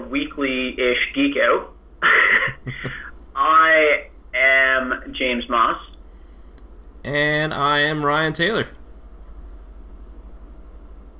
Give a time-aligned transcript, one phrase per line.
[0.00, 1.72] Geekouts, weekly-ish geek out.
[3.36, 5.80] I am James Moss.
[7.04, 8.68] And I am Ryan Taylor.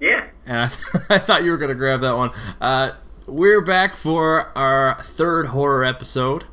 [0.00, 0.28] Yeah.
[0.46, 2.30] And I, th- I thought you were going to grab that one.
[2.60, 2.92] Uh,
[3.26, 6.44] we're back for our third horror episode.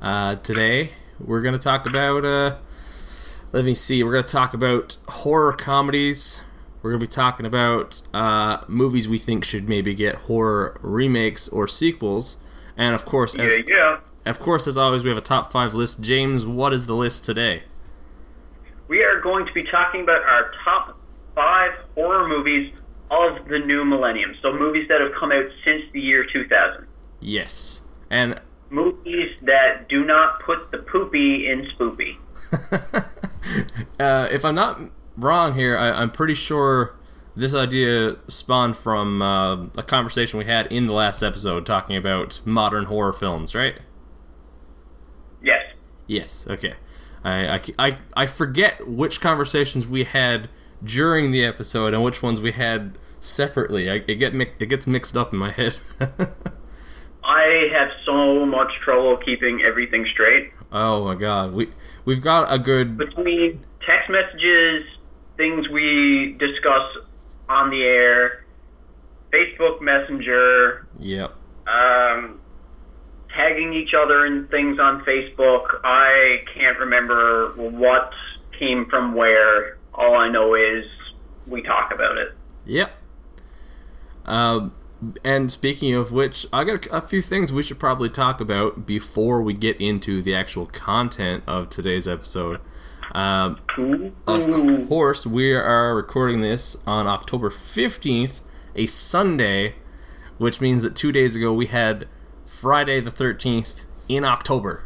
[0.00, 2.24] Uh, today, we're going to talk about.
[2.24, 2.56] Uh,
[3.52, 4.02] let me see.
[4.02, 6.42] We're going to talk about horror comedies.
[6.82, 11.48] We're going to be talking about uh, movies we think should maybe get horror remakes
[11.48, 12.36] or sequels.
[12.76, 14.00] And of course, as, Yeah, yeah.
[14.26, 16.00] of course, as always, we have a top five list.
[16.00, 17.64] James, what is the list today?
[18.86, 20.96] We are going to be talking about our top
[21.34, 22.72] five horror movies
[23.10, 24.34] of the new millennium.
[24.40, 26.86] So movies that have come out since the year 2000.
[27.20, 27.82] Yes.
[28.10, 32.18] And Movies that do not put the poopy in spoopy.
[33.98, 34.78] uh, if I'm not
[35.18, 36.94] wrong here, I, I'm pretty sure
[37.36, 42.40] this idea spawned from uh, a conversation we had in the last episode talking about
[42.44, 43.78] modern horror films, right?
[45.42, 45.62] Yes.
[46.06, 46.46] Yes.
[46.48, 46.74] Okay.
[47.24, 50.48] I, I, I, I forget which conversations we had
[50.82, 53.90] during the episode and which ones we had separately.
[53.90, 55.78] I, it get mi- it gets mixed up in my head.
[57.24, 60.52] I have so much trouble keeping everything straight.
[60.72, 61.68] oh my god, we
[62.04, 64.82] we've got a good Between text messages,
[65.38, 66.98] things we discuss
[67.48, 68.44] on the air,
[69.32, 71.32] Facebook Messenger, yep.
[71.66, 72.38] um,
[73.34, 75.80] tagging each other in things on Facebook.
[75.84, 78.12] I can't remember what
[78.58, 79.78] came from where.
[79.94, 80.84] All I know is
[81.46, 82.34] we talk about it.
[82.66, 82.92] Yep.
[84.26, 84.74] Um,
[85.24, 88.86] and speaking of which, I got a, a few things we should probably talk about
[88.86, 92.60] before we get into the actual content of today's episode.
[93.12, 93.60] Um,
[94.26, 98.42] of course, we are recording this on October 15th,
[98.74, 99.76] a Sunday,
[100.36, 102.06] which means that two days ago we had
[102.44, 104.84] Friday the 13th in October.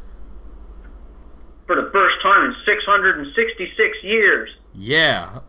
[1.66, 4.50] For the first time in 666 years.
[4.74, 5.40] Yeah,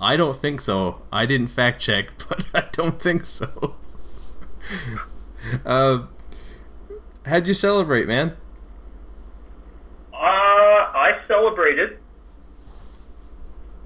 [0.00, 1.02] I don't think so.
[1.12, 3.74] I didn't fact check, but I don't think so.
[5.66, 6.04] uh,
[7.26, 8.36] how'd you celebrate, man?
[10.12, 11.98] Uh, I celebrated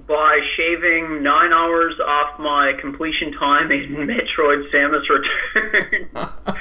[0.09, 6.09] by shaving nine hours off my completion time in Metroid Samus Return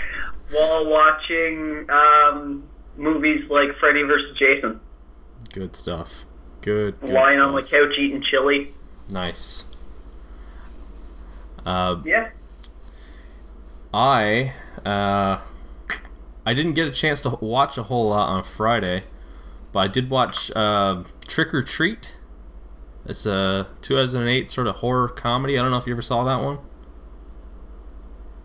[0.53, 2.63] while watching um,
[2.99, 4.37] movies like Freddy vs.
[4.39, 4.81] Jason.
[5.53, 6.27] Good stuff.
[6.61, 7.01] Good.
[7.01, 7.71] good Lying on my stuff.
[7.71, 8.75] couch eating chili.
[9.09, 9.65] Nice.
[11.65, 12.29] Uh, Yeah.
[13.95, 14.53] I
[14.85, 15.39] uh,
[16.45, 19.05] I didn't get a chance to watch a whole lot on Friday,
[19.73, 22.15] but I did watch uh, Trick or Treat.
[23.09, 25.59] It's a 2008 sort of horror comedy.
[25.59, 26.59] I don't know if you ever saw that one.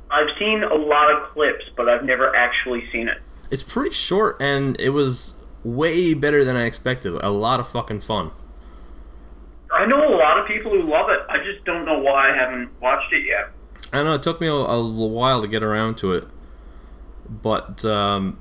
[0.09, 3.18] I've seen a lot of clips, but I've never actually seen it.
[3.51, 7.13] It's pretty short and it was way better than I expected.
[7.22, 8.31] A lot of fucking fun.
[9.74, 11.19] I know a lot of people who love it.
[11.30, 13.51] I just don't know why I haven't watched it yet.
[13.91, 14.13] I know.
[14.13, 16.28] It took me a, a little while to get around to it,
[17.28, 18.40] but um,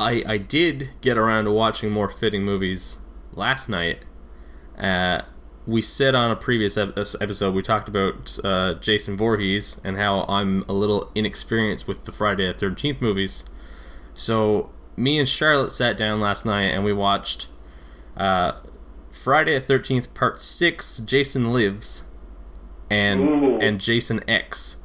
[0.00, 2.98] I I did get around to watching more fitting movies
[3.32, 4.04] last night.
[4.82, 5.22] Uh,
[5.64, 10.64] we said on a previous episode we talked about uh, Jason Voorhees and how I'm
[10.68, 13.44] a little inexperienced with the Friday the Thirteenth movies.
[14.12, 17.46] So me and Charlotte sat down last night and we watched
[18.16, 18.52] uh,
[19.12, 20.98] Friday the Thirteenth Part Six.
[20.98, 22.04] Jason Lives
[22.90, 23.58] and Ooh.
[23.60, 24.78] and Jason X.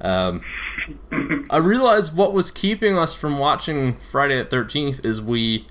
[0.00, 0.42] Um,
[1.48, 5.66] I realized what was keeping us from watching Friday the Thirteenth is we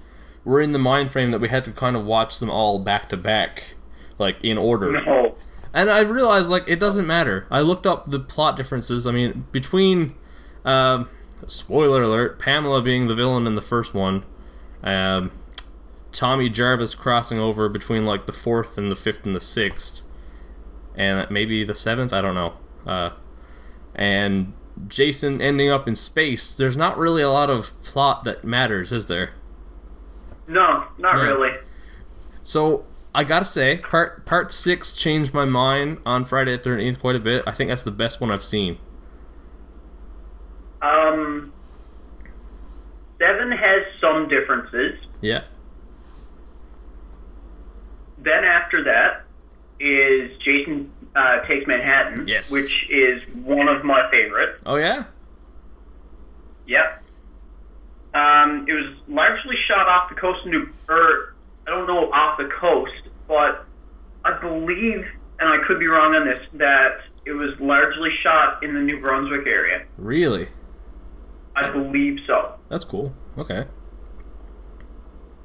[0.45, 3.09] were in the mind frame that we had to kind of watch them all back
[3.09, 3.75] to back,
[4.17, 4.91] like in order.
[4.91, 5.35] No.
[5.73, 7.47] And I realized like it doesn't matter.
[7.51, 9.06] I looked up the plot differences.
[9.06, 10.16] I mean, between
[10.63, 11.09] um,
[11.47, 14.24] spoiler alert, Pamela being the villain in the first one,
[14.83, 15.31] um,
[16.13, 20.03] Tommy Jarvis crossing over between like the fourth and the fifth and the sixth,
[20.95, 22.13] and maybe the seventh.
[22.13, 22.53] I don't know.
[22.86, 23.09] Uh,
[23.95, 24.53] and
[24.88, 26.56] Jason ending up in space.
[26.56, 29.31] There's not really a lot of plot that matters, is there?
[30.47, 31.24] No, not No.
[31.24, 31.57] really.
[32.44, 37.15] So I gotta say, part part six changed my mind on Friday the Thirteenth quite
[37.15, 37.44] a bit.
[37.47, 38.77] I think that's the best one I've seen.
[40.81, 41.51] Um,
[43.18, 45.00] seven has some differences.
[45.21, 45.42] Yeah.
[48.18, 49.24] Then after that
[49.80, 52.51] is Jason uh, Takes Manhattan, Yes.
[52.51, 54.59] which is one of my favorite.
[54.65, 55.06] Oh yeah.
[56.68, 57.01] Yep.
[58.15, 61.35] Um, it was largely shot off the coast of New, or
[61.67, 62.94] I don't know off the coast,
[63.27, 63.65] but
[64.23, 65.06] I believe,
[65.39, 69.01] and I could be wrong on this, that It was largely shot in the New
[69.01, 69.83] Brunswick area.
[69.97, 70.47] Really?
[71.56, 72.53] I believe so.
[72.69, 73.13] That's cool.
[73.38, 73.65] Okay.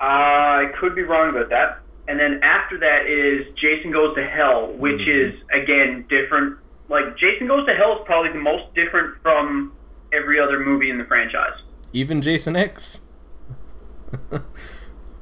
[0.01, 1.79] I could be wrong about that.
[2.07, 5.09] And then after that is Jason Goes to Hell, which Mhm.
[5.09, 6.59] is again different.
[6.89, 9.73] Like Jason Goes to Hell is probably the most different from
[10.13, 11.55] every other movie in the franchise.
[11.93, 13.07] Even Jason X.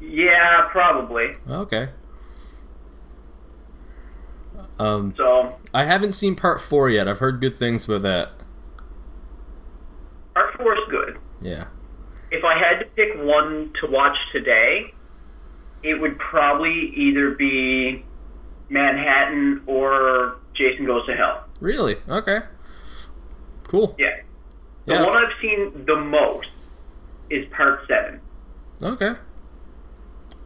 [0.01, 1.35] Yeah, probably.
[1.49, 1.89] Okay.
[4.79, 7.09] Um, So I haven't seen part four yet.
[7.09, 8.33] I've heard good things about that.
[10.35, 11.19] Part Four is good.
[11.43, 11.67] Yeah.
[12.31, 14.93] If I had to pick one to watch today,
[15.83, 18.05] it would probably either be
[18.69, 21.45] Manhattan or Jason Goes to Hell.
[21.61, 21.97] Really?
[22.09, 22.41] Okay.
[23.67, 23.97] Cool.
[23.99, 24.17] Yeah.
[24.87, 25.07] The Yeah.
[25.07, 26.49] one I've seen the most
[27.31, 28.21] is Part Seven.
[28.83, 29.15] Okay.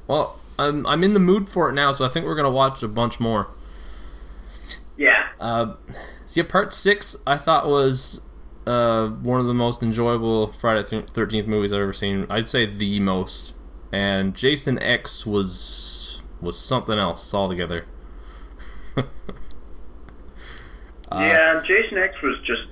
[0.06, 2.82] Well, I'm I'm in the mood for it now, so I think we're gonna watch
[2.82, 3.48] a bunch more.
[4.96, 5.28] Yeah.
[5.40, 5.74] Uh,
[6.26, 8.22] see, part six I thought was
[8.66, 12.26] uh, one of the most enjoyable Friday Thirteenth movies I've ever seen.
[12.28, 13.54] I'd say the most.
[13.90, 17.86] And Jason X was was something else altogether.
[21.10, 22.62] Uh, yeah, Jason X was just.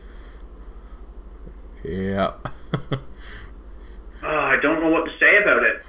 [1.85, 2.33] Yeah.
[4.23, 5.83] Oh, I don't know what to say about it.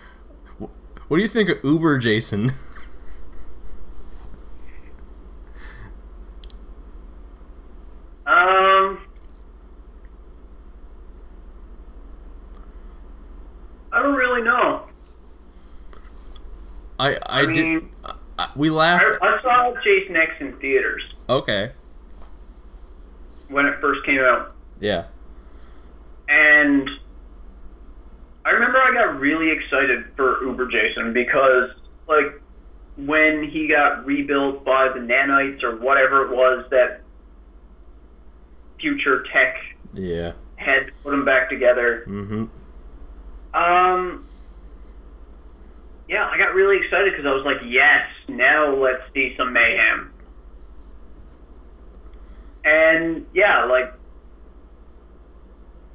[1.08, 2.52] what do you think of Uber Jason?
[8.26, 9.00] Um.
[13.94, 14.88] I don't really know.
[17.00, 17.56] I I, I did.
[17.56, 19.06] mean- I, I- we laughed.
[19.22, 21.72] I, I saw Jason X in theaters Okay.
[23.50, 25.06] when it first came out, Yeah.
[26.30, 26.90] and
[28.44, 31.70] I remember I got really excited for Uber Jason because,
[32.08, 32.42] like,
[32.98, 37.02] when he got rebuilt by the nanites or whatever it was that
[38.80, 39.56] future tech
[39.94, 40.34] Yeah.
[40.56, 42.04] had to put him back together.
[42.08, 42.46] Mm-hmm.
[43.56, 44.26] Um,
[46.10, 50.12] yeah, I got really excited because I was like, yes, now let's see some mayhem.
[52.64, 53.94] And yeah, like,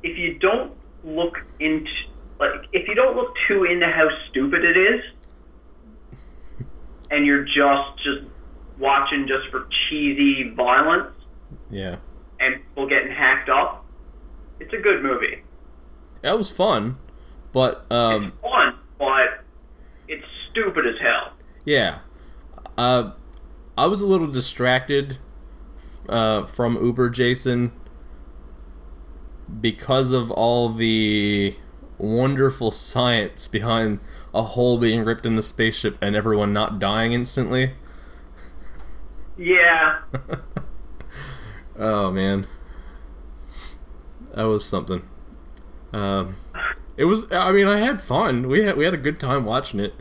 [0.03, 0.73] if you don't
[1.05, 1.91] look into,
[2.39, 5.01] like, if you don't look too into how stupid it is,
[7.11, 8.27] and you're just just
[8.79, 11.15] watching just for cheesy violence
[11.71, 11.97] Yeah.
[12.41, 13.87] and people getting hacked up,
[14.61, 15.43] it's a good movie.
[16.23, 16.99] That was fun,
[17.53, 19.45] but um, it's fun, but
[20.09, 21.33] it's stupid as hell.
[21.65, 22.01] yeah.
[22.77, 23.13] Uh,
[23.79, 25.17] I was a little distracted
[26.11, 27.73] uh, from Uber Jason
[29.61, 31.57] because of all the
[31.99, 34.01] wonderful science behind
[34.35, 37.73] a hole being ripped in the spaceship and everyone not dying instantly.
[39.39, 40.01] Yeah,
[41.79, 42.47] Oh man,
[44.35, 45.03] that was something.
[45.93, 46.37] Um,
[46.97, 47.31] it was.
[47.33, 48.49] I mean, I had fun.
[48.49, 49.95] We had we had a good time watching it.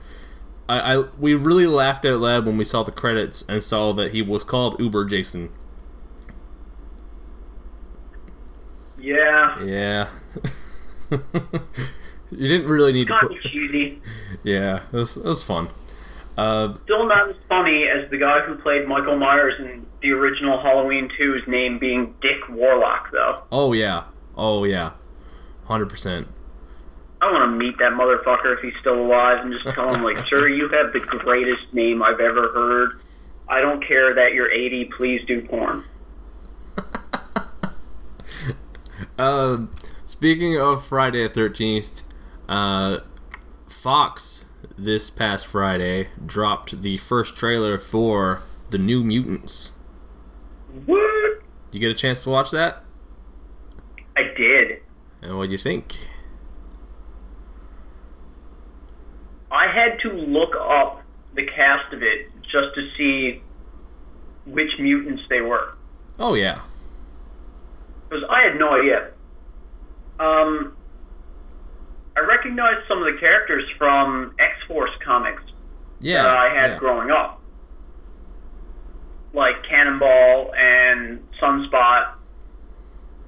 [0.69, 4.13] I, I we really laughed out loud when we saw the credits and saw that
[4.13, 5.51] he was called Uber Jason.
[8.97, 9.63] yeah.
[9.63, 10.09] Yeah.
[12.31, 13.41] you didn't really need to put.
[13.43, 14.01] cheesy.
[14.43, 15.69] Yeah, it was, it was fun.
[16.37, 20.61] Uh, Still not as funny as the guy who played Michael Myers in the original
[20.61, 23.41] Halloween 2's name being Dick Warlock, though.
[23.51, 24.03] oh yeah.
[24.37, 24.91] Oh yeah.
[25.65, 26.27] Hundred percent.
[27.21, 30.17] I want to meet that motherfucker if he's still alive and just tell him, like,
[30.29, 32.99] sir, you have the greatest name I've ever heard.
[33.49, 35.83] I don't care that you're 80, please do porn.
[39.17, 39.69] Um,
[40.05, 42.03] speaking of Friday the Thirteenth,
[42.47, 42.99] uh,
[43.67, 44.45] Fox
[44.77, 49.73] this past Friday dropped the first trailer for the New Mutants.
[50.85, 51.41] What?
[51.71, 52.83] You get a chance to watch that,
[54.15, 54.81] I did.
[55.21, 56.07] and what do you think?
[59.51, 61.01] I had to look up
[61.33, 63.41] the cast of it just to see
[64.45, 65.75] which mutants they were.
[66.19, 66.59] Oh yeah,
[68.09, 69.11] because I had no idea.
[70.19, 70.75] Um,
[72.15, 75.43] I recognized some of the characters from X Force comics
[76.01, 76.23] yeah.
[76.23, 76.79] that I had yeah.
[76.79, 77.41] growing up,
[79.33, 82.13] like Cannonball and Sunspot,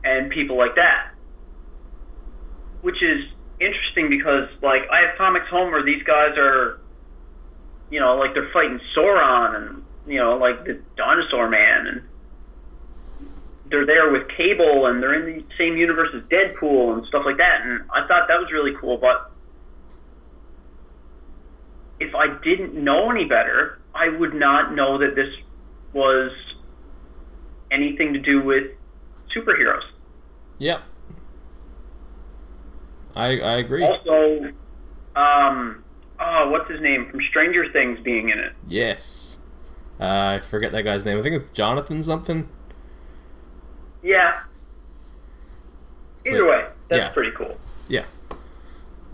[0.04, 1.12] and people like that.
[2.82, 3.26] Which is
[3.60, 6.80] interesting because, like, I have comics home where these guys are,
[7.90, 12.07] you know, like they're fighting Sauron and you know, like the Dinosaur Man and
[13.70, 17.38] they're there with Cable and they're in the same universe as Deadpool and stuff like
[17.38, 17.62] that.
[17.64, 18.98] And I thought that was really cool.
[18.98, 19.32] But
[22.00, 25.34] if I didn't know any better, I would not know that this
[25.94, 26.32] was
[27.72, 28.72] anything to do with
[29.36, 29.84] superheroes.
[30.60, 30.82] Yep.
[33.16, 33.84] I I agree.
[33.84, 34.54] Also,
[35.16, 35.84] um,
[36.20, 38.54] oh, what's his name from Stranger Things being in it?
[38.68, 39.40] Yes.
[40.00, 41.18] Uh, I forget that guy's name.
[41.18, 42.48] I think it's Jonathan something.
[44.08, 44.40] Yeah.
[46.26, 47.10] Either way, that's Yeah.
[47.10, 47.58] pretty cool.
[47.90, 48.06] Yeah.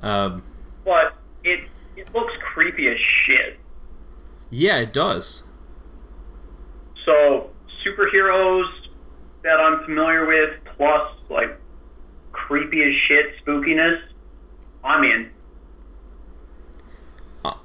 [0.04, 0.44] Um,
[0.86, 1.62] But it
[1.96, 3.60] it looks creepy as shit.
[4.52, 5.44] yeah, it does.
[7.08, 7.50] So
[7.84, 8.70] superheroes
[9.44, 11.60] that I'm familiar with, plus like
[12.32, 14.00] creepy as shit spookiness,
[14.84, 15.32] I'm in.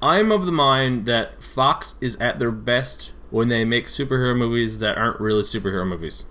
[0.01, 4.79] I'm of the mind that Fox is at their best when they make superhero movies
[4.79, 6.25] that aren't really superhero movies.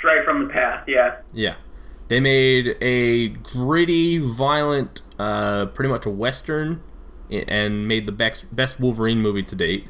[0.00, 1.16] Stray from the path, yeah.
[1.32, 1.54] Yeah.
[2.08, 6.82] They made a gritty, violent, uh, pretty much a western,
[7.30, 9.86] and made the best best Wolverine movie to date.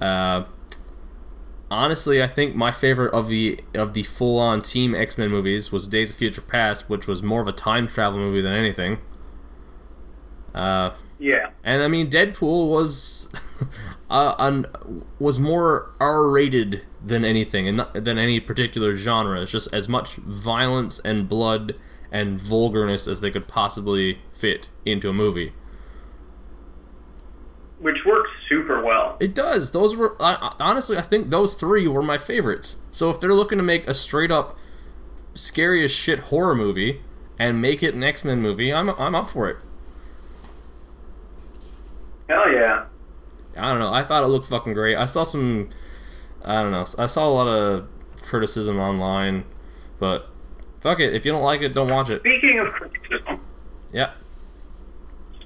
[0.00, 0.44] Uh,
[1.70, 5.70] honestly, I think my favorite of the of the full on Team X Men movies
[5.70, 8.98] was Days of Future Past, which was more of a time travel movie than anything.
[10.54, 11.50] Uh, Yeah.
[11.62, 13.30] and I mean, Deadpool was
[14.10, 14.66] uh, un,
[15.18, 19.40] was more R rated than anything, and not, than any particular genre.
[19.42, 21.74] It's just as much violence and blood
[22.10, 25.52] and vulgarness as they could possibly fit into a movie.
[27.80, 29.16] Which works super well.
[29.20, 29.70] It does.
[29.72, 32.78] Those were I, I- honestly, I think those three were my favorites.
[32.90, 34.58] So if they're looking to make a straight up
[35.34, 37.02] scary as shit horror movie
[37.38, 39.58] and make it an X Men movie, I'm I'm up for it.
[42.28, 42.86] Hell yeah.
[43.58, 43.92] I don't know.
[43.92, 44.96] I thought it looked fucking great.
[44.96, 45.68] I saw some.
[46.44, 46.84] I don't know.
[46.98, 47.88] I saw a lot of
[48.22, 49.44] criticism online,
[49.98, 50.28] but
[50.80, 51.14] fuck it.
[51.14, 52.20] If you don't like it, don't watch it.
[52.20, 53.40] Speaking of criticism,
[53.92, 54.10] Yeah.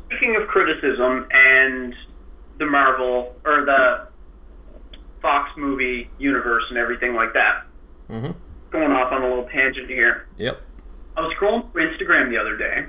[0.07, 1.95] speaking of criticism and
[2.59, 4.09] the Marvel or the
[5.23, 7.63] Fox movie universe and everything like that,
[8.11, 8.35] Mhm.
[8.71, 10.27] going off on a little tangent here.
[10.37, 10.61] Yep.
[11.17, 12.87] I was scrolling through Instagram the other day,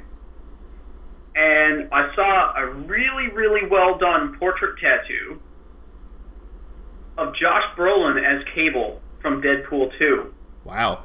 [1.36, 5.40] and I saw a really, really well done portrait tattoo
[7.18, 10.34] of Josh Brolin as Cable from Deadpool 2.
[10.64, 11.04] Wow.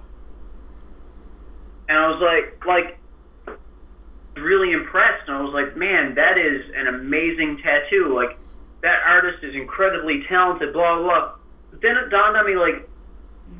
[1.88, 3.58] And I was like, like,
[4.36, 5.26] really impressed.
[5.26, 8.14] And I was like, man, that is an amazing tattoo.
[8.14, 8.38] Like,
[8.82, 11.32] that artist is incredibly talented, blah, blah, blah.
[11.70, 12.88] But then it dawned on me, like,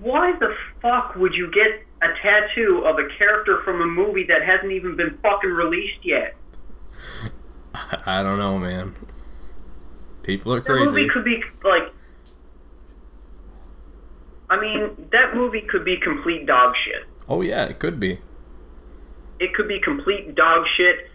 [0.01, 4.45] why the fuck would you get a tattoo of a character from a movie that
[4.45, 6.37] hasn't even been fucking released yet?
[8.09, 8.95] I don't know, man.
[10.23, 10.85] People are crazy.
[10.85, 11.93] That movie could be, like,
[14.51, 17.07] I mean, that movie could be complete dog shit.
[17.29, 18.19] Oh yeah, it could be.
[19.41, 21.11] it could be complete dog shit.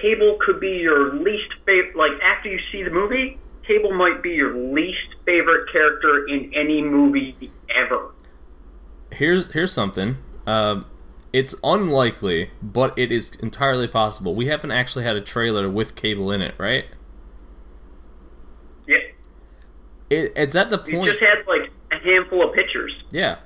[0.00, 1.96] Cable could be your least favorite.
[1.96, 6.82] Like after you see the movie, Cable might be your least favorite character in any
[6.82, 8.10] movie ever.
[9.10, 10.18] Here's here's something.
[10.46, 10.84] Um,
[11.32, 14.34] it's unlikely, but it is entirely possible.
[14.34, 16.86] We haven't actually had a trailer with Cable in it, right?
[18.86, 18.96] Yeah,
[20.10, 21.10] It, it's at the you point.
[21.12, 22.92] just had like a handful of pictures.
[23.12, 23.36] Yeah.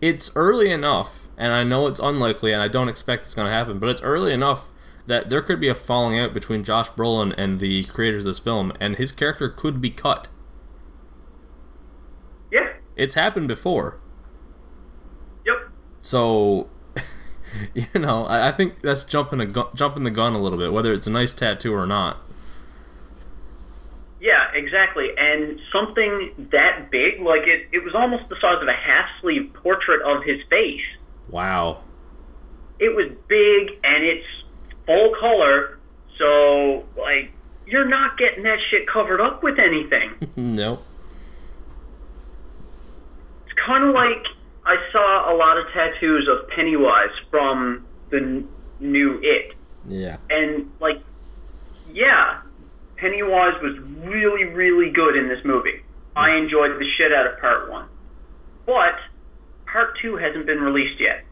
[0.00, 3.52] It's early enough, and I know it's unlikely, and I don't expect it's going to
[3.54, 4.70] happen, but it's early enough
[5.06, 8.38] that there could be a falling out between Josh Brolin and the creators of this
[8.38, 10.28] film, and his character could be cut.
[12.52, 12.74] Yeah.
[12.96, 14.00] It's happened before.
[15.46, 15.56] Yep.
[16.00, 16.68] So,
[17.74, 20.72] you know, I, I think that's jumping a gu- jumping the gun a little bit,
[20.72, 22.18] whether it's a nice tattoo or not.
[24.20, 25.10] Yeah, exactly.
[25.16, 29.52] And something that big, like it, it was almost the size of a half sleeve
[29.54, 30.82] portrait of his face.
[31.30, 31.82] Wow.
[32.80, 34.26] It was big and it's
[34.86, 35.78] full color,
[36.16, 37.32] so like
[37.66, 40.12] you're not getting that shit covered up with anything.
[40.36, 40.82] nope.
[43.46, 44.24] It's kind of like
[44.68, 48.48] I saw a lot of tattoos of Pennywise from the n-
[48.80, 49.54] new It,
[49.88, 50.18] Yeah.
[50.28, 51.00] and like,
[51.90, 52.42] yeah,
[52.96, 55.82] Pennywise was really, really good in this movie.
[56.14, 56.44] I mm-hmm.
[56.44, 57.88] enjoyed the shit out of Part One,
[58.66, 58.94] but
[59.64, 61.24] Part Two hasn't been released yet.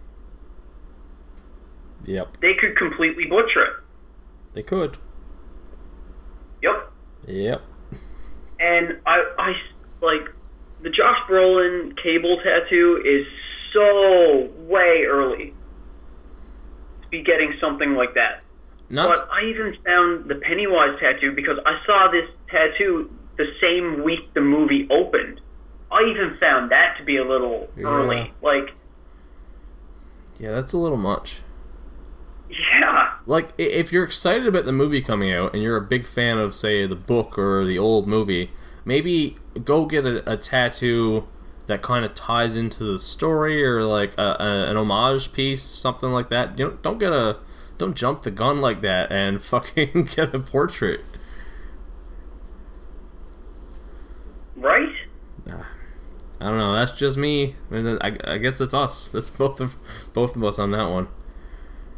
[2.06, 2.38] Yep.
[2.40, 3.72] They could completely butcher it.
[4.54, 4.96] They could.
[6.62, 6.92] Yep.
[7.26, 7.62] Yep.
[8.60, 9.52] and I, I
[10.00, 10.32] like
[10.86, 13.26] the Josh Brolin cable tattoo is
[13.72, 15.52] so way early
[17.02, 18.44] to be getting something like that.
[18.88, 24.04] Not But I even found the Pennywise tattoo because I saw this tattoo the same
[24.04, 25.40] week the movie opened.
[25.90, 27.88] I even found that to be a little Yeah.
[27.88, 28.32] early.
[28.40, 28.70] Like,
[30.38, 31.40] Yeah, that's a little much.
[32.48, 36.38] yeah, like if you're excited about the movie coming out and you're a big fan
[36.38, 38.52] of say the book or the old movie
[38.86, 41.28] maybe go get a, a tattoo
[41.66, 46.10] that kind of ties into the story or like a, a, an homage piece, something
[46.12, 46.58] like that.
[46.58, 47.36] You know, don't get a
[47.76, 51.00] don't jump the gun like that and fucking get a portrait.
[54.56, 54.94] Right?
[55.50, 55.68] Ah,
[56.40, 56.72] I don't know.
[56.72, 57.56] That's just me.
[57.70, 59.08] I, mean, I, I guess it's us.
[59.08, 59.76] That's both of
[60.14, 61.08] both of us on that one.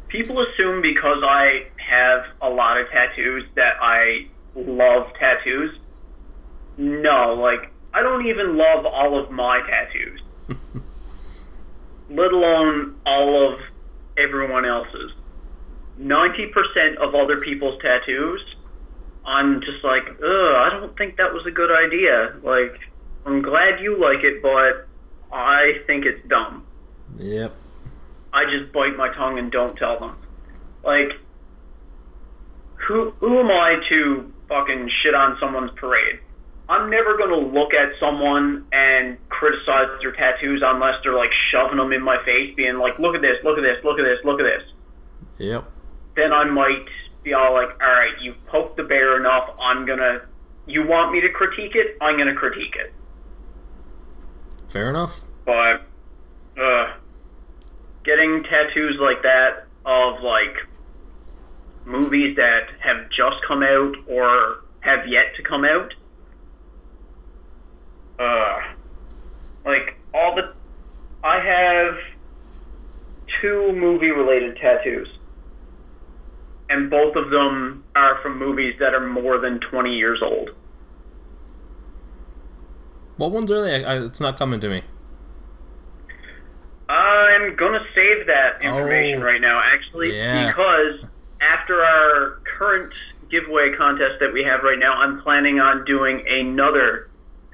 [0.09, 5.78] People assume because I have a lot of tattoos that I love tattoos.
[6.79, 10.21] No, like I don't even love all of my tattoos,
[12.09, 13.59] let alone all of
[14.17, 15.11] everyone else's.
[15.97, 18.41] Ninety percent of other people's tattoos,
[19.25, 22.39] I'm just like, ugh, I don't think that was a good idea.
[22.43, 22.79] Like,
[23.25, 24.87] I'm glad you like it, but
[25.35, 26.65] I think it's dumb.
[27.17, 27.53] Yep.
[28.31, 30.15] I just bite my tongue and don't tell them.
[30.81, 31.11] Like,
[32.87, 36.19] who who am I to fucking shit on someone's parade?
[36.69, 41.91] I'm never gonna look at someone and criticize their tattoos unless they're like shoving them
[41.91, 44.39] in my face, being like, "Look at this, look at this, look at this, look
[44.39, 44.63] at this."
[45.39, 45.65] Yep.
[46.15, 46.85] Then I might
[47.23, 49.49] be all like, "All right, you poked the bear enough.
[49.59, 50.21] I'm gonna.
[50.67, 51.97] You want me to critique it?
[52.01, 52.93] I'm gonna critique it."
[54.67, 55.21] Fair enough.
[55.45, 55.81] but
[56.61, 56.93] uh,
[58.03, 60.55] getting tattoos like that of like
[61.85, 65.93] movies that have just come out or have yet to come out,
[68.19, 68.59] uh,
[69.65, 70.53] like all the,
[71.23, 71.95] I have
[73.41, 75.07] two movie related tattoos.
[76.71, 80.51] And both of them are from movies that are more than 20 years old.
[83.17, 83.83] What ones are they?
[83.83, 84.83] I, I, it's not coming to me.
[86.87, 90.47] I'm gonna save that information Oh, right now, actually, yeah.
[90.47, 91.03] because
[91.41, 92.91] after our current
[93.29, 97.08] giveaway contest that we have right now, I'm planning on doing another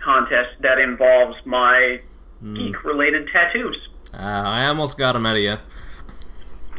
[0.06, 2.00] contest that involves my
[2.42, 2.54] Hmm.
[2.56, 3.78] geek-related tattoos.
[4.14, 5.58] Uh, I almost got them out of you.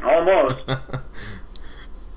[0.05, 0.57] Almost.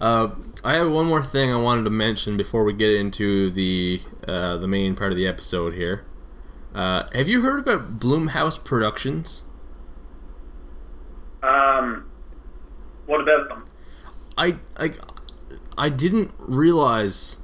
[0.01, 0.29] Uh,
[0.63, 4.55] I have one more thing I wanted to mention before we get into the uh,
[4.55, 6.05] the main part of the episode here.
[6.73, 9.43] Uh, have you heard about Blumhouse Productions?
[11.43, 12.05] um,
[13.07, 13.65] what about them?
[14.37, 14.93] I I,
[15.77, 17.43] I didn't realize.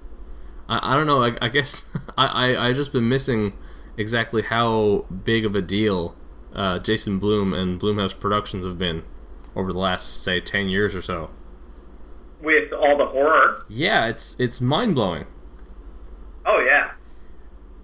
[0.68, 1.24] I, I don't know.
[1.24, 3.54] I, I guess I, I I just been missing
[3.98, 6.16] exactly how big of a deal
[6.56, 9.04] uh, Jason Blum and Blumhouse Productions have been
[9.56, 11.32] over the last say ten years or so.
[12.42, 13.64] With all the horror?
[13.68, 15.26] Yeah, it's it's mind blowing.
[16.46, 16.92] Oh yeah.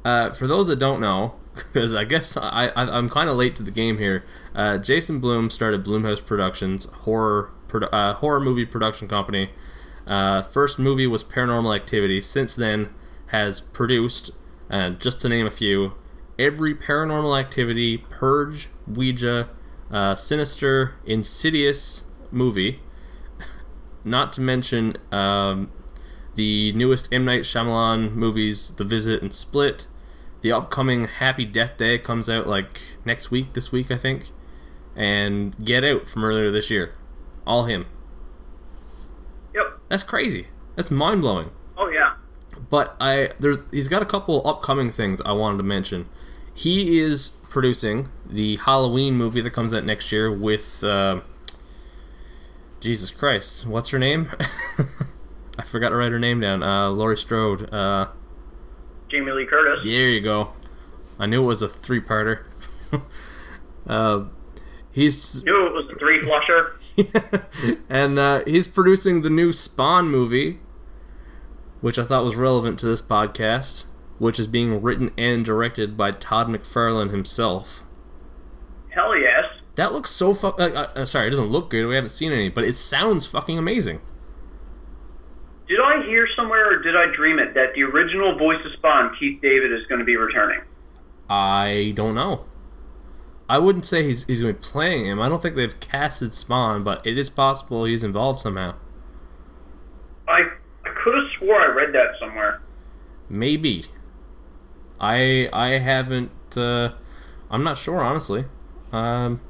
[0.04, 1.36] Uh, for those that don't know,
[1.74, 4.24] because I guess I, I I'm kind of late to the game here.
[4.56, 9.50] Uh, Jason Blum started Blumhouse Productions, horror produ- uh, horror movie production company.
[10.08, 12.22] Uh, first movie was Paranormal Activity.
[12.22, 12.90] Since then,
[13.28, 14.32] has produced,
[14.70, 15.94] uh, just to name a few,
[16.38, 19.50] every Paranormal Activity, Purge, Ouija,
[19.92, 22.82] uh, Sinister, Insidious movie.
[24.04, 25.72] Not to mention um,
[26.36, 29.88] the newest M Night Shyamalan movies, The Visit and Split.
[30.42, 34.32] The upcoming Happy Death Day comes out like next week, this week I think,
[34.96, 36.96] and Get Out from earlier this year.
[37.46, 37.86] All him.
[39.92, 40.48] That's crazy.
[40.78, 41.50] That's mind blowing.
[41.78, 42.14] Oh yeah.
[42.70, 46.08] But I there's he's got a couple upcoming things I wanted to mention.
[46.54, 51.20] He is producing the Halloween movie that comes out next year with uh,
[52.80, 54.30] Jesus Christ, what's her name?
[55.60, 56.64] I forgot to write her name down.
[56.64, 57.72] Uh, Laurie Strode.
[57.74, 58.08] Uh,
[59.10, 59.86] Jamie Lee Curtis.
[59.86, 60.54] there you go.
[61.20, 62.46] I knew it was a three-parter.
[63.88, 64.24] uh,
[64.94, 66.80] he's Knew it was a three flusher.
[67.90, 70.60] and uh, he's producing the new Spawn movie,
[71.82, 73.86] which I thought was relevant to this podcast,
[74.20, 77.84] which is being written and directed by Todd McFarlane himself.
[78.90, 79.46] Hell yes.
[79.76, 81.88] That looks so fu- uh, uh, sorry, it doesn't look good.
[81.88, 84.02] We haven't seen any, but it sounds fucking amazing.
[85.68, 89.16] Did I hear somewhere or did I dream it that the original voice of Spawn,
[89.18, 90.62] Keith David, is going to be returning?
[91.30, 92.46] I don't know.
[93.52, 95.20] I wouldn't say he's he's going to be playing him.
[95.20, 98.76] I don't think they've casted Spawn, but it is possible he's involved somehow.
[100.26, 100.44] I,
[100.86, 102.62] I could have swore I read that somewhere.
[103.28, 103.88] Maybe.
[105.02, 106.32] I I haven't.
[106.56, 106.94] Uh,
[107.50, 108.46] I'm not sure honestly.
[108.94, 109.42] Um,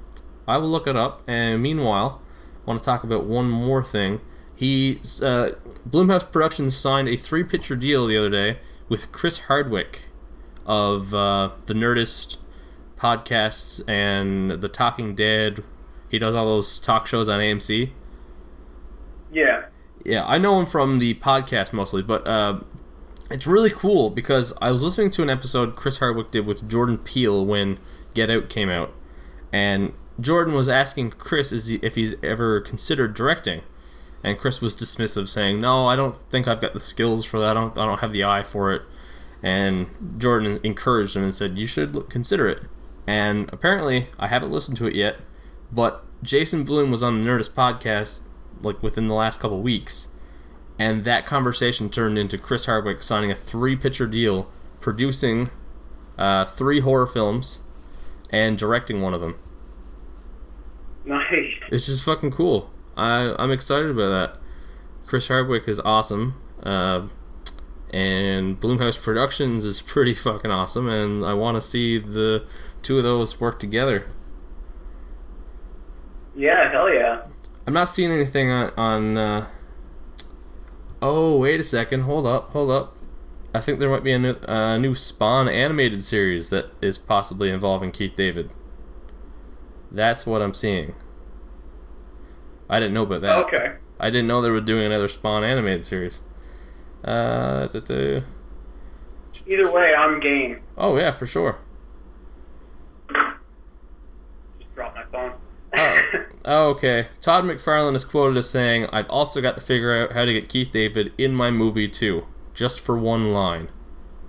[0.47, 1.21] I will look it up.
[1.27, 2.23] And meanwhile,
[2.65, 4.19] I want to talk about one more thing.
[4.55, 5.51] He uh,
[5.87, 8.57] Blumhouse Productions signed a three-picture deal the other day
[8.89, 10.05] with Chris Hardwick
[10.65, 12.37] of uh, the Nerdist
[13.01, 15.63] podcasts and the Talking Dead.
[16.09, 17.91] He does all those talk shows on AMC.
[19.31, 19.65] Yeah.
[20.03, 22.59] Yeah, I know him from the podcast mostly, but uh,
[23.29, 26.97] it's really cool because I was listening to an episode Chris Hardwick did with Jordan
[26.97, 27.79] Peele when
[28.13, 28.93] Get Out came out,
[29.53, 33.61] and Jordan was asking Chris is he, if he's ever considered directing,
[34.23, 37.51] and Chris was dismissive, saying, "No, I don't think I've got the skills for that.
[37.51, 38.81] I don't, I don't have the eye for it."
[39.43, 39.87] And
[40.17, 42.63] Jordan encouraged him and said, "You should look, consider it."
[43.11, 45.17] And apparently, I haven't listened to it yet,
[45.69, 48.21] but Jason Blum was on the Nerdist podcast
[48.61, 50.07] like within the last couple weeks,
[50.79, 55.49] and that conversation turned into Chris Hardwick signing a three-picture deal, producing
[56.17, 57.59] uh, three horror films,
[58.29, 59.37] and directing one of them.
[61.03, 61.51] Nice.
[61.69, 62.69] It's just fucking cool.
[62.95, 64.39] I I'm excited about that.
[65.05, 67.09] Chris Hardwick is awesome, uh,
[67.93, 72.45] and Blumhouse Productions is pretty fucking awesome, and I want to see the
[72.81, 74.05] two of those work together.
[76.35, 77.23] Yeah, hell yeah.
[77.67, 78.71] I'm not seeing anything on.
[78.77, 79.47] on uh...
[81.01, 82.01] Oh, wait a second.
[82.01, 82.49] Hold up.
[82.49, 82.97] Hold up.
[83.53, 87.49] I think there might be a new, uh, new Spawn animated series that is possibly
[87.49, 88.51] involving Keith David.
[89.91, 90.95] That's what I'm seeing.
[92.69, 93.37] I didn't know about that.
[93.47, 93.73] Okay.
[93.99, 96.21] I didn't know they were doing another Spawn animated series.
[97.03, 98.21] Uh, da-da.
[99.47, 100.61] Either way, I'm game.
[100.77, 101.59] oh yeah, for sure.
[104.81, 105.33] Just drop my phone.
[105.73, 106.01] Oh.
[106.43, 107.07] Oh, okay.
[107.21, 110.49] Todd McFarlane is quoted as saying, "I've also got to figure out how to get
[110.49, 113.69] Keith David in my movie too, just for one line."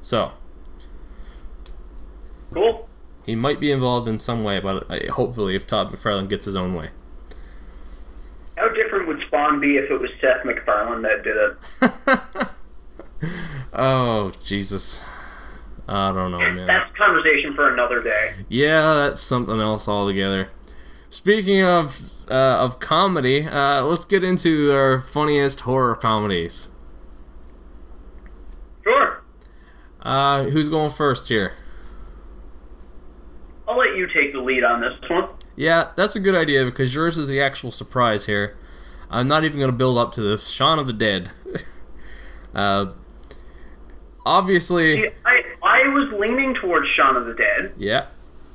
[0.01, 0.31] So
[2.53, 2.89] cool.
[3.27, 6.55] he might be involved in some way, but uh, hopefully, if Todd McFarlane gets his
[6.55, 6.91] own way.
[8.57, 12.49] How different would Spawn be if it was Seth MacFarlane that did it?
[13.73, 15.03] Oh Jesus,
[15.89, 16.67] I don't know, man.
[16.67, 18.35] That's a conversation for another day.
[18.49, 20.51] Yeah, that's something else altogether.
[21.11, 21.95] Speaking of
[22.31, 26.69] uh, of comedy, uh, let's get into our funniest horror comedies.
[28.83, 29.23] Sure.
[30.01, 31.55] Uh, who's going first here?
[33.69, 35.29] I'll let you take the lead on this one.
[35.55, 38.57] Yeah, that's a good idea because yours is the actual surprise here.
[39.11, 40.49] I'm not even going to build up to this.
[40.49, 41.31] Shaun of the Dead.
[42.55, 42.87] uh,
[44.25, 45.42] obviously, See, I,
[46.27, 47.73] leaning towards Shaun of the Dead.
[47.77, 48.07] yeah.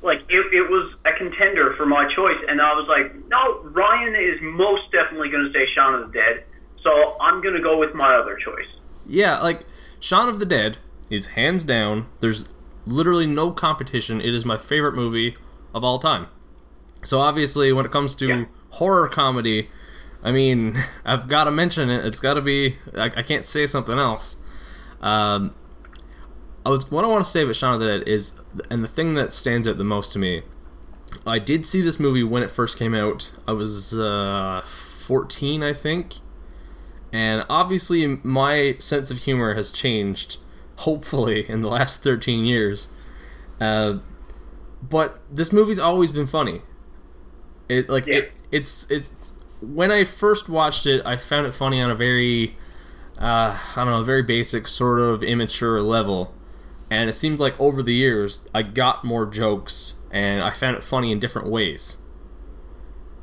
[0.04, 4.16] Like, it, it was a contender for my choice, and I was like, no, Ryan
[4.16, 6.44] is most definitely going to say Shaun of the Dead,
[6.84, 8.68] so I'm going to go with my other choice.
[9.08, 9.62] Yeah, like
[10.00, 10.78] Shaun of the Dead
[11.10, 12.06] is hands down.
[12.20, 12.46] There's
[12.86, 14.22] literally no competition.
[14.22, 15.36] It is my favorite movie
[15.74, 16.28] of all time.
[17.04, 18.46] So obviously, when it comes to Yeah.
[18.72, 19.70] horror comedy,
[20.24, 22.06] I mean, I've got to mention it.
[22.06, 22.78] It's got to be.
[22.96, 24.38] I, I can't say something else.
[25.02, 25.56] Um,
[26.68, 28.90] I was what I want to say about Shaun of the Dead is, and the
[28.90, 30.42] thing that stands out the most to me.
[31.26, 33.32] I did see this movie when it first came out.
[33.48, 36.16] I was uh, 14, I think.
[37.14, 40.40] And obviously, my sense of humor has changed,
[40.80, 42.90] hopefully, in the last 13 years.
[43.62, 44.00] Uh,
[44.82, 46.64] but this movie's always been funny.
[47.70, 48.16] It like Yeah.
[48.18, 49.12] it, it's it's
[49.62, 52.58] when I first watched it, I found it funny on a very
[53.18, 56.34] uh, I don't know, very basic sort of immature level.
[56.90, 60.84] And it seems like over the years, I got more jokes and I found it
[60.84, 61.98] funny in different ways.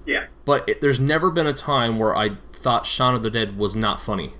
[0.07, 0.27] Yeah.
[0.44, 3.74] But it, there's never been a time where I thought Shaun of the Dead was
[3.74, 4.35] not funny.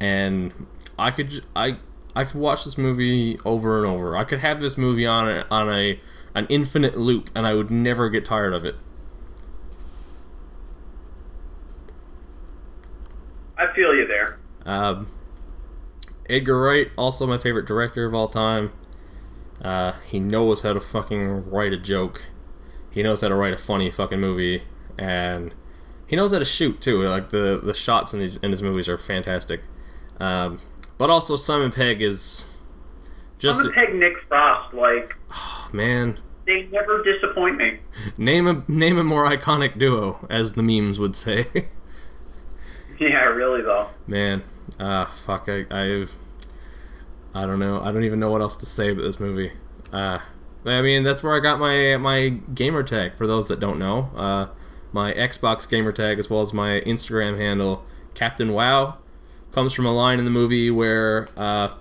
[0.00, 0.66] And
[0.98, 1.78] I could I
[2.14, 4.16] I could watch this movie over and over.
[4.16, 6.00] I could have this movie on a, on a
[6.34, 8.76] an infinite loop and I would never get tired of it.
[13.56, 14.38] I feel you there.
[14.64, 15.08] Um,
[16.32, 18.72] Edgar Wright, also my favorite director of all time.
[19.60, 22.26] Uh, he knows how to fucking write a joke.
[22.90, 24.62] He knows how to write a funny fucking movie,
[24.98, 25.54] and
[26.06, 27.02] he knows how to shoot too.
[27.02, 29.60] Like the the shots in these in his movies are fantastic.
[30.18, 30.60] Um,
[30.98, 32.48] but also Simon Pegg is
[33.38, 34.74] just I'm a peg Nick Frost.
[34.74, 35.14] Like,
[35.72, 36.18] man.
[36.46, 37.80] they never disappoint me.
[38.16, 41.46] Name a name a more iconic duo, as the memes would say.
[43.02, 43.88] Yeah, really, though.
[44.06, 44.42] Man,
[44.78, 46.14] uh, fuck, I, I've,
[47.34, 49.52] I don't know, I don't even know what else to say about this movie.
[49.92, 50.18] Uh,
[50.64, 53.16] I mean, that's where I got my my gamer tag.
[53.16, 54.46] For those that don't know, uh,
[54.92, 58.98] my Xbox gamer tag as well as my Instagram handle, Captain Wow,
[59.50, 61.74] comes from a line in the movie where uh,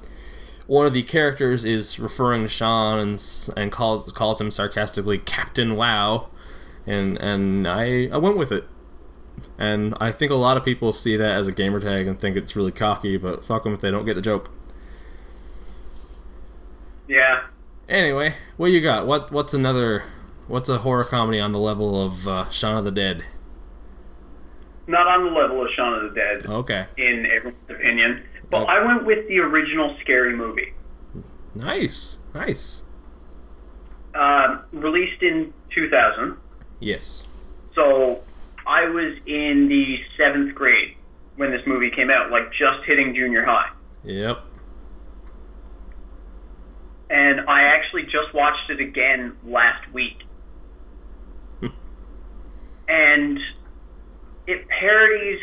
[0.67, 5.75] one of the characters is referring to Shaun and and calls calls him sarcastically Captain
[5.75, 6.29] Wow,
[6.87, 8.65] and and I I went with it.
[9.57, 12.37] And I think a lot of people see that as a gamer tag and think
[12.37, 14.51] it's really cocky, but fuck them if they don't get the joke.
[17.11, 17.41] Yeah.
[17.89, 19.05] Anyway, what you got?
[19.05, 20.03] What what's another
[20.47, 23.25] what's a horror comedy on the level of uh, Shaun of the Dead?
[24.87, 26.85] Not on the level of Shaun of the Dead, Okay.
[26.97, 28.23] in everyone's opinion.
[28.49, 30.73] But I went with the original Scary Movie,
[31.53, 32.83] Nice, nice.
[34.15, 36.37] uh, released in 2000.
[36.79, 37.27] Yes.
[37.75, 38.21] So
[38.65, 40.95] I was in the seventh grade
[41.35, 43.69] when this movie came out, like just hitting junior high.
[44.05, 44.43] Yep.
[47.11, 50.23] And I actually just watched it again last week.
[52.87, 53.37] and
[54.47, 55.41] it parodies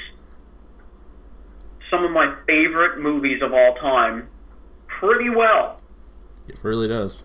[1.91, 4.29] some of my favorite movies of all time
[4.87, 5.81] pretty well.
[6.49, 7.25] It really does.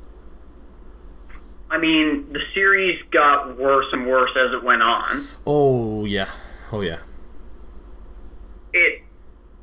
[1.69, 5.23] I mean, the series got worse and worse as it went on.
[5.47, 6.29] Oh yeah.
[6.71, 6.99] Oh yeah.
[8.73, 9.01] It,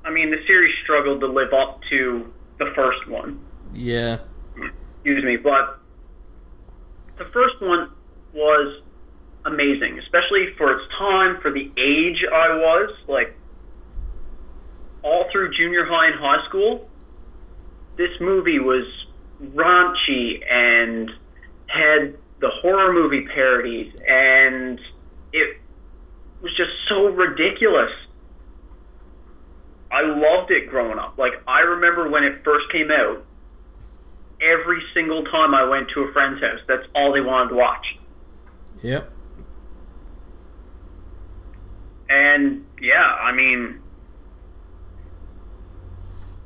[0.04, 3.40] I mean, the series struggled to live up to the first one.
[3.74, 4.18] Yeah.
[5.00, 5.80] Excuse me, but
[7.16, 7.90] the first one
[8.34, 8.82] was
[9.46, 12.94] amazing, especially for its time, for the age I was.
[13.08, 13.34] Like,
[15.02, 16.88] all through junior high and high school,
[17.96, 18.84] this movie was
[19.42, 21.10] raunchy and
[21.66, 24.78] had the horror movie parodies, and
[25.32, 25.56] it
[26.42, 27.90] was just so ridiculous.
[29.90, 31.16] I loved it growing up.
[31.16, 33.24] Like, I remember when it first came out,
[34.42, 37.96] every single time I went to a friend's house, that's all they wanted to watch.
[38.82, 39.12] Yep.
[42.08, 43.80] And yeah, I mean,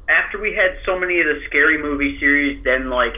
[0.08, 3.16] after we had so many of the scary movie series, then like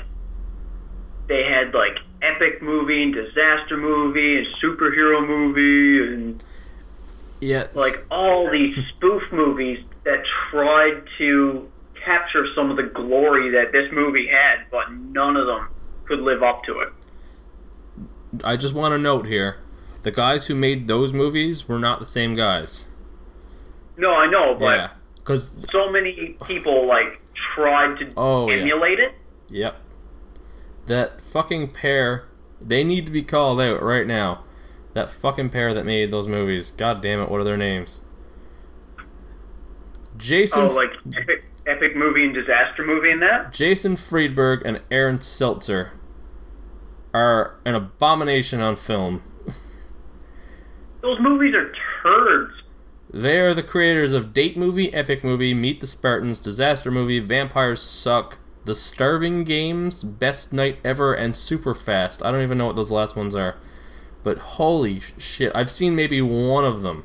[1.29, 6.45] they had like epic movie and disaster movie and superhero movie and
[7.41, 7.67] Yeah.
[7.75, 11.69] like all these spoof movies that tried to
[12.07, 15.69] capture some of the glory that this movie had, but none of them
[16.07, 16.89] could live up to it.
[18.45, 19.59] I just want to note here,
[20.03, 22.87] the guys who made those movies were not the same guys.
[23.99, 24.91] No, I know, but yeah.
[25.25, 27.21] Cause so many people like
[27.55, 28.59] tried to Oh, yeah.
[28.63, 29.13] emulate it.
[29.51, 29.77] yep.
[30.87, 32.29] That fucking pair,
[32.61, 34.45] they need to be called out right now.
[34.95, 36.71] That fucking pair that made those movies.
[36.71, 38.01] God damn it, what are their names?
[40.17, 40.91] Jason Oh, like
[41.67, 43.53] epic, movie and disaster movie and that.
[43.53, 45.93] Jason Friedberg and Aaron Seltzer
[47.13, 49.23] are an abomination on film.
[51.03, 52.53] Those movies are turds.
[53.13, 57.81] They are the creators of Date Movie, Epic Movie, Meet the Spartans, Disaster Movie, Vampires
[57.81, 62.23] Suck, The Starving Games, Best Night Ever, and Super Fast.
[62.23, 63.57] I don't even know what those last ones are.
[64.23, 67.05] But holy shit, I've seen maybe one of them.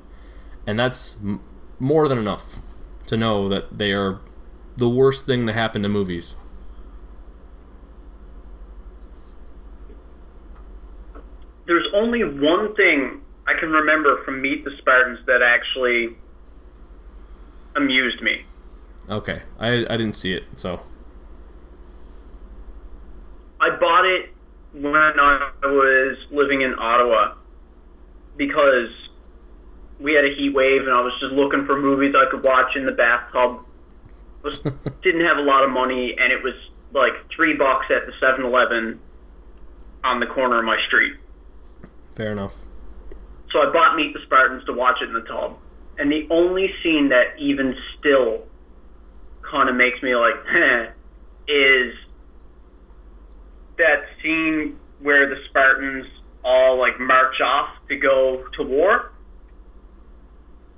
[0.65, 1.39] And that's m-
[1.80, 2.58] more than enough
[3.06, 4.19] to know that they are
[4.77, 6.38] the worst thing to happen to movies.
[11.65, 16.15] There's only one thing I can remember from Meet the Spartans that actually
[17.75, 18.45] amused me.
[19.10, 20.81] Okay, I, I didn't see it, so.
[23.60, 24.29] I bought it
[24.73, 27.36] when I was living in Ottawa
[28.38, 28.89] because
[29.99, 32.75] we had a heat wave and I was just looking for movies I could watch
[32.75, 33.65] in the bathtub.
[34.43, 34.60] Was
[35.04, 36.56] didn't have a lot of money and it was
[36.93, 38.99] like three bucks at the 7-Eleven
[40.04, 41.13] on the corner of my street.
[42.15, 42.58] Fair enough.
[43.51, 45.58] So I bought Meet the Spartans to watch it in the tub.
[45.97, 48.43] And the only scene that even still
[49.49, 50.88] kind of makes me like, heh,
[51.47, 51.93] is
[53.77, 56.06] that scene where the Spartans
[56.43, 59.12] all like march off to go to war.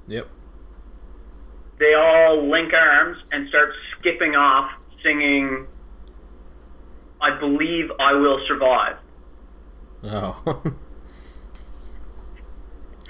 [0.07, 0.27] Yep.
[1.83, 4.71] They all link arms and start skipping off
[5.03, 5.67] singing,
[7.19, 8.95] I believe I will survive.
[10.05, 10.63] Oh.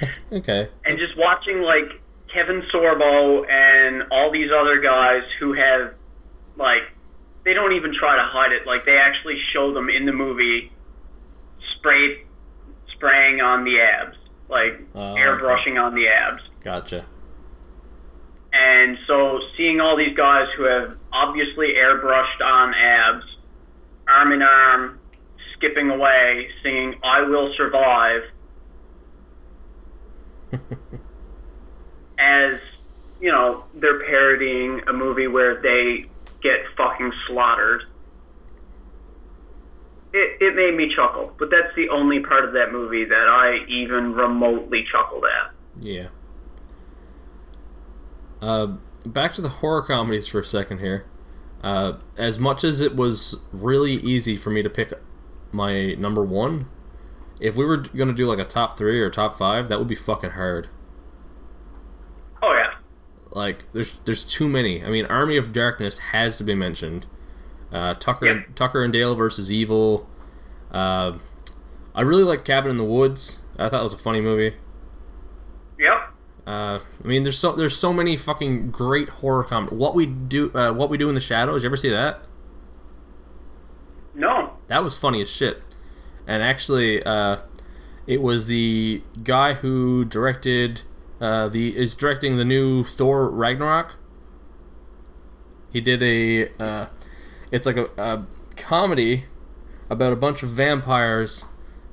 [0.32, 0.70] okay.
[0.86, 2.02] and just watching like
[2.34, 5.94] Kevin Sorbo and all these other guys who have
[6.58, 6.82] like
[7.46, 8.66] they don't even try to hide it.
[8.66, 10.72] Like they actually show them in the movie
[11.78, 12.26] sprayed
[12.92, 14.18] spraying on the abs,
[14.50, 16.42] like Oh, airbrushing on the abs.
[16.64, 17.06] Gotcha.
[18.54, 23.26] And so seeing all these guys who have obviously airbrushed on abs,
[24.08, 25.00] arm in arm,
[25.56, 28.24] skipping away, singing I will survive
[32.20, 32.60] as
[33.20, 36.06] you know, they're parodying a movie where they
[36.42, 37.84] get fucking slaughtered.
[40.14, 43.66] It, it made me chuckle, but that's the only part of that movie that I
[43.68, 45.54] even remotely chuckled at.
[45.84, 46.10] Yeah.
[48.44, 48.74] Uh,
[49.06, 51.06] back to the horror comedies for a second here.
[51.64, 54.92] Uh, as much as it was really easy for me to pick
[55.54, 56.68] my number one,
[57.40, 59.96] if we were gonna do like a top three or top five, that would be
[59.96, 60.68] fucking hard.
[62.42, 62.74] Oh yeah,
[63.32, 64.84] like there's there's too many.
[64.84, 67.08] I mean, Army of Darkness has to be mentioned.
[67.72, 68.42] Uh, Tucker Yeah.
[68.56, 70.08] Tucker and Dale versus Evil.
[70.70, 71.18] Uh,
[71.96, 73.42] I really like Cabin in the Woods.
[73.58, 74.56] I thought it was a funny movie.
[76.46, 79.68] Uh, I mean, there's so there's so many fucking great horror com.
[79.68, 81.64] What we do, uh, what we do in the shadows.
[81.64, 82.22] You ever see that?
[84.14, 84.58] No.
[84.68, 85.62] That was funny as shit.
[86.28, 87.38] And actually, uh,
[88.08, 90.82] it was the guy who directed
[91.22, 93.96] uh, the is directing the new Thor Ragnarok.
[95.72, 96.88] He did a uh,
[97.52, 98.26] it's like a, a
[98.58, 99.26] comedy
[99.90, 101.46] about a bunch of vampires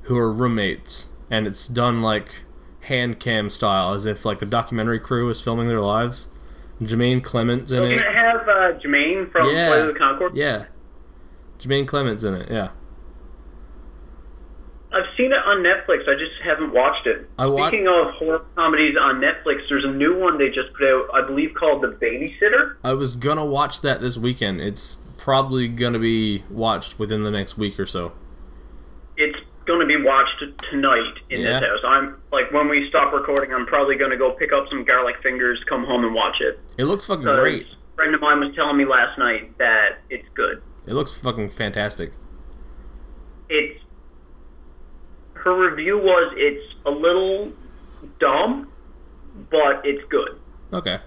[0.02, 2.42] who are roommates, and it's done like
[2.82, 6.28] hand cam style, as if like a documentary crew is filming their lives.
[6.82, 7.92] Jemaine Clements in So it.
[7.98, 9.68] it have uh, Jemaine from Yeah.
[9.68, 10.34] Flight of the Concord?
[10.34, 10.64] Yeah,
[11.58, 12.50] Jemaine Clements in it.
[12.50, 12.70] Yeah.
[14.92, 16.08] I've seen it on Netflix.
[16.08, 17.28] I just haven't watched it.
[17.38, 20.84] I wa- Speaking of horror comedies on Netflix, there's a new one they just put
[20.88, 22.74] out, I believe, called The Babysitter.
[22.82, 24.60] I was gonna watch that this weekend.
[24.60, 28.14] It's probably gonna be watched within the next week or so.
[29.16, 29.38] It's
[29.70, 31.60] going to be watched tonight in Yeah.
[31.60, 31.78] this house.
[31.86, 35.16] I'm like, when we stop recording, I'm probably going to go pick up some garlic
[35.22, 36.58] fingers, come home and watch it.
[36.76, 37.66] It looks fucking 'Cause great.
[37.66, 40.60] A friend of mine was telling me last night that it's good.
[40.86, 42.12] It looks fucking fantastic.
[43.48, 43.80] It's
[45.34, 47.52] her review was it's a little
[48.18, 48.68] dumb,
[49.50, 50.38] but it's good.
[50.72, 50.98] Okay.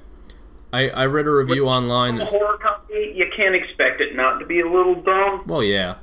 [0.72, 4.46] I, I read a review online A horror comedy, you can't expect it not to
[4.46, 5.44] be a little dumb.
[5.48, 5.96] well yeah.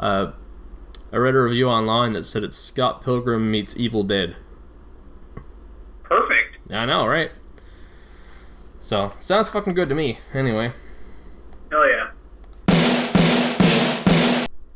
[0.00, 0.32] Uh
[1.12, 4.36] I read a review online that said it's Scott Pilgrim meets Evil Dead.
[6.02, 6.72] Perfect.
[6.72, 7.32] I know, right?
[8.80, 10.18] So sounds fucking good to me.
[10.32, 10.72] Anyway.
[11.70, 12.10] Hell yeah.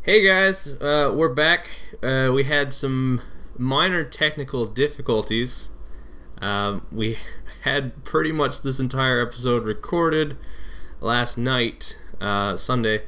[0.03, 1.71] Hey guys, uh, we're back.
[2.03, 3.23] Uh, we had some
[3.57, 5.71] minor technical difficulties.
[6.43, 7.17] Um, we
[7.63, 10.37] had pretty much this entire episode recorded
[11.01, 13.05] last night, uh, Sunday,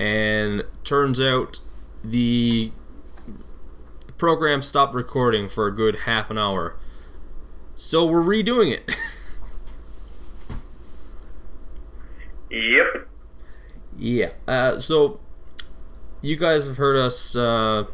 [0.00, 1.60] and turns out
[2.02, 2.72] the
[4.16, 6.76] program stopped recording for a good half an hour.
[7.74, 8.96] So we're redoing it.
[12.50, 13.08] Yep.
[13.96, 14.30] Yeah.
[14.48, 15.20] Uh, so
[16.20, 17.84] you guys have heard us uh,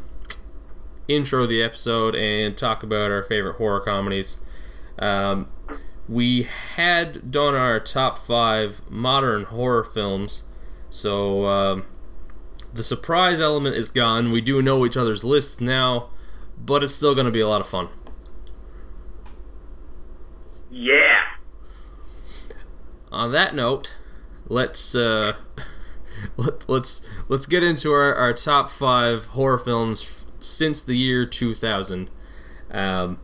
[1.07, 4.37] intro the episode and talk about our favorite horror comedies.
[4.97, 5.47] Um,
[6.09, 10.45] we had done our top five modern horror films,
[10.89, 11.85] so um,
[12.73, 14.31] the surprise element is gone.
[14.31, 16.09] We do know each other's lists now,
[16.57, 17.89] but it's still going to be a lot of fun.
[20.69, 21.23] Yeah.
[23.11, 23.95] on that note,
[24.47, 25.33] let's uh,
[26.37, 31.25] let, let's let's get into our, our top five horror films f- since the year
[31.25, 32.09] 2000.
[32.69, 33.19] Um,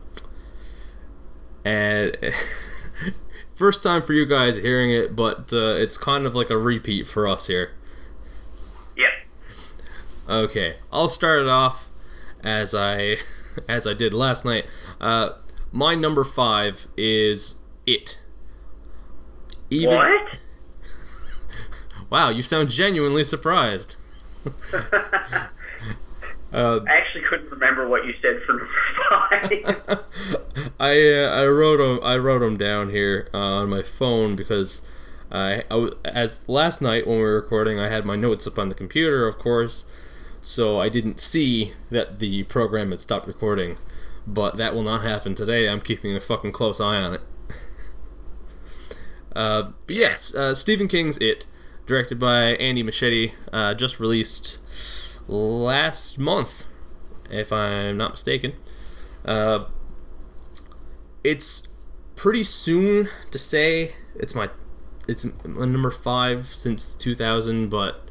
[1.64, 2.16] and
[3.54, 7.06] first time for you guys hearing it, but uh, it's kind of like a repeat
[7.06, 7.72] for us here.
[10.28, 11.90] Okay, I'll start it off
[12.42, 13.16] as I
[13.68, 14.66] as I did last night.
[15.00, 15.30] Uh,
[15.72, 17.56] my number five is
[17.86, 18.20] it.
[19.70, 20.38] Even, What?
[22.10, 23.96] Wow, you sound genuinely surprised.
[24.72, 24.78] uh,
[26.52, 28.68] I actually couldn't remember what you said for number
[29.10, 30.70] five.
[30.78, 34.82] I uh, I wrote them I wrote 'em down here uh, on my phone because
[35.32, 38.68] I, I as last night when we were recording I had my notes up on
[38.68, 39.86] the computer of course
[40.44, 43.78] so I didn't see that the program had stopped recording
[44.26, 45.68] but that will not happen today.
[45.68, 47.20] I'm keeping a fucking close eye on it.
[49.36, 51.44] Uh, but yes uh, Stephen King's It
[51.86, 54.60] directed by Andy Muschietti uh, just released
[55.26, 56.66] last month
[57.28, 58.52] if I'm not mistaken.
[59.24, 59.64] Uh,
[61.24, 61.66] it's
[62.14, 64.50] pretty soon to say it's my
[65.08, 68.08] it's my number five since 2000 but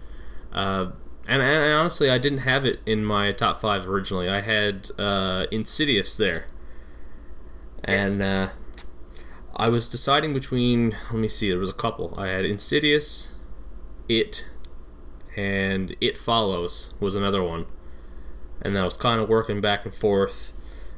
[0.52, 0.92] uh,
[1.28, 4.30] and, and honestly i didn't have it in my top five originally.
[4.30, 6.48] I had uh, insidious there.
[7.84, 8.50] And uh,
[9.56, 12.14] i was deciding between let me see there was a couple.
[12.18, 13.34] I had insidious
[14.10, 14.46] it
[15.36, 17.66] and it follows was another one.
[18.62, 20.54] And I was kind of working back and forth.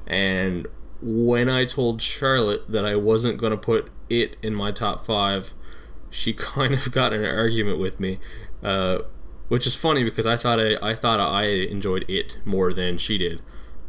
[0.06, 0.68] And
[1.02, 5.54] when I told Charlotte that I wasn't going to put it in my top five,
[6.10, 8.20] she kind of got in an argument with me,
[8.64, 9.00] uh,
[9.48, 13.18] which is funny because I thought I, I thought I enjoyed it more than she
[13.18, 13.42] did,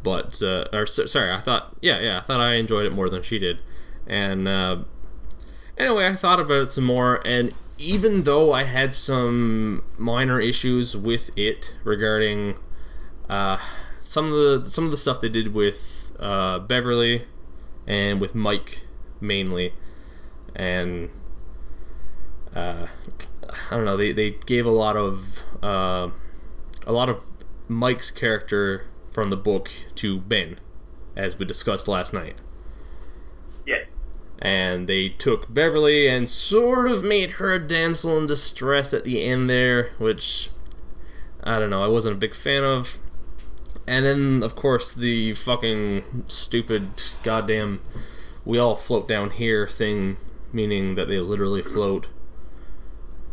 [0.03, 3.23] but uh, or sorry, I thought yeah yeah I thought I enjoyed it more than
[3.23, 3.59] she did,
[4.05, 4.77] and uh,
[5.77, 7.53] anyway I thought about it some more and.
[7.79, 12.57] Even though I had some minor issues with it regarding
[13.29, 13.59] uh,
[14.01, 17.25] some of the some of the stuff they did with uh, Beverly
[17.85, 18.81] and with Mike
[19.21, 19.73] mainly,
[20.55, 21.11] and
[22.55, 22.87] uh,
[23.69, 23.97] I don't know.
[23.97, 26.09] They they gave a lot of uh,
[26.85, 27.21] a lot of
[27.67, 30.59] Mike's character from the book to Ben,
[31.15, 32.35] as we discussed last night.
[33.65, 33.85] Yeah.
[34.39, 39.23] And they took Beverly and sort of made her a damsel in distress at the
[39.23, 40.51] end there, which
[41.43, 41.83] I don't know.
[41.83, 42.99] I wasn't a big fan of.
[43.87, 46.89] And then, of course, the fucking stupid
[47.23, 47.81] goddamn
[48.45, 50.17] we all float down here thing,
[50.53, 52.07] meaning that they literally float,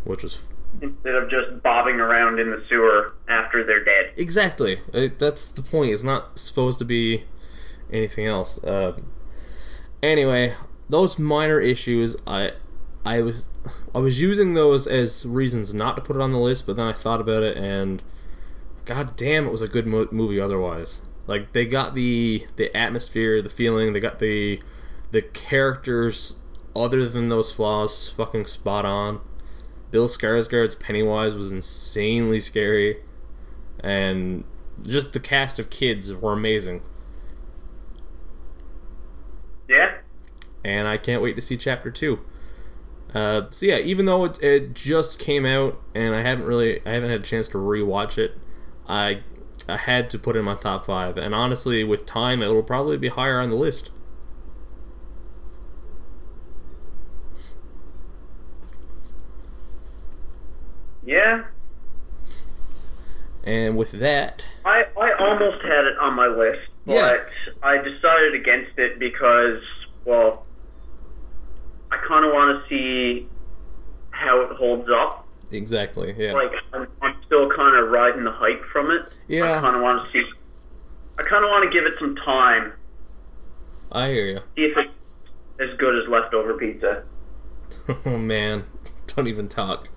[0.03, 4.13] which was Instead of just bobbing around in the sewer after they're dead.
[4.17, 4.81] exactly
[5.19, 5.93] that's the point.
[5.93, 7.25] It's not supposed to be
[7.91, 8.63] anything else.
[8.63, 8.99] Uh,
[10.03, 10.55] anyway,
[10.89, 12.53] those minor issues, I,
[13.07, 13.47] I was,
[13.95, 16.87] I was using those as reasons not to put it on the list, but then
[16.87, 18.03] I thought about it and,
[18.85, 20.41] god damn, it was a good mo- movie.
[20.41, 24.61] Otherwise, like they got the the atmosphere, the feeling, they got the
[25.11, 26.37] the characters.
[26.77, 29.21] Other than those flaws, fucking spot on.
[29.95, 32.97] Bill Skarsgård's Pennywise was insanely scary,
[33.79, 34.43] and
[34.83, 36.83] just the cast of kids were amazing.
[39.69, 39.99] Yeah?
[40.65, 42.19] and I can't wait to see chapter two.
[43.15, 46.93] Uh, so yeah, even though it, it just came out and I haven't really, I
[46.93, 48.37] haven't had a chance to rewatch it,
[48.89, 49.23] I
[49.69, 51.17] I had to put it in my top five.
[51.17, 53.91] And honestly, with time, it will probably be higher on the list.
[61.05, 61.45] Yeah?
[63.45, 67.25] And with that, I, I almost had it on my list, but Yeah.
[67.63, 69.61] I decided against it because,
[70.07, 70.47] well,
[71.91, 73.29] I kind of want to see
[74.11, 75.27] how it holds up.
[75.53, 79.11] exactly, yeah, Like, I'm, I'm still kind of riding the hype from it.
[79.29, 79.59] Yeah.
[79.59, 80.25] I kind of want to see.
[81.19, 82.73] I kind of want to give it some time,
[83.93, 84.39] I hear you.
[84.57, 84.91] see if it's
[85.61, 87.05] as good as leftover pizza.
[88.07, 88.65] oh man,
[89.07, 89.89] don't even talk.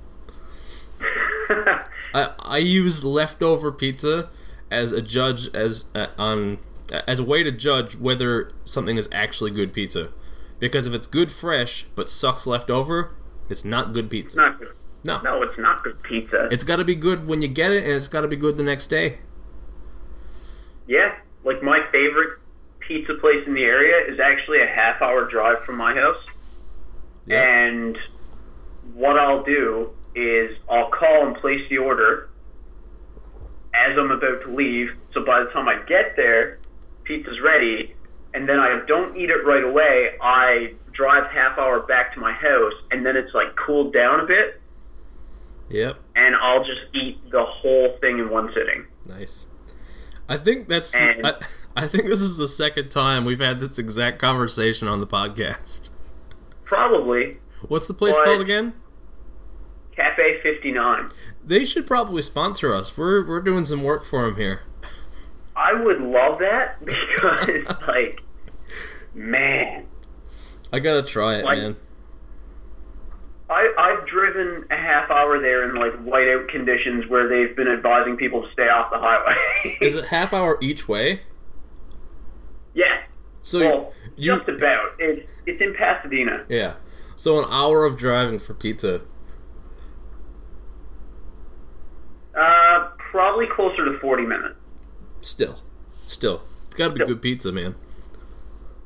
[1.49, 4.29] I I use leftover pizza
[4.71, 6.59] as a judge as uh, on
[7.07, 10.11] as a way to judge whether something is actually good pizza.
[10.59, 13.13] Because if it's good fresh but sucks leftover,
[13.49, 14.37] it's not good pizza.
[14.37, 14.69] not good.
[15.03, 15.21] No.
[15.21, 16.49] No, it's not good pizza.
[16.51, 18.57] It's got to be good when you get it and it's got to be good
[18.57, 19.19] the next day.
[20.87, 22.39] Yeah, like my favorite
[22.79, 26.23] pizza place in the area is actually a half hour drive from my house.
[27.25, 27.41] Yeah.
[27.41, 27.97] And
[28.93, 32.30] what I'll do is I'll call and place the order
[33.74, 34.89] as I'm about to leave.
[35.13, 36.59] So by the time I get there,
[37.03, 37.93] pizza's ready.
[38.34, 40.11] And then I don't eat it right away.
[40.22, 44.26] I drive half hour back to my house, and then it's like cooled down a
[44.26, 44.61] bit,
[45.70, 45.97] Yep.
[46.15, 48.86] and I'll just eat the whole thing in one sitting.
[49.05, 49.47] Nice.
[50.28, 51.36] I think that's And- I,
[51.76, 55.89] I think this is the second time we've had this exact conversation on the podcast.
[56.65, 57.38] Probably
[57.68, 58.26] What's the place What?
[58.26, 58.74] called again?
[59.97, 61.09] Cafe 59.
[61.43, 62.95] They should probably sponsor us.
[62.97, 64.61] We're we're doing some work for them here.
[65.55, 68.21] I would love that because, like,
[69.15, 69.85] man,
[70.71, 71.75] I gotta try it, Like- man.
[73.49, 78.17] I, I've driven a half hour there in like whiteout conditions where they've been advising
[78.17, 79.77] people to stay off the highway.
[79.81, 81.21] Is it half hour each way?
[82.73, 83.03] yeah.
[83.41, 84.89] So Well, you just about.
[84.99, 86.45] It's it's in Pasadena.
[86.49, 86.73] yeah.
[87.15, 89.01] So an hour of driving for pizza.
[92.38, 94.55] Uh, probably closer to forty minutes.
[95.21, 95.59] Still,
[96.05, 97.07] still, it's got to be Still.
[97.07, 97.75] good pizza, man.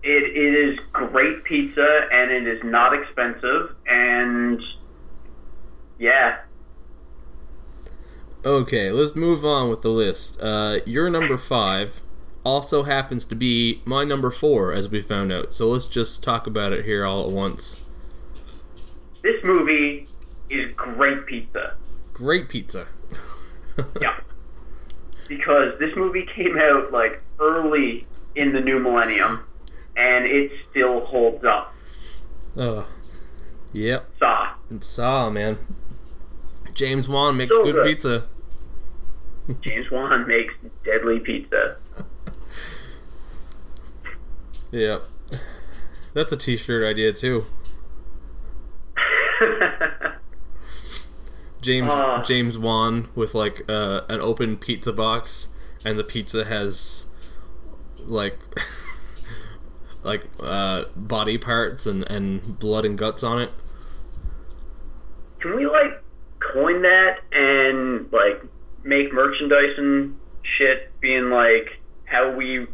[0.04, 4.60] It it is great pizza and it is not expensive and
[6.00, 6.40] yeah.
[8.44, 10.42] Okay, let's move on with the list.
[10.42, 12.02] Uh, your number five
[12.44, 15.54] also happens to be my number four, as we found out.
[15.54, 17.82] So let's just talk about it here all at once.
[19.22, 20.08] This movie
[20.50, 21.76] is great pizza.
[22.14, 22.88] Great pizza.
[24.02, 24.20] Yeah.
[25.28, 28.06] Because this movie came out like early
[28.36, 29.44] in the new millennium
[29.96, 31.74] and it still holds up.
[32.58, 32.86] Oh,
[33.72, 34.10] yep.
[34.20, 34.54] Saw.
[34.70, 35.58] And Saw, man.
[36.74, 37.86] James Wan makes So good, good.
[37.86, 38.26] pizza.
[39.62, 40.54] James Wan makes
[40.84, 41.78] deadly pizza.
[44.72, 45.06] Yep.
[46.14, 47.46] That's a t-shirt idea too.
[51.62, 52.22] James Ah.
[52.24, 55.50] James Wan with like uh, an open pizza box,
[55.86, 57.06] and the pizza has
[58.00, 58.40] like
[60.04, 63.52] like uh, body parts and, and blood and guts on it.
[65.40, 66.04] Can we like
[66.40, 68.44] coin that and like
[68.84, 70.18] make merchandise and
[70.58, 72.66] shit being like how we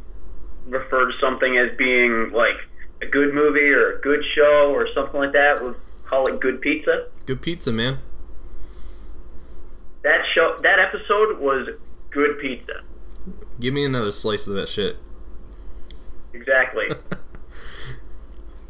[0.65, 2.55] refer to something as being like
[3.01, 5.75] a good movie or a good show or something like that would
[6.05, 7.07] call it good pizza.
[7.25, 7.99] Good pizza, man.
[10.07, 11.67] That show, that episode was
[12.11, 12.81] good pizza.
[13.59, 14.95] Give me another slice of that shit.
[16.33, 16.85] Exactly.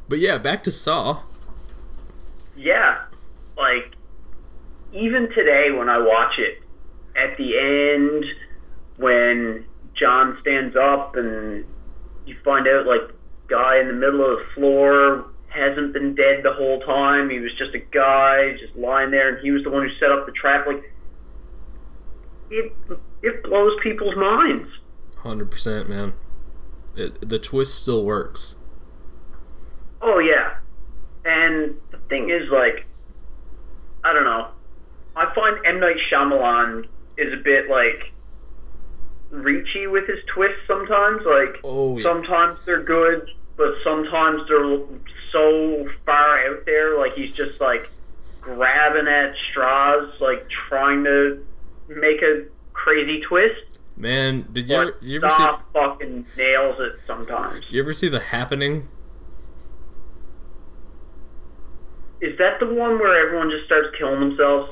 [0.09, 1.21] But yeah, back to Saw.
[2.55, 3.03] yeah,
[3.57, 3.93] like
[4.93, 6.63] even today when I watch it,
[7.15, 8.23] at the end
[8.99, 9.65] when
[9.95, 11.65] John stands up and
[12.25, 13.13] you find out like
[13.47, 17.29] guy in the middle of the floor hasn't been dead the whole time.
[17.29, 20.09] He was just a guy just lying there, and he was the one who set
[20.09, 20.67] up the trap.
[20.67, 20.89] Like
[22.49, 22.73] it,
[23.21, 24.69] it blows people's minds.
[25.17, 26.13] Hundred percent, man.
[26.95, 28.55] It, the twist still works.
[30.01, 30.55] Oh yeah,
[31.25, 32.85] and the thing is, like,
[34.03, 34.47] I don't know.
[35.15, 36.85] I find M Night Shyamalan
[37.17, 38.11] is a bit like
[39.31, 41.21] reachy with his twists sometimes.
[41.25, 42.03] Like, Oh, yeah.
[42.03, 43.27] sometimes they're good,
[43.57, 44.79] but sometimes they're
[45.31, 46.97] so far out there.
[46.97, 47.89] Like he's just like
[48.41, 51.43] grabbing at straws, like trying to
[51.89, 53.79] make a crazy twist.
[53.95, 57.65] Man, did you But you ever see fucking nails it sometimes.
[57.69, 58.87] you ever see the happening?
[62.21, 64.71] Is that the one where everyone just starts killing themselves?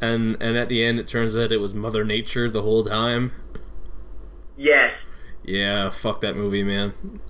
[0.00, 3.32] And and at the end, it turns out it was Mother Nature the whole time.
[4.56, 4.92] Yes.
[5.44, 7.20] Yeah, fuck that movie, man.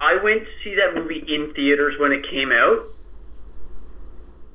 [0.00, 2.78] I went to see that movie in theaters when it came out,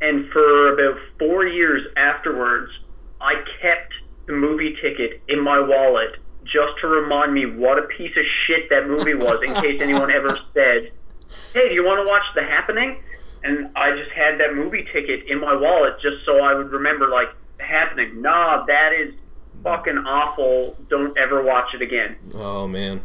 [0.02, 2.72] and for about four years afterwards,
[3.20, 3.94] I kept
[4.30, 8.88] movie ticket in my wallet just to remind me what a piece of shit that
[8.88, 10.92] movie was, in case anyone ever said,
[11.54, 13.04] "Hey, do you want to watch The Happening?"
[13.44, 17.08] And I just had that movie ticket in my wallet just so I would remember,
[17.08, 18.22] like, The Happening.
[18.22, 19.14] Nah, that is
[19.64, 20.78] fucking awful.
[20.90, 22.16] Don't ever watch it again.
[22.34, 23.02] Oh man,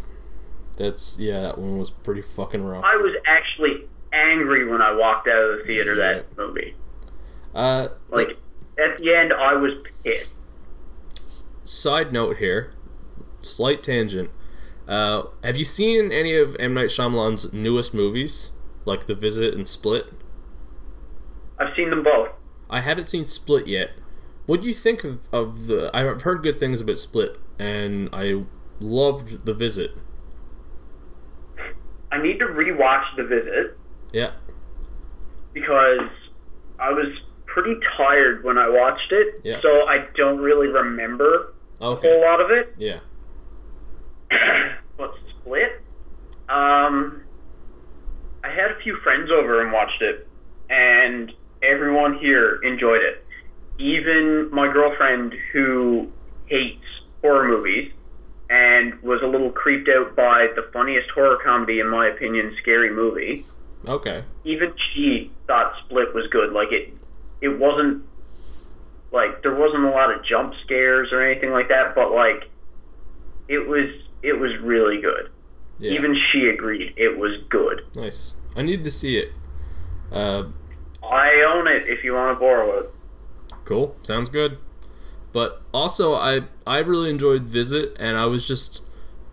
[0.77, 2.85] that's yeah, that one was pretty fucking rough.
[2.85, 6.75] I was actually angry when I walked out of the theater that movie.
[7.55, 8.37] Uh, Like
[8.79, 9.73] at the end, I was
[10.03, 10.31] pissed.
[11.65, 12.73] Side note here,
[13.43, 14.31] slight tangent.
[14.87, 18.53] Uh, have you seen any of M Night Shyamalan's newest movies,
[18.85, 20.13] like The Visit and Split?
[21.59, 22.29] I've seen them both.
[22.69, 23.91] I haven't seen Split yet.
[24.47, 25.91] What do you think of, of the?
[25.95, 28.45] I've heard good things about Split, and I
[28.81, 29.93] loved The Visit.
[32.13, 33.77] I need to rewatch The Visit
[34.13, 34.33] Yeah,
[35.53, 36.09] because
[36.79, 37.07] I was
[37.47, 39.61] pretty tired when I watched it, Yeah.
[39.61, 42.75] so I don't really remember a okay, whole lot of it.
[42.79, 43.01] yeah,
[44.97, 45.81] but Split,
[46.49, 47.23] um,
[48.43, 50.27] I had a few friends over and watched it,
[50.71, 53.25] and everyone here enjoyed it.
[53.79, 56.11] Even my girlfriend, who
[56.47, 56.85] hates
[57.23, 57.93] horror movies
[58.51, 62.91] and was a little creeped out by the funniest horror comedy, in my opinion, Scary
[62.95, 63.45] Movie.
[63.89, 66.53] okay, Even she thought Split was good.
[66.53, 66.93] Like it,
[67.41, 68.05] it wasn't
[69.15, 72.51] like there wasn't a lot of jump scares or anything like that, but like
[73.49, 73.89] it was
[74.23, 75.31] it was really good.
[75.79, 77.83] yeah, Even she agreed it was good.
[77.95, 78.35] nice.
[78.57, 79.33] I need to see it.
[80.13, 80.45] Uh,
[81.03, 82.91] I own it if you want to borrow it.
[83.65, 83.97] Cool.
[84.03, 84.59] Sounds good.
[85.33, 88.83] But also, I I really enjoyed Visit, and I was just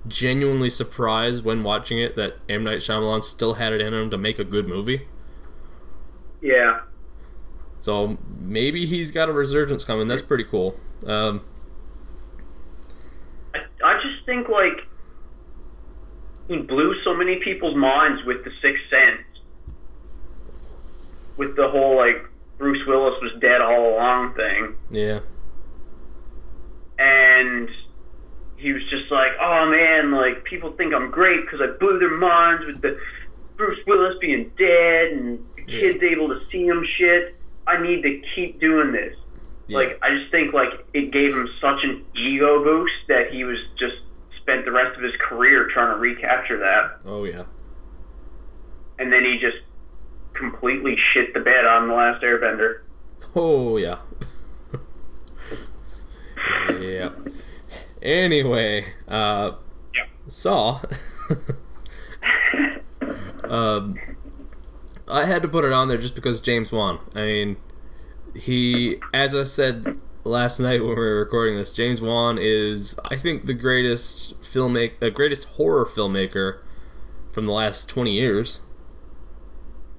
[0.08, 4.18] genuinely surprised when watching it that M Night Shyamalan still had it in him to
[4.18, 5.08] make a good movie.
[6.42, 6.82] Yeah.
[7.82, 10.08] So maybe he's got a resurgence coming.
[10.08, 10.76] That's pretty cool.
[11.06, 11.42] Um,
[13.56, 14.86] I, I just think like
[16.48, 19.24] he blew so many people's minds with the Sixth Sense,
[21.38, 22.24] with the whole like
[22.60, 25.20] Bruce Willis was dead all along thing, yeah,
[27.00, 27.70] and
[28.58, 32.16] he was just like, "Oh man, like people think I'm great because I blew their
[32.16, 33.00] minds with the
[33.58, 35.80] Bruce Willis being dead and the Yeah.
[35.80, 37.36] kids able to see him shit.
[37.68, 39.16] I need to keep doing this."
[39.68, 39.78] yeah.
[39.78, 43.58] Like I just think like it gave him such an ego boost that he was
[43.80, 44.06] just
[44.42, 47.44] spent the rest of his career trying to recapture that, oh yeah,
[49.00, 49.58] and then he just
[50.34, 52.82] completely shit the bed on the last Airbender.
[53.36, 54.00] oh yeah,
[56.80, 57.10] yeah.
[58.02, 59.52] Anyway, uh,
[59.94, 60.08] Yep.
[60.28, 60.82] Saw.
[63.44, 63.96] um,
[65.12, 67.00] I had to put it on there just because James Wan.
[67.14, 67.58] I mean,
[68.36, 73.18] he, as I said last night when we were recording this, James Wan is, I
[73.18, 76.60] think, the greatest filmmaker, the greatest horror filmmaker
[77.32, 78.62] from the last twenty years.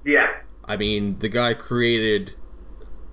[0.05, 0.27] Yeah,
[0.65, 2.33] I mean, the guy created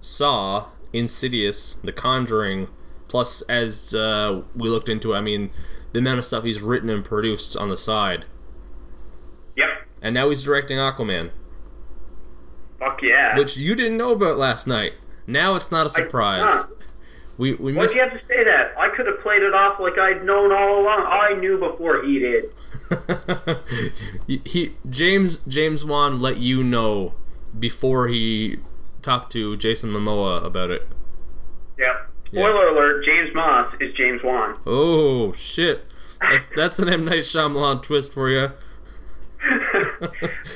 [0.00, 2.68] Saw, Insidious, The Conjuring,
[3.08, 5.50] plus as uh, we looked into, it, I mean,
[5.92, 8.24] the amount of stuff he's written and produced on the side.
[9.56, 9.68] yep.
[10.00, 11.30] and now he's directing Aquaman,
[12.80, 13.36] Fuck yeah.
[13.36, 14.94] which you didn't know about last night.
[15.26, 16.42] Now it's not a surprise.
[16.44, 16.64] huh.
[17.38, 17.94] We we Why'd missed.
[17.94, 18.74] you have to say that?
[18.76, 21.06] I could have played it off like I'd known all along.
[21.06, 22.52] I knew before he did.
[24.26, 27.14] he, he James James Wan let you know
[27.58, 28.58] before he
[29.02, 30.86] talked to Jason Momoa about it.
[31.78, 32.10] Yep.
[32.32, 32.42] Yeah.
[32.42, 34.58] Spoiler alert: James Moss is James Wan.
[34.66, 35.84] Oh shit!
[36.20, 38.52] That, that's an M Night Shyamalan twist for you.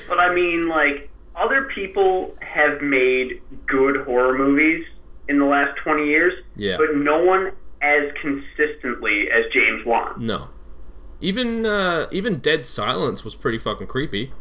[0.06, 4.84] but I mean, like other people have made good horror movies
[5.28, 6.76] in the last twenty years, Yeah.
[6.76, 10.14] but no one as consistently as James Wan.
[10.18, 10.48] No.
[11.20, 14.32] Even uh, even Dead Silence was pretty fucking creepy.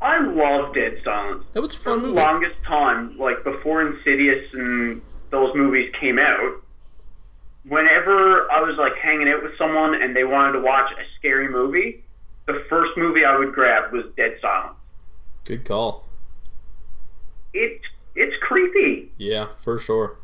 [0.00, 1.44] I love Dead Silence.
[1.52, 5.00] That was a For fun the longest time, like before Insidious and
[5.30, 6.60] those movies came out,
[7.68, 11.48] whenever I was like hanging out with someone and they wanted to watch a scary
[11.48, 12.02] movie,
[12.46, 14.76] the first movie I would grab was Dead Silence.
[15.44, 16.06] Good call.
[17.52, 17.84] It's
[18.14, 19.10] it's creepy.
[19.18, 20.16] Yeah, for sure.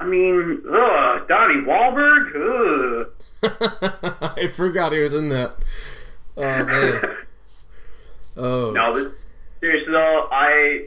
[0.00, 3.06] I mean, ugh, Donnie Wahlberg,
[3.44, 4.32] ugh.
[4.36, 5.56] I forgot he was in that.
[6.36, 7.02] Oh man.
[8.34, 8.70] Oh.
[8.70, 9.26] no, this,
[9.60, 10.86] seriously though, I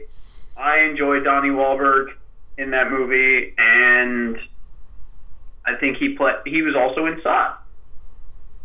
[0.56, 2.08] I enjoyed Donnie Wahlberg
[2.58, 4.36] in that movie, and
[5.64, 7.54] I think he play he was also in Saw.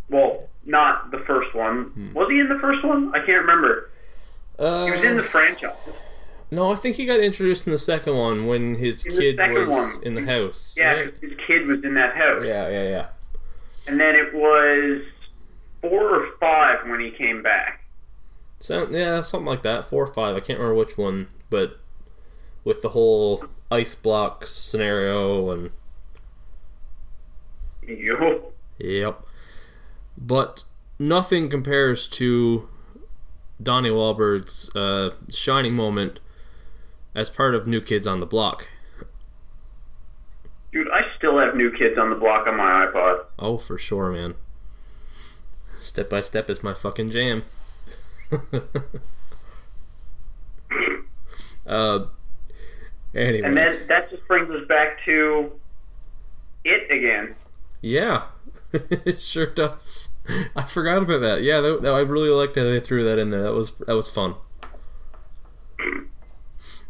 [0.10, 1.86] Well, not the first one.
[1.86, 2.14] Hmm.
[2.14, 3.12] Was he in the first one?
[3.14, 3.92] I can't remember.
[4.60, 5.76] Uh, He was in the franchise.
[6.52, 9.70] no, I think he got introduced in the second one when his In kid was
[9.70, 10.04] one.
[10.04, 10.76] in the house.
[10.78, 11.14] Yeah, right?
[11.20, 12.44] his kid was in that house.
[12.46, 13.08] Yeah, yeah, yeah.
[13.88, 15.02] And then it was
[15.82, 17.84] four or five when he came back.
[18.60, 19.86] So, yeah, something like that.
[19.86, 20.36] Four or five.
[20.36, 21.80] I can't remember which one, but
[22.64, 25.72] with the whole ice block scenario and
[27.88, 28.52] Yo.
[28.78, 29.26] Yep.
[30.18, 30.64] But
[31.00, 32.70] nothing compares to
[33.62, 36.20] Donnie Wahlberg's uh, shining moment
[37.14, 38.70] as part of New Kids on the Block.
[40.72, 43.26] Dude, I still have New Kids on the Block on my iPod.
[43.38, 44.36] Oh, for sure, man.
[45.80, 47.44] Step by Step is my fucking jam.
[51.66, 52.06] uh,
[53.14, 53.48] anyway.
[53.48, 55.52] And then that just brings us back to
[56.64, 57.36] it again.
[57.82, 58.26] Yeah,
[58.74, 60.16] it sure does.
[60.56, 61.44] I forgot about that.
[61.44, 63.44] Yeah, that, that, I really liked how they threw that in there.
[63.44, 64.36] That was that was fun.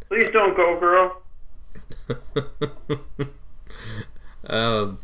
[0.08, 1.22] Please don't go, girl.
[4.48, 5.00] um,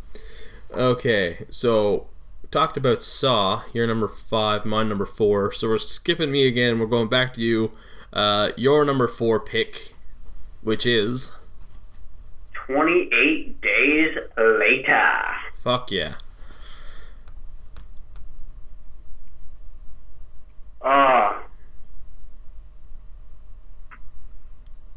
[0.72, 2.08] okay, so
[2.52, 3.64] talked about Saw.
[3.74, 5.52] You're number five, mine number four.
[5.52, 6.80] So we're skipping me again.
[6.80, 7.72] We're going back to you.
[8.14, 9.94] Uh, your number four pick,
[10.62, 11.38] which is
[12.54, 15.24] 28 days later.
[15.56, 16.16] fuck yeah.
[20.90, 21.44] Ah,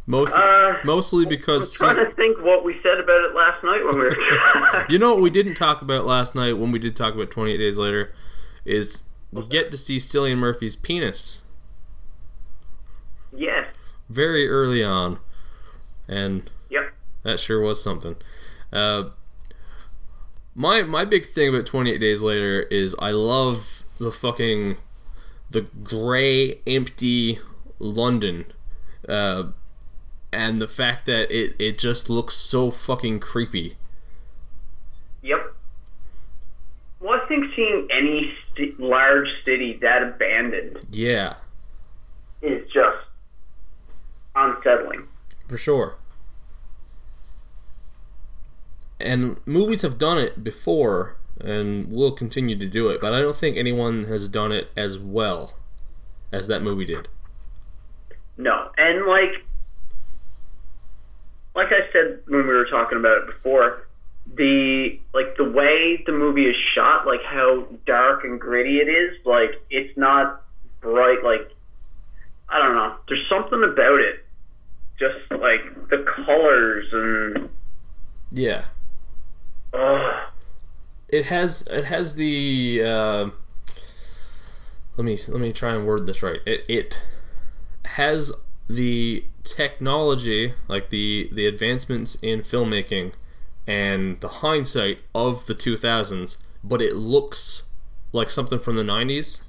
[0.06, 3.84] Most uh, mostly because I'm trying to think what we said about it last night
[3.84, 4.86] when we were.
[4.88, 7.56] you know what we didn't talk about last night when we did talk about 28
[7.56, 8.12] days later
[8.64, 11.42] is we get to see Cillian Murphy's penis.
[13.36, 13.66] yes.
[14.08, 15.18] very early on,
[16.08, 16.92] and Yep.
[17.22, 18.16] that sure was something.
[18.72, 19.10] Uh,
[20.56, 24.76] my my big thing about Twenty Eight Days Later is I love the fucking
[25.50, 27.38] the gray, empty
[27.78, 28.44] London,
[29.08, 29.44] uh,
[30.32, 33.76] and the fact that it it just looks so fucking creepy.
[35.22, 35.54] Yep.
[37.00, 41.36] Well, I think seeing any st- large city that abandoned Yeah,
[42.42, 42.98] is just
[44.36, 45.08] unsettling.
[45.48, 45.96] for sure.
[49.00, 53.36] And movies have done it before and will continue to do it, but I don't
[53.36, 55.54] think anyone has done it as well
[56.32, 57.08] as that movie did.
[58.36, 59.44] No, and like,
[61.54, 63.86] like I said when we were talking about it before,
[64.34, 69.18] the like the way the movie is shot, like how dark and gritty it is,
[69.24, 70.42] like it's not
[70.80, 71.22] bright.
[71.24, 71.50] Like
[72.48, 74.24] I don't know, there's something about it,
[74.98, 77.48] just like the colors and.
[78.32, 78.64] Yeah.
[79.72, 80.22] Ugh.
[81.12, 83.30] It has it has the uh,
[84.96, 86.40] let me let me try and word this right.
[86.46, 87.02] It it
[87.84, 88.32] has
[88.68, 93.12] the technology, like the the advancements in filmmaking
[93.66, 97.64] and the hindsight of the 2000s, but it looks
[98.12, 99.42] like something from the 90s.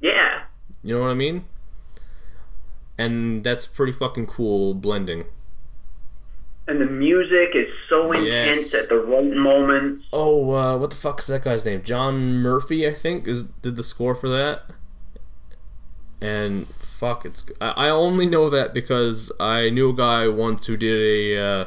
[0.00, 0.42] Yeah,
[0.82, 1.44] You know what I mean?
[2.98, 5.24] And that's pretty fucking cool blending.
[6.68, 8.74] And the music is so intense Yes.
[8.74, 10.04] at the right moments.
[10.12, 11.82] Oh, uh, what the fuck is that guy's name?
[11.84, 14.64] John Murphy, I think, is did the score for that.
[16.20, 17.48] and fuck, it's.
[17.60, 20.96] I I only know that because I knew a guy once who did
[21.36, 21.64] a uh,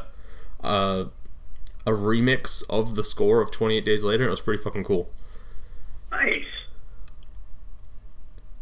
[0.63, 1.05] uh,
[1.85, 4.23] a remix of the score of Twenty Eight Days Later.
[4.23, 5.09] and It was pretty fucking cool.
[6.11, 6.43] Nice.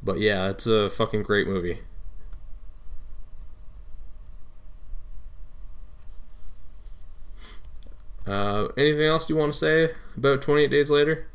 [0.03, 1.79] But yeah, it's a fucking great movie.
[8.27, 11.27] Uh, anything else you want to say about 28 Days Later?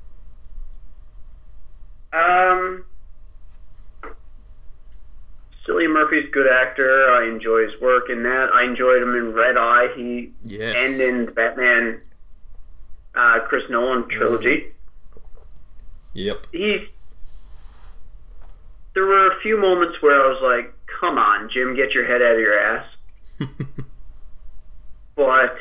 [2.12, 2.84] Um,
[5.66, 7.10] Cillian Murphy's a good actor.
[7.10, 8.50] I enjoy his work in that.
[8.52, 9.88] I enjoyed him in Red Eye.
[9.96, 10.76] He Yes.
[10.78, 12.02] and in the Batman,
[13.14, 14.72] uh, Chris Nolan trilogy.
[16.14, 16.46] Yep.
[16.52, 16.80] He's.
[18.94, 22.20] There were a few moments where I was like, "Come on, Jim, get your head
[22.20, 22.86] out of your ass."
[25.16, 25.56] but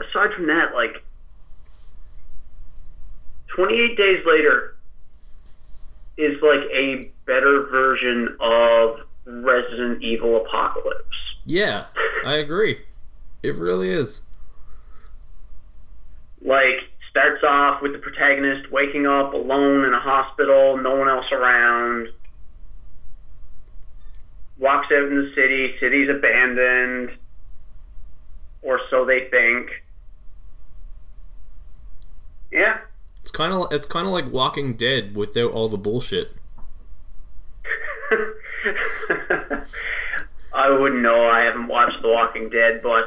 [0.00, 1.02] aside from that, like,
[3.54, 4.76] 28 Days Later
[6.16, 11.16] is like a better version of Resident Evil Apocalypse.
[11.44, 11.86] yeah,
[12.24, 12.80] I agree.
[13.42, 14.22] It really is.
[16.42, 16.80] Like,
[17.10, 22.08] starts off with the protagonist waking up alone in a hospital, no one else around.
[24.58, 27.16] Walks out in the city, city's abandoned,
[28.62, 29.70] or so they think.
[32.54, 32.78] Yeah,
[33.20, 36.32] It's kind of it's kind of like Walking Dead without all the bullshit.
[40.54, 41.26] I wouldn't know.
[41.28, 43.06] I haven't watched The Walking Dead, but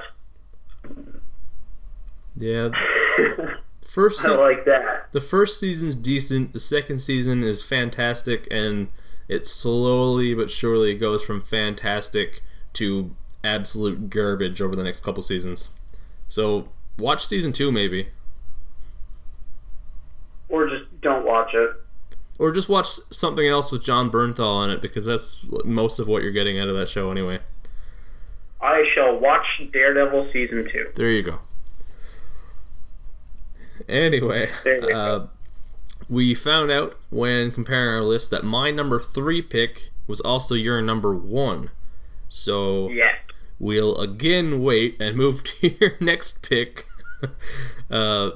[2.35, 2.69] Yeah.
[3.85, 5.07] First I like that.
[5.13, 8.89] the first season's decent, the second season is fantastic and
[9.29, 12.41] it slowly but surely goes from fantastic
[12.73, 15.69] to absolute garbage over the next couple seasons.
[16.27, 16.69] So,
[16.99, 18.09] watch season 2 maybe.
[20.49, 21.71] Or just don't watch it.
[22.39, 26.21] Or just watch something else with Jon Bernthal in it because that's most of what
[26.23, 27.39] you're getting out of that show anyway.
[28.61, 30.91] I shall watch Daredevil season two.
[30.95, 31.39] There you go.
[33.87, 35.29] Anyway, There we uh, go.
[36.09, 40.81] we found out when comparing our list that my number three pick was also your
[40.81, 41.69] number one.
[42.29, 43.13] So Yeah.
[43.59, 46.85] we'll again wait and move to your next pick.
[47.91, 48.31] uh,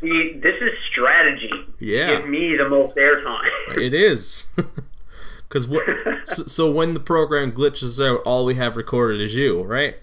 [0.00, 1.50] See, this is strategy.
[1.78, 2.16] Yeah.
[2.18, 3.50] Give me the most airtime.
[3.78, 4.46] it is.
[5.48, 5.68] Because
[6.24, 9.94] so, so when the program glitches out, all we have recorded is you, right?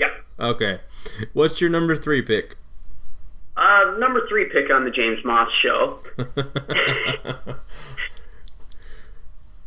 [0.00, 0.24] yep.
[0.40, 0.80] Okay.
[1.34, 2.56] What's your number three pick?
[3.54, 6.00] Uh, number three pick on the James Moss show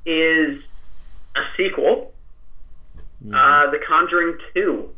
[0.06, 0.60] is
[1.36, 2.14] a sequel.
[3.28, 4.90] Uh, The Conjuring 2,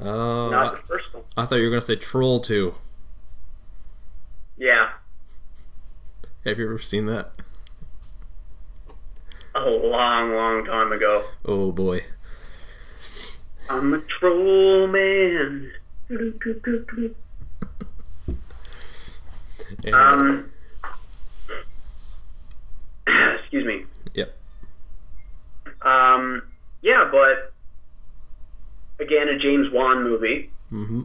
[0.00, 1.22] Oh, not the first one.
[1.36, 2.74] I thought you were gonna say Troll Two.
[4.56, 4.90] Yeah,
[6.44, 7.32] Have you ever seen that?
[9.56, 11.24] a long, long time ago.
[11.44, 12.04] Oh boy.
[13.68, 15.70] I'm a troll man.
[19.92, 20.50] Um,
[23.40, 23.84] excuse me.
[24.14, 24.36] yep.
[25.82, 26.42] Um,
[26.82, 27.52] yeah, but
[29.04, 30.50] again, a James Wan movie.
[30.72, 31.02] Mm-hmm.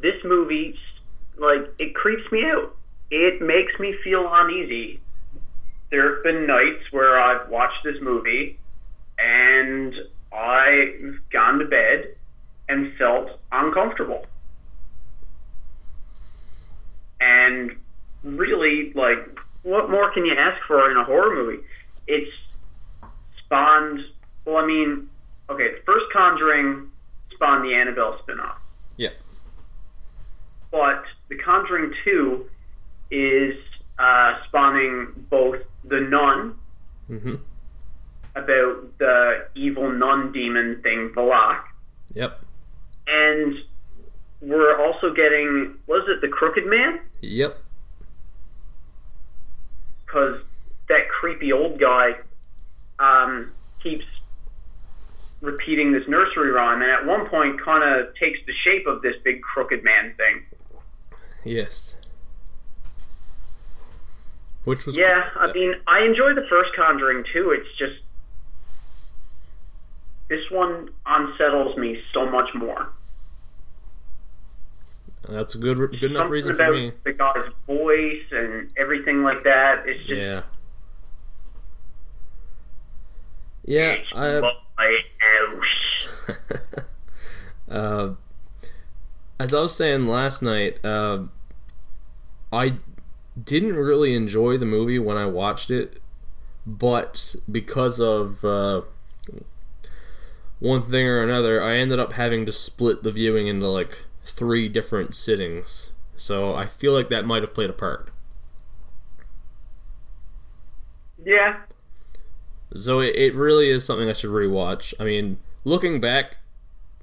[0.00, 0.76] This movie,
[1.38, 2.74] like, it creeps me out.
[3.10, 5.00] It makes me feel uneasy.
[5.90, 8.58] There have been nights where I've watched this movie
[9.18, 9.94] and
[10.32, 12.14] I've gone to bed
[12.68, 14.26] and felt uncomfortable.
[17.20, 17.76] And
[18.22, 21.62] really, like, what more can you ask for in a horror movie?
[22.06, 22.30] It's
[23.44, 24.00] spawned,
[24.44, 25.08] well, I mean,
[25.48, 26.90] okay, the first Conjuring
[27.32, 28.60] spawned the Annabelle spin-off.
[28.98, 29.18] Yep.
[30.70, 32.46] But The Conjuring 2
[33.10, 33.54] is
[33.98, 36.54] uh, spawning both The Nun,
[37.06, 37.34] hmm
[38.36, 41.60] about the evil nun demon thing, Valak,
[42.14, 42.40] Yep.
[43.08, 43.56] and
[44.40, 47.00] we're also getting, was it The Crooked Man?
[47.20, 47.58] Yep.
[50.06, 50.40] Because
[50.88, 52.12] that creepy old guy
[53.00, 53.50] um,
[53.82, 54.04] keeps
[55.40, 59.14] repeating this nursery rhyme, and at one point kind of takes the shape of this
[59.24, 60.42] big crooked man thing.
[61.48, 61.96] Yes.
[64.64, 67.52] Which was Yeah, I mean, I enjoy the first Conjuring too.
[67.52, 67.94] It's just
[70.28, 72.92] this one unsettles me so much more.
[75.26, 76.92] That's a good good enough reason for me.
[77.04, 79.84] the guy's voice and everything like that.
[79.86, 80.42] It's just Yeah.
[83.64, 84.26] Yeah, I
[87.70, 88.14] uh,
[89.40, 91.24] as I was saying last night, uh,
[92.52, 92.78] I
[93.42, 96.00] didn't really enjoy the movie when I watched it,
[96.66, 98.82] but because of uh,
[100.58, 104.68] one thing or another, I ended up having to split the viewing into like three
[104.68, 105.92] different sittings.
[106.16, 108.10] So I feel like that might have played a part.
[111.24, 111.60] Yeah.
[112.74, 114.94] So it, it really is something I should rewatch.
[114.98, 116.36] I mean, looking back,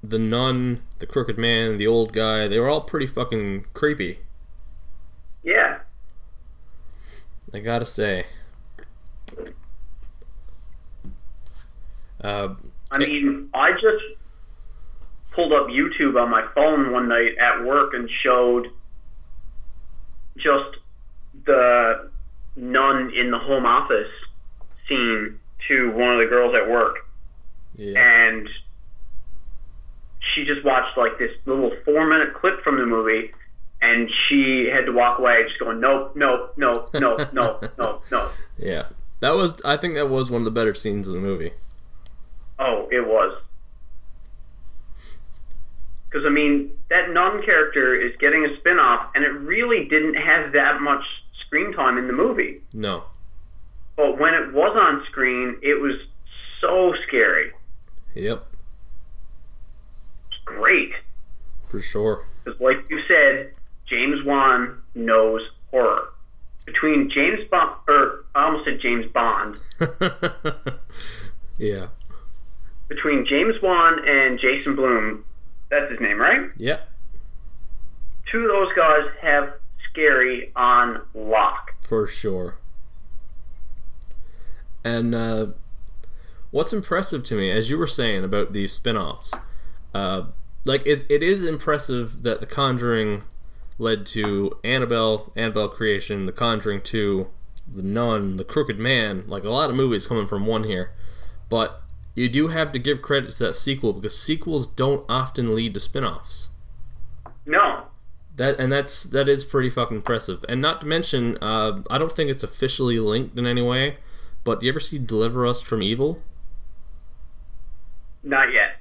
[0.02, 4.20] the nun, the crooked man, the old guy, they were all pretty fucking creepy.
[5.42, 5.80] Yeah.
[7.56, 8.26] I gotta say.
[12.22, 12.48] Uh,
[12.90, 14.04] I mean, I just
[15.30, 18.66] pulled up YouTube on my phone one night at work and showed
[20.36, 20.76] just
[21.46, 22.10] the
[22.56, 24.12] nun in the home office
[24.86, 25.38] scene
[25.68, 27.08] to one of the girls at work.
[27.74, 27.98] yeah.
[27.98, 28.50] and
[30.34, 33.32] she just watched like this little four minute clip from the movie
[33.86, 38.32] and she had to walk away just going nope nope nope nope nope nope nope
[38.58, 38.86] Yeah.
[39.20, 41.52] That was I think that was one of the better scenes of the movie.
[42.58, 43.38] oh it was
[46.08, 50.52] because i mean that nun character is getting a spin-off and it really didn't have
[50.52, 51.02] that much
[51.44, 53.04] screen time in the movie No.
[53.96, 55.94] but when it was on screen it was
[56.60, 57.52] so scary
[58.14, 58.46] Yep.
[60.30, 60.92] it's great
[61.68, 62.24] For sure.
[62.44, 63.52] Because, like you said,
[63.88, 66.08] James Wan knows horror.
[66.64, 69.58] Between James Bond, or I almost said James Bond,
[71.58, 71.86] yeah.
[72.88, 75.24] between James Wan and Jason Blum,
[75.70, 76.50] that's his name, right?
[76.56, 76.80] Yeah.
[78.30, 79.54] Two of those guys have
[79.90, 81.74] scary on lock.
[81.86, 82.58] For sure.
[84.84, 85.46] And uh,
[86.50, 89.32] what's impressive to me, as you were saying about these spin-offs,
[89.94, 90.22] uh,
[90.64, 93.22] like it, it is impressive that The Conjuring
[93.78, 97.28] led to Annabelle, Annabelle Creation, The Conjuring 2,
[97.72, 100.92] The Nun, The Crooked Man, like a lot of movies coming from one here.
[101.48, 101.82] But
[102.14, 105.80] you do have to give credit to that sequel because sequels don't often lead to
[105.80, 106.48] spin-offs.
[107.44, 107.84] No.
[108.36, 110.44] That and that's that is pretty fucking impressive.
[110.48, 113.98] And not to mention, uh, I don't think it's officially linked in any way.
[114.44, 116.22] But do you ever see Deliver Us from Evil?
[118.22, 118.76] Not yet.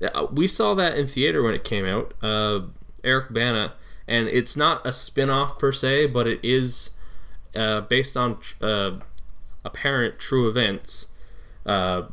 [0.00, 2.14] Yeah, uh, we saw that in theater when it came out.
[2.22, 2.66] Uh,
[3.02, 3.72] Eric Bana,
[4.08, 6.90] and it's not a spin-off per se, but it is
[7.54, 8.90] uh, based on tr- uh,
[9.64, 11.08] apparent true events
[11.66, 12.04] uh,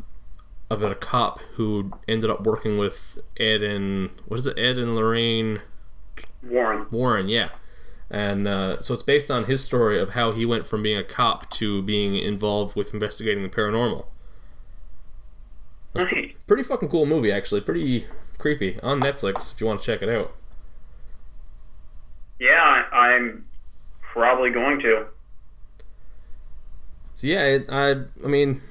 [0.69, 4.59] about a cop who ended up working with Ed and what is it?
[4.59, 5.61] Ed and Lorraine.
[6.43, 6.85] Warren.
[6.91, 7.49] Warren, yeah.
[8.09, 11.03] And uh, so it's based on his story of how he went from being a
[11.03, 14.05] cop to being involved with investigating the paranormal.
[16.45, 17.61] Pretty fucking cool movie, actually.
[17.61, 18.05] Pretty
[18.37, 18.79] creepy.
[18.81, 20.35] On Netflix, if you want to check it out.
[22.39, 23.45] Yeah, I'm
[24.01, 25.05] probably going to.
[27.15, 27.91] So yeah, it, I
[28.23, 28.61] I mean,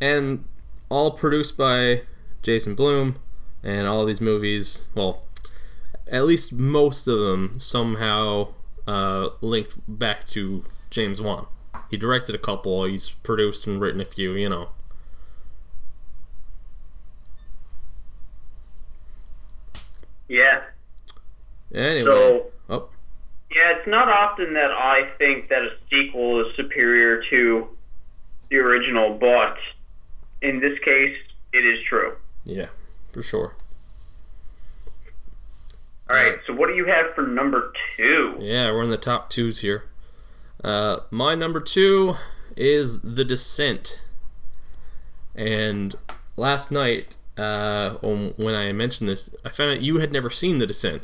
[0.00, 0.44] and
[0.88, 2.02] all produced by
[2.42, 3.16] Jason Blum,
[3.62, 4.88] and all these movies.
[4.94, 5.24] Well,
[6.10, 8.54] at least most of them somehow
[8.86, 11.46] uh, linked back to James Wan.
[11.90, 12.84] He directed a couple.
[12.84, 14.32] He's produced and written a few.
[14.32, 14.70] You know.
[20.28, 20.62] Yeah.
[21.74, 22.04] Anyway.
[22.04, 22.46] So,
[23.56, 27.68] yeah, it's not often that I think that a sequel is superior to
[28.50, 29.56] the original, but
[30.42, 31.16] in this case,
[31.54, 32.16] it is true.
[32.44, 32.66] yeah,
[33.12, 33.54] for sure.
[36.08, 38.36] All right, so what do you have for number two?
[38.38, 39.84] Yeah, we're in the top twos here.
[40.62, 42.14] Uh, my number two
[42.56, 44.00] is The Descent.
[45.34, 45.94] And
[46.36, 50.58] last night, uh, when when I mentioned this, I found out you had never seen
[50.58, 51.02] The Descent.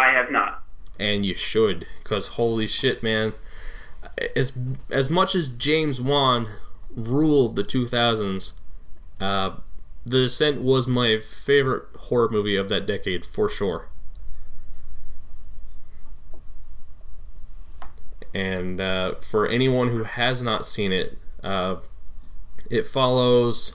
[0.00, 0.62] I have not.
[0.98, 3.34] And you should, because holy shit, man.
[4.36, 4.52] As,
[4.90, 6.48] as much as James Wan
[6.94, 8.52] ruled the 2000s,
[9.20, 9.56] uh,
[10.04, 13.88] The Descent was my favorite horror movie of that decade, for sure.
[18.34, 21.76] and uh, for anyone who has not seen it, uh,
[22.70, 23.74] it follows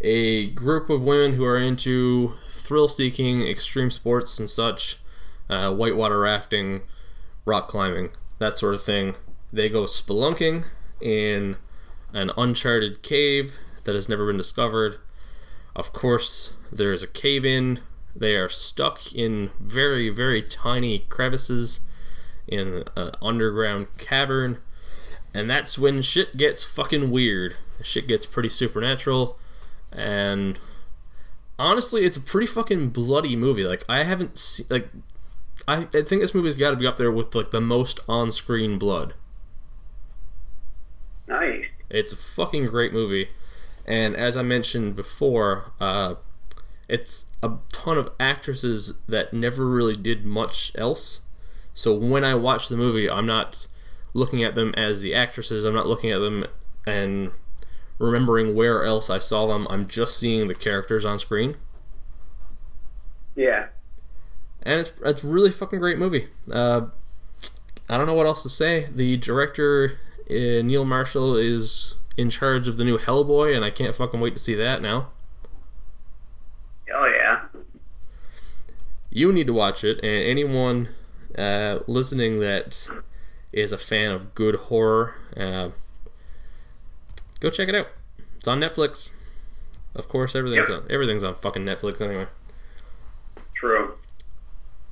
[0.00, 4.98] a group of women who are into thrill-seeking, extreme sports and such,
[5.54, 6.82] uh, whitewater rafting,
[7.44, 9.14] rock climbing, that sort of thing.
[9.52, 10.64] They go spelunking
[11.00, 11.56] in
[12.12, 14.98] an uncharted cave that has never been discovered.
[15.76, 17.80] Of course, there is a cave in.
[18.16, 21.80] They are stuck in very, very tiny crevices
[22.46, 24.58] in an underground cavern.
[25.32, 27.56] And that's when shit gets fucking weird.
[27.82, 29.36] Shit gets pretty supernatural.
[29.90, 30.58] And
[31.58, 33.64] honestly, it's a pretty fucking bloody movie.
[33.64, 34.66] Like, I haven't seen.
[34.70, 34.88] Like,
[35.66, 38.32] I, I think this movie's got to be up there with, like, the most on
[38.32, 39.14] screen blood.
[41.26, 41.64] Nice.
[41.90, 43.28] It's a fucking great movie,
[43.86, 46.14] and as I mentioned before, uh,
[46.88, 51.20] it's a ton of actresses that never really did much else.
[51.72, 53.66] So when I watch the movie, I'm not
[54.12, 55.64] looking at them as the actresses.
[55.64, 56.44] I'm not looking at them
[56.86, 57.32] and
[57.98, 59.66] remembering where else I saw them.
[59.70, 61.56] I'm just seeing the characters on screen,
[63.34, 63.68] Yeah.
[64.64, 66.28] And it's it's a really fucking great movie.
[66.50, 66.86] Uh,
[67.88, 68.88] I don't know what else to say.
[68.94, 69.98] The director
[70.30, 74.34] uh, Neil Marshall is in charge of the new Hellboy, and I can't fucking wait
[74.34, 75.08] to see that now.
[76.94, 77.42] Oh yeah.
[79.10, 80.88] you need to watch it and anyone
[81.36, 82.88] uh, listening that
[83.52, 85.70] is a fan of good horror uh,
[87.40, 87.88] go check it out
[88.36, 89.10] it's on netflix
[89.94, 90.82] of course everything's Yep.
[90.84, 92.26] on everything's on fucking netflix anyway
[93.54, 93.94] True.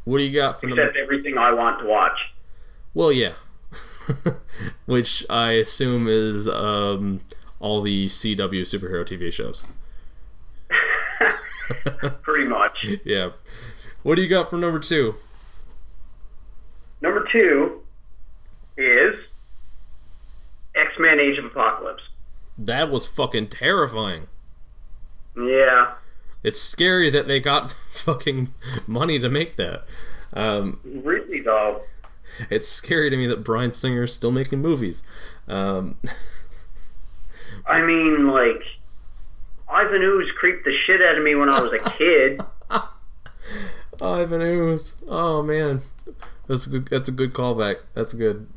[0.05, 2.18] What do you got for number Except everything I want to watch.
[2.94, 3.32] well yeah
[4.86, 7.20] which i assume is um,
[7.61, 9.64] all the cw superhero tv shows
[12.22, 12.86] Pretty much.
[13.05, 13.30] yeah
[14.03, 15.14] what do you got for number two
[17.00, 17.80] Number two
[18.76, 19.14] is
[20.76, 22.03] X Men Age of Apocalypse.
[22.57, 24.28] that was fucking terrifying
[25.36, 25.94] Yeah.
[26.43, 28.53] It's scary that they got fucking
[28.86, 29.84] money to make that.
[30.32, 31.82] Um, Really though.
[32.51, 35.03] it's scary to me that Bryan Singer's still making movies.
[35.47, 35.97] Um,
[37.66, 38.62] I mean, like,
[39.68, 42.40] Ivan Ooze creeped the shit out of me when I was a kid.
[44.03, 44.97] Ivan Ooze.
[45.09, 45.82] Oh man,
[46.47, 46.88] that's a good.
[46.88, 47.76] That's a good callback.
[47.95, 48.49] That's good.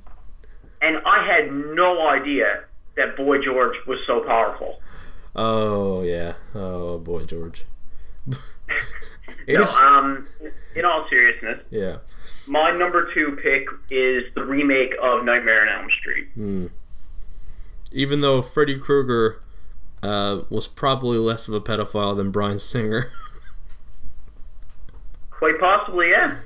[0.82, 2.64] and I had no idea
[2.96, 4.80] that Boy George was so powerful.
[5.36, 6.34] Oh yeah.
[6.56, 7.66] Oh boy, George.
[9.48, 10.28] No, um,
[10.76, 11.98] in all seriousness, yeah.
[12.48, 16.30] my number two pick is the remake of Nightmare on Elm Street.
[16.34, 16.68] Hmm.
[17.92, 19.42] Even though Freddy Krueger
[20.02, 23.12] uh, was probably less of a pedophile than Bryan Singer.
[25.30, 26.40] Quite possibly, yeah.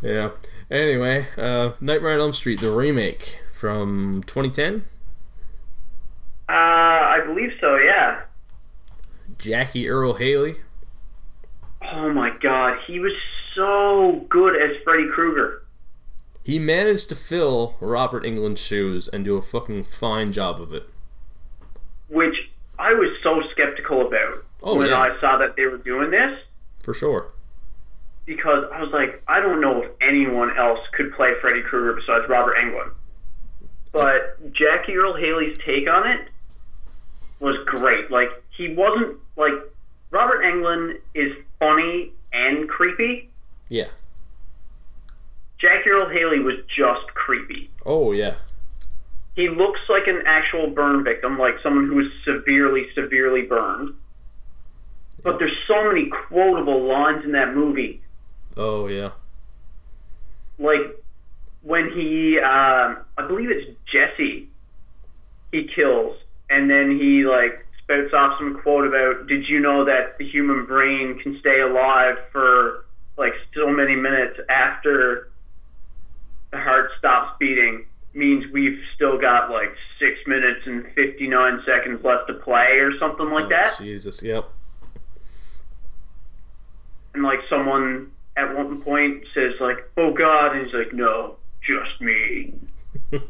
[0.00, 0.30] yeah.
[0.70, 4.84] Anyway, uh, Nightmare on Elm Street, the remake from 2010.
[6.48, 8.22] Uh, I believe so, yeah.
[9.38, 10.56] Jackie Earle Haley.
[11.92, 13.12] Oh my god, he was
[13.54, 15.62] so good as Freddy Krueger.
[16.44, 20.88] He managed to fill Robert Englund's shoes and do a fucking fine job of it.
[22.08, 22.36] which
[22.78, 25.00] I was so skeptical about Oh, when yeah.
[25.00, 26.38] I saw that they were doing this
[26.80, 27.32] For sure.
[28.26, 32.28] because I was like, I don't know if anyone else could play Freddy Krueger besides
[32.28, 32.92] Robert Englund.
[33.92, 36.28] But Jackie Earle Haley's take on it
[37.40, 38.10] was great.
[38.10, 39.52] Like he wasn't like
[40.10, 43.30] Robert Englund is funny and creepy.
[43.68, 43.88] Yeah.
[45.58, 47.70] Jackie Earle Haley was just creepy.
[47.84, 48.34] Oh, yeah.
[49.34, 53.94] He looks like an actual burn victim, like someone who was severely, severely burned.
[55.22, 58.02] But there's so many quotable lines in that movie.
[58.56, 59.10] Oh, yeah.
[60.58, 61.02] Like
[61.62, 64.48] when he, um, I believe it's Jesse,
[65.52, 66.16] he kills,
[66.48, 70.66] and then he like spouts off some quote about, "Did you know that the human
[70.66, 72.84] brain can stay alive for
[73.16, 75.28] like so many minutes after
[76.50, 82.02] the heart stops beating?" Means we've still got like six minutes and fifty nine seconds
[82.02, 83.76] left to play, or something like Oh, that.
[83.78, 84.48] Jesus, yep.
[87.14, 92.00] and like someone at one point says like, "Oh God," and he's like, "No, just
[92.00, 92.54] me."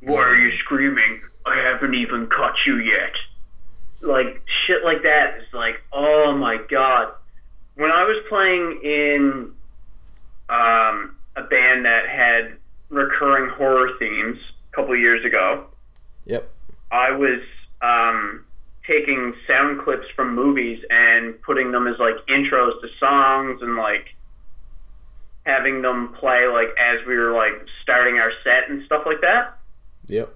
[0.00, 1.20] Why are you screaming?
[1.44, 3.12] I haven't even caught you yet.
[4.00, 7.12] Like shit like that is like, oh my god.
[7.74, 9.52] When I was playing in
[10.48, 12.56] um, a band that had
[12.88, 14.38] recurring horror themes
[14.72, 15.66] a couple years ago,
[16.28, 16.50] Yep.
[16.92, 17.40] I was
[17.80, 18.44] um,
[18.86, 24.14] taking sound clips from movies and putting them as like intros to songs and like
[25.44, 29.57] having them play like as we were like starting our set and stuff like that.
[30.08, 30.34] Yep.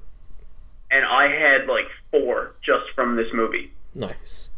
[0.90, 3.72] And I had like four just from this movie.
[3.94, 4.50] Nice.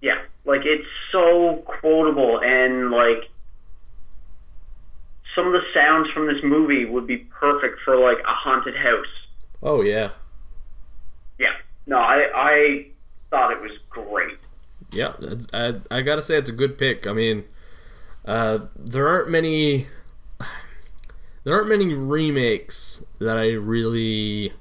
[0.00, 3.28] Yeah, like it's so quotable and like
[5.34, 9.06] some of the sounds from this movie would be perfect for like a haunted house.
[9.62, 10.10] Oh, yeah.
[11.38, 11.52] Yeah.
[11.86, 12.86] No, I I
[13.30, 14.38] thought it was great.
[14.90, 15.14] Yeah,
[15.54, 17.06] I, I gotta say it's a good pick.
[17.06, 17.44] I mean,
[18.26, 19.86] uh, there aren't many,
[21.44, 24.52] there aren't many remakes that I really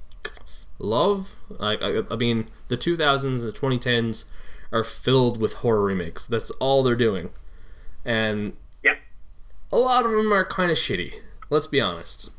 [0.80, 1.36] love.
[1.50, 4.26] Like, I, I mean, the 2000s, the 2010s
[4.72, 6.26] are filled with horror remakes.
[6.28, 7.30] That's all they're doing,
[8.06, 8.54] and
[8.84, 8.96] Yeah.
[9.72, 11.16] a lot of them are kind of shitty.
[11.50, 12.30] Let's be honest.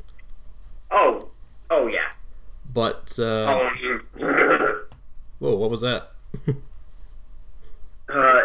[0.91, 1.29] Oh,
[1.69, 2.09] oh yeah.
[2.73, 4.01] But uh, Halloween.
[5.39, 6.11] whoa, what was that?
[8.09, 8.41] Uh,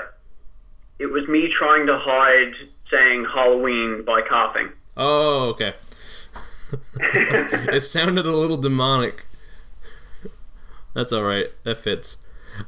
[0.99, 2.53] it was me trying to hide
[2.91, 4.71] saying Halloween by coughing.
[4.97, 5.75] Oh, okay.
[7.01, 9.25] it sounded a little demonic.
[10.95, 11.47] That's all right.
[11.65, 12.19] That fits.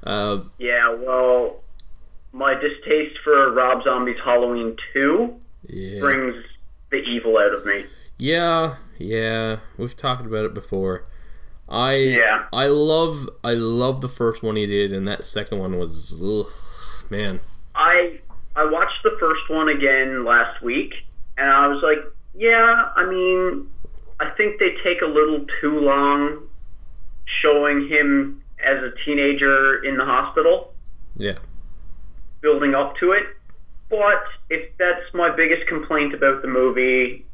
[0.04, 1.62] Uh, Yeah, well,
[2.32, 5.34] my distaste for Rob Zombie's Halloween 2
[5.68, 6.00] yeah.
[6.00, 6.36] brings
[6.90, 7.86] the evil out of me.
[8.18, 9.58] Yeah, yeah.
[9.76, 11.06] We've talked about it before.
[11.68, 12.46] I Yeah.
[12.52, 17.10] I love I love the first one he did, and that second one was ugh,
[17.10, 17.40] man.
[17.74, 18.18] I
[18.56, 20.92] I watched the first one again last week,
[21.38, 21.98] and I was like,
[22.34, 23.68] yeah, I mean,
[24.20, 26.42] I think they take a little too long
[27.42, 30.74] showing him as a teenager in the hospital,
[31.16, 31.38] Yeah.
[32.42, 33.24] building up to it.
[33.88, 37.24] But if that's my biggest complaint about the movie,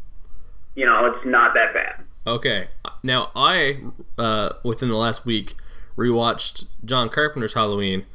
[0.75, 2.05] you know, it's not that bad.
[2.27, 2.69] Okay.
[3.03, 3.81] Now I
[4.17, 5.55] uh, within the last week
[5.97, 8.07] rewatched John Carpenter's Halloween,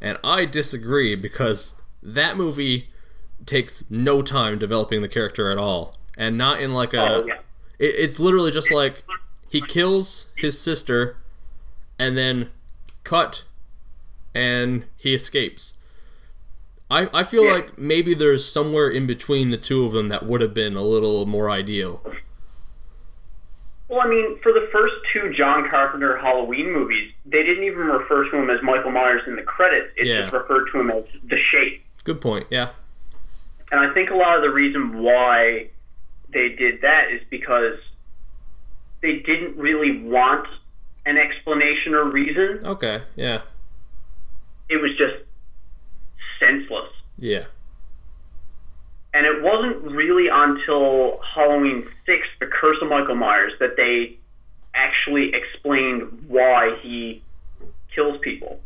[0.00, 2.90] and I disagree because that movie
[3.46, 7.00] takes no time developing the character at all, and not in like a.
[7.16, 7.38] Oh, yeah.
[7.84, 9.02] It, it's literally just like
[9.48, 11.16] he kills his sister,
[11.98, 12.50] and then
[13.04, 13.44] cut,
[14.34, 15.74] and he escapes.
[16.90, 17.52] I, I feel Yeah.
[17.52, 20.82] like maybe there's somewhere in between the two of them that would have been a
[20.82, 22.02] little more ideal.
[23.88, 28.28] Well, I mean, for the first two John Carpenter Halloween movies, they didn't even refer
[28.30, 29.92] to him as Michael Myers in the credits.
[29.96, 30.22] It Yeah.
[30.22, 31.84] just referred to him as the Shape.
[32.04, 32.46] Good point.
[32.50, 32.70] Yeah.
[33.70, 35.68] And I think a lot of the reason why
[36.34, 37.78] they did that is because
[39.00, 40.46] they didn't really want
[41.06, 42.60] an explanation or reason.
[42.64, 43.02] Okay.
[43.16, 43.42] Yeah.
[44.68, 45.14] It was just
[46.40, 46.90] senseless.
[47.18, 47.44] Yeah.
[49.12, 54.18] And it wasn't really until Halloween 6, The Curse of Michael Myers, that they
[54.74, 57.22] actually explained why he
[57.94, 58.58] kills people,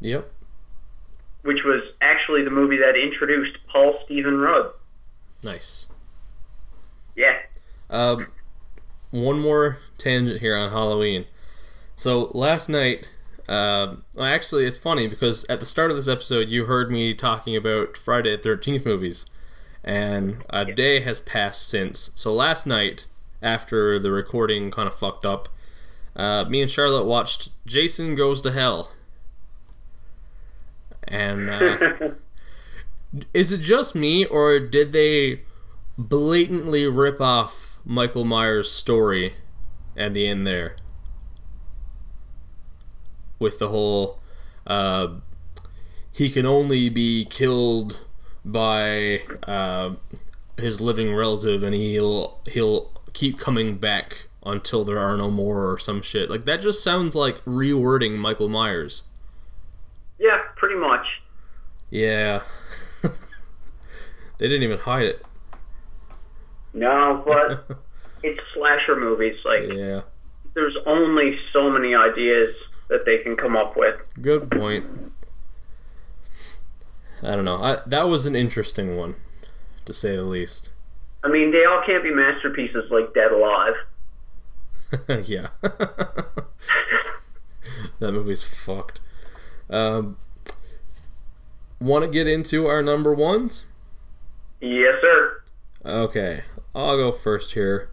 [0.00, 0.30] Yep.
[1.42, 4.70] which was actually the movie that introduced Paul Stephen Rudd.
[5.42, 5.86] Nice.
[7.16, 7.38] Yeah.
[7.90, 8.28] Um,
[9.10, 11.26] one more tangent here on Halloween.
[11.96, 13.12] So last night,
[13.48, 17.56] well, actually, it's funny because at the start of this episode, you heard me talking
[17.56, 19.26] about Friday the Thirteenth movies,
[19.84, 22.12] and a day has passed since.
[22.14, 23.06] So last night,
[23.42, 25.48] after the recording kind of fucked up,
[26.16, 28.92] uh, me and Charlotte watched Jason Goes to Hell,
[31.04, 32.16] and.
[33.34, 35.42] Is it just me, or did they
[35.98, 39.34] blatantly rip off Michael Myers' story
[39.96, 40.76] at the end there?
[43.38, 44.20] With the whole,
[44.66, 45.08] uh,
[46.10, 48.04] he can only be killed
[48.44, 49.94] by uh,
[50.56, 55.78] his living relative, and he'll he'll keep coming back until there are no more, or
[55.78, 56.60] some shit like that.
[56.62, 59.02] Just sounds like rewording Michael Myers.
[60.18, 61.04] yeah, pretty much.
[61.90, 62.42] Yeah,
[64.42, 65.24] they didn't even hide it.
[66.74, 67.78] No, but
[68.24, 69.36] it's slasher movies.
[69.44, 70.00] Like, Yeah.
[70.54, 72.48] there's only so many ideas
[72.88, 74.00] that they can come up with.
[74.20, 75.12] Good point.
[77.22, 77.62] I don't know.
[77.62, 79.14] I, that was an interesting one,
[79.84, 80.70] to say the least.
[81.22, 83.74] I mean, they all can't be masterpieces like Dead Alive.
[85.28, 85.46] yeah.
[88.00, 88.98] that movie's fucked.
[89.70, 90.16] Um,
[91.80, 93.66] Want to get into our number ones?
[94.62, 95.42] Yes, sir.
[95.84, 96.44] Okay,
[96.74, 97.90] I'll go first here.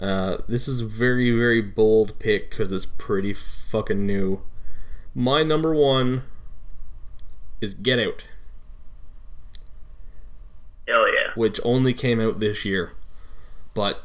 [0.00, 4.42] Uh, this is a very, very bold pick because it's pretty fucking new.
[5.14, 6.24] My number one
[7.60, 8.24] is Get Out.
[10.88, 11.30] Hell yeah.
[11.34, 12.92] which only came out this year.
[13.74, 14.04] But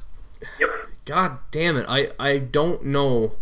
[0.59, 0.69] Yep.
[1.05, 3.33] god damn it, I I don't know.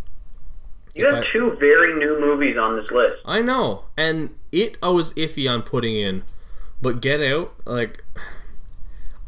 [0.95, 3.21] You have I- two very new movies on this list.
[3.25, 6.23] I know, and it I was iffy on putting in,
[6.81, 8.03] but Get Out, like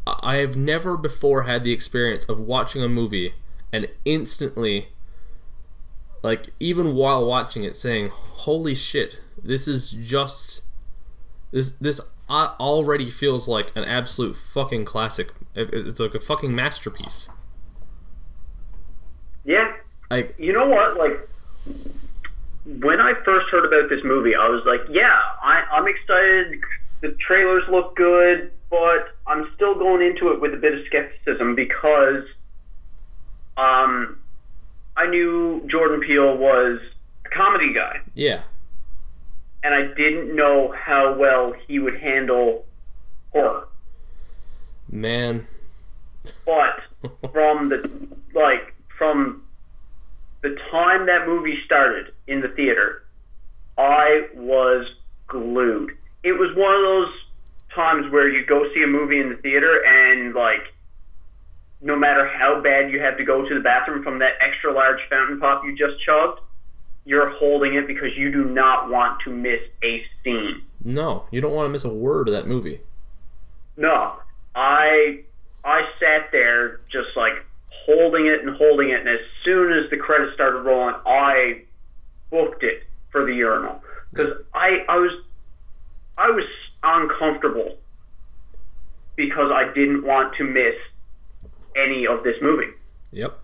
[0.07, 3.33] I have never before had the experience of watching a movie
[3.71, 4.89] and instantly,
[6.23, 10.63] like even while watching it, saying, "Holy shit, this is just
[11.51, 15.33] this this." Already feels like an absolute fucking classic.
[15.53, 17.27] It's like a fucking masterpiece.
[19.43, 19.73] Yeah.
[20.09, 20.97] Like You know what?
[20.97, 21.27] Like,
[22.65, 26.61] when I first heard about this movie, I was like, yeah, I, I'm excited.
[27.01, 31.55] The trailers look good, but I'm still going into it with a bit of skepticism
[31.55, 32.23] because
[33.57, 34.19] um,
[34.95, 36.79] I knew Jordan Peele was
[37.25, 38.41] a comedy guy, yeah,
[39.63, 42.65] and I didn't know how well he would handle
[43.31, 43.67] horror.
[44.89, 45.47] man.
[46.45, 46.81] But
[47.31, 47.89] from the
[48.35, 49.43] like from
[50.41, 53.03] the time that movie started in the theater,
[53.77, 54.85] I was
[55.27, 55.97] glued.
[56.23, 57.13] It was one of those
[57.73, 60.73] times where you go see a movie in the theater and like
[61.81, 64.99] no matter how bad you have to go to the bathroom from that extra large
[65.09, 66.39] fountain pop you just chugged,
[67.05, 70.61] you're holding it because you do not want to miss a scene.
[70.83, 72.81] No, you don't want to miss a word of that movie.
[73.77, 74.17] No,
[74.53, 75.23] I
[75.63, 77.33] I sat there just like
[77.85, 81.63] holding it and holding it, and as soon as the credits started rolling, I
[82.29, 83.81] booked it for the urinal
[84.11, 85.11] because I I was
[86.17, 86.45] I was
[86.83, 87.77] uncomfortable
[89.15, 90.75] because I didn't want to miss
[91.75, 92.71] any of this movie.
[93.11, 93.37] Yep.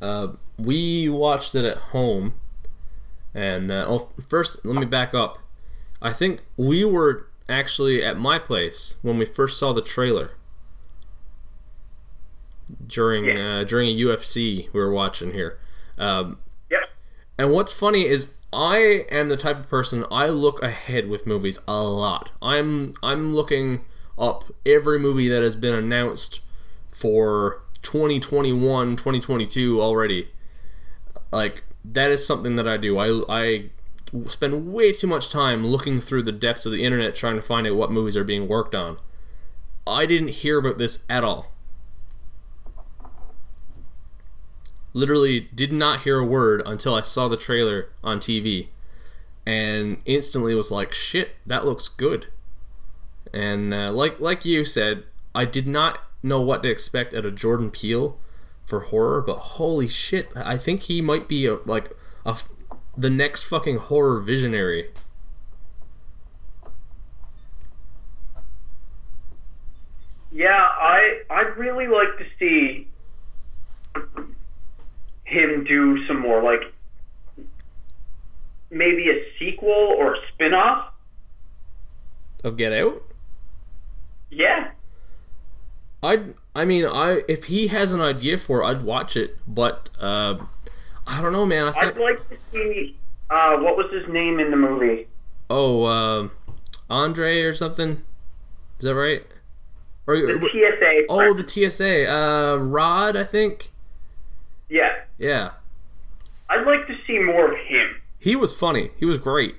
[0.00, 0.28] Uh,
[0.58, 2.34] we watched it at home,
[3.34, 5.38] and uh, oh, first let me back up.
[6.02, 10.32] I think we were actually at my place when we first saw the trailer
[12.86, 13.60] during Yeah.
[13.60, 15.58] uh, during a UFC we were watching here.
[15.98, 16.38] Um,
[16.70, 16.90] Yep.
[17.38, 21.58] and what's funny is I am the type of person I look ahead with movies
[21.66, 22.30] a lot.
[22.40, 23.84] I'm I'm looking
[24.16, 26.40] up every movie that has been announced
[26.88, 30.28] for 2021, 2022 already.
[31.32, 32.96] Like that is something that I do.
[32.96, 33.70] I I
[34.28, 37.66] spend way too much time looking through the depths of the internet trying to find
[37.66, 38.98] out what movies are being worked on.
[39.84, 41.53] I didn't hear about this at all.
[44.94, 48.68] Literally did not hear a word until I saw the trailer on TV
[49.44, 52.28] and instantly was like, shit, that looks good.
[53.32, 55.04] And uh, like like you said,
[55.34, 58.16] I did not know what to expect out of Jordan Peele
[58.64, 61.90] for horror, but holy shit, I think he might be a, like
[62.24, 62.38] a
[62.96, 64.90] the next fucking horror visionary.
[70.30, 72.88] Yeah, I I'd really like to see
[75.24, 76.60] him do some more, like
[78.70, 80.92] maybe a sequel or a spin-off.
[82.42, 83.02] Of Get Out?
[84.30, 84.70] Yeah,
[86.02, 89.88] I I mean I if he has an idea for it, I'd watch it, but
[90.00, 90.38] uh,
[91.06, 91.66] I don't know, man.
[91.66, 92.96] I I'd think like to see
[93.30, 95.06] uh, what was his name in the movie.
[95.48, 96.28] oh uh,
[96.90, 98.02] Andre or something.
[98.80, 99.24] Is that right?
[100.06, 101.04] Or, The TSA.
[101.08, 102.10] oh, the TSA.
[102.12, 103.70] Uh, Rod, I think.
[104.68, 105.03] yeah.
[105.24, 105.52] Yeah,
[106.50, 107.96] I'd like to see more of him.
[108.18, 108.90] he was funny.
[108.98, 109.54] He was great.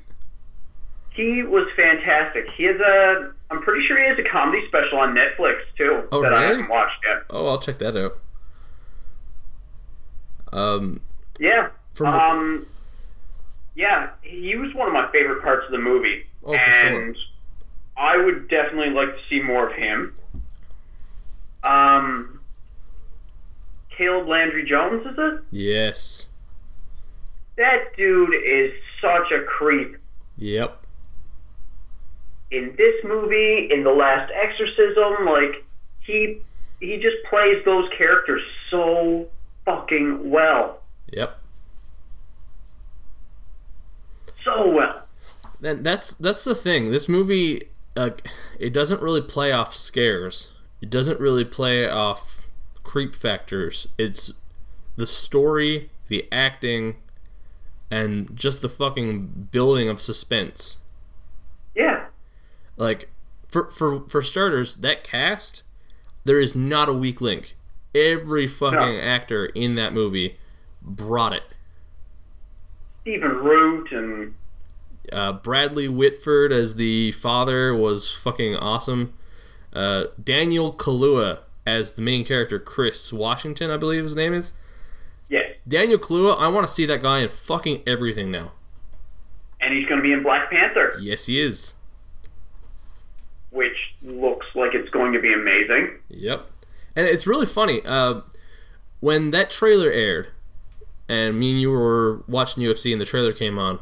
[1.12, 2.46] He was fantastic.
[2.56, 3.32] He has a.
[3.50, 6.70] I'm pretty sure he has a comedy special on Netflix too Oh, that I haven't
[6.70, 7.24] watched yet.
[7.30, 8.18] Oh, I'll check that out.
[10.54, 11.02] Um,
[11.40, 11.70] Yeah.
[11.94, 12.66] From- um.
[13.76, 17.02] Yeah, he was one of my favorite parts of the movie, Oh, for sure.
[17.08, 17.18] and
[17.98, 20.16] I would definitely like to see more of him.
[21.64, 22.35] Um.
[23.98, 25.42] Caleb Landry Jones, is it?
[25.52, 26.28] yes.
[27.58, 29.98] That dude is such a creep.
[30.38, 30.82] Yep.
[32.52, 35.64] in this movie, in the Last Exorcism, like
[36.02, 36.42] he
[36.82, 39.28] he just plays those characters so
[39.64, 40.82] fucking well,
[41.14, 41.40] Yep.
[44.44, 45.08] so well.
[45.62, 46.92] Then that's that's the thing.
[46.92, 48.12] This movie, uh,
[48.60, 50.52] it doesn't really play off scares.
[50.82, 52.45] It doesn't really play off
[52.86, 53.90] creep factors.
[53.98, 54.32] It's
[54.96, 56.96] the story, the acting,
[57.92, 60.78] and just the fucking building of suspense.
[61.76, 62.06] Yeah,
[62.78, 63.10] Like,
[63.50, 65.64] for for for starters, that cast,
[66.24, 67.56] there is not a weak link.
[67.94, 69.00] Every fucking No.
[69.02, 70.38] actor in that movie
[70.82, 71.44] brought it.
[73.02, 74.34] Stephen Root and
[75.12, 79.14] Uh, Bradley Whitford as the father was fucking awesome.
[79.72, 84.54] Uh, Daniel Kaluuya as the main character, Chris Washington, I believe his name is.
[85.30, 88.52] yeah, Daniel Kaluuya, I want to see that guy in fucking everything now.
[89.62, 91.76] and he's going to be in Black Panther, Yes, he is.
[93.52, 95.92] which looks like it's going to be amazing.
[96.10, 96.50] Yep.
[96.96, 97.82] And it's really funny.
[97.86, 98.22] Uh,
[99.00, 100.30] when that trailer aired,
[101.08, 103.80] and me and you were watching UFC and the trailer came on,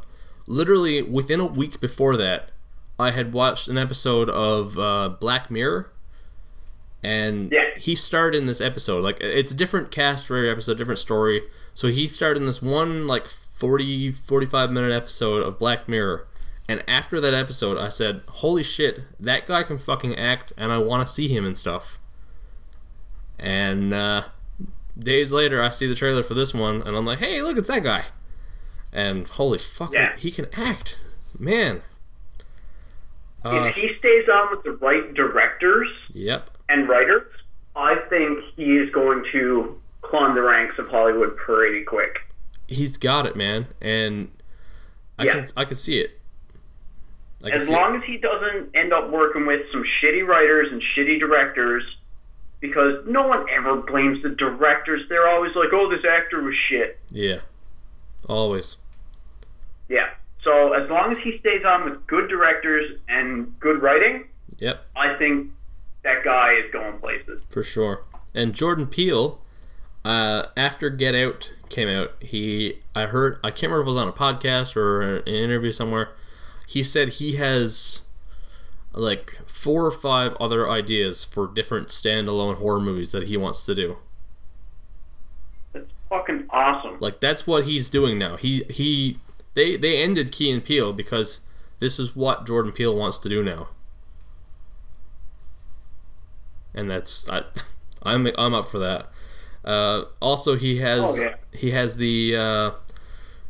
[0.47, 2.49] literally within a week before that,
[2.99, 5.91] I had watched an episode of uh, Black Mirror.
[7.03, 7.77] And Yeah.
[7.77, 9.03] he starred in this episode.
[9.03, 11.43] Like, it's a different cast for every episode, different story.
[11.73, 16.27] So he starred in this one, like, 40, 45 minute episode of Black Mirror.
[16.69, 20.77] And after that episode, I said, holy shit, that guy can fucking act, and I
[20.77, 21.99] want to see him and stuff.
[23.37, 24.23] And uh,
[24.97, 27.67] days later, I see the trailer for this one, and I'm like, hey, look, it's
[27.67, 28.05] that guy.
[28.93, 30.15] And holy fuck, Yeah.
[30.15, 30.97] he can act.
[31.37, 31.81] Man.
[33.43, 36.49] Uh, if he stays on with the right directors yep.
[36.73, 37.27] And writers,
[37.75, 42.17] I think he is going to climb the ranks of Hollywood pretty quick.
[42.67, 44.31] He's got it, man, and
[45.19, 45.33] I Yeah.
[45.33, 46.19] can I can see it.
[47.43, 47.75] Can As see it.
[47.75, 51.83] long as he doesn't end up working with some shitty writers and shitty directors,
[52.61, 55.01] because no one ever blames the directors.
[55.09, 57.41] They're always like, "Oh, this actor was shit." Yeah,
[58.29, 58.77] always.
[59.89, 60.09] Yeah.
[60.43, 64.27] So as long as he stays on with good directors and good writing,
[64.59, 65.49] Yep, I think
[66.03, 67.43] that guy is going places.
[67.49, 68.03] for sure.
[68.33, 69.39] And Jordan Peele,
[70.03, 74.01] uh, after Get Out came out, he I heard I can't remember if it was
[74.01, 76.11] on a podcast or an interview somewhere.
[76.67, 78.01] He said he has
[78.93, 83.75] like four or five other ideas for different standalone horror movies that he wants to
[83.75, 83.97] do.
[85.73, 86.97] That's fucking awesome.
[86.99, 88.37] Like that's what he's doing now.
[88.37, 89.19] He he
[89.53, 91.41] they they ended Key and Peele because
[91.79, 93.69] this is what Jordan Peele wants to do now.
[96.73, 97.43] And that's I
[98.03, 99.09] I'm I'm up for that.
[99.63, 101.35] Uh, also he has Oh, yeah.
[101.53, 102.71] he has the uh,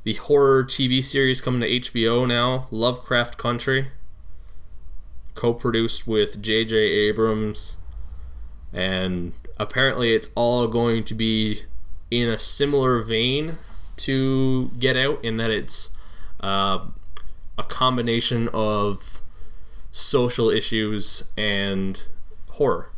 [0.04, 3.88] the horror TV series coming to HBO now, Lovecraft Country.
[5.36, 6.78] Co-produced with J.J.
[6.78, 7.78] Abrams,
[8.72, 11.64] and apparently it's all going to be
[12.12, 13.58] in a similar vein
[13.98, 15.90] to Get Out in that it's
[16.40, 16.86] uh,
[17.58, 19.22] a combination of
[19.91, 22.08] social issues and
[22.52, 22.91] horror.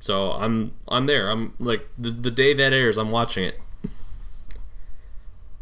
[0.00, 1.30] So I'm I'm there.
[1.30, 3.60] I'm like the the day that airs, I'm watching it.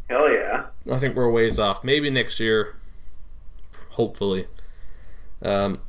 [0.08, 0.66] Hell yeah.
[0.90, 1.82] I think we're a ways off.
[1.82, 2.76] Maybe next year.
[3.90, 4.46] Hopefully.
[5.42, 5.80] Um,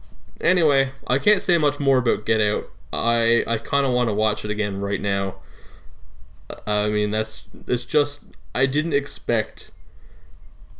[0.42, 2.70] anyway, I can't say much more about Get Out.
[2.92, 5.36] I I kind of want to watch it again right now.
[6.66, 8.26] I mean, that's it's just
[8.56, 9.72] I didn't expect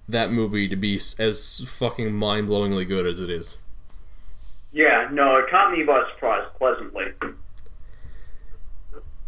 [0.08, 3.58] that movie to be as fucking mind-blowingly good as it is.
[4.72, 7.08] Yeah, no, it caught me by surprise pleasantly.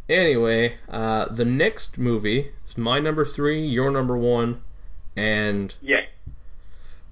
[0.09, 4.61] Anyway, uh, the next movie is my number three, your number one,
[5.15, 6.05] and Yeah.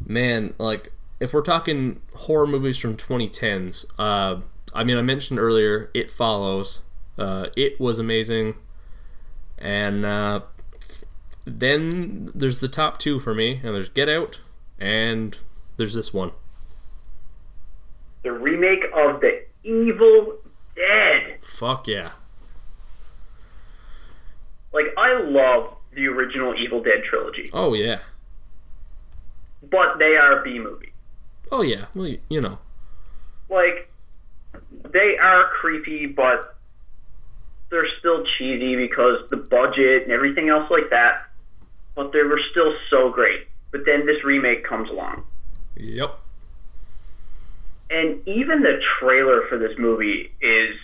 [0.06, 4.42] man, like if we're talking horror movies from 2010s, uh,
[4.74, 6.82] I mean, I mentioned earlier, It Follows.
[7.18, 8.56] Uh, it was amazing,
[9.58, 10.42] and uh,
[11.46, 14.42] then there's the top two for me, and there's Get Out,
[14.80, 15.36] and
[15.78, 16.32] there's this one.
[18.24, 20.38] The remake of The Evil
[20.76, 21.38] Dead.
[21.42, 22.12] Fuck yeah,
[24.74, 28.00] Like, I love the original Evil Dead trilogy, oh yeah,
[29.70, 30.92] but they are a B movie.
[31.52, 31.86] oh yeah.
[31.96, 32.60] Well, you know,
[33.50, 33.92] Like,
[34.92, 36.56] they are creepy, but
[37.70, 41.24] they're still cheesy because the budget and everything else like that.
[41.96, 43.48] But they were still so great.
[43.72, 45.24] But then this remake comes along.
[45.76, 46.18] yep,
[47.90, 50.76] And even the trailer for this movie is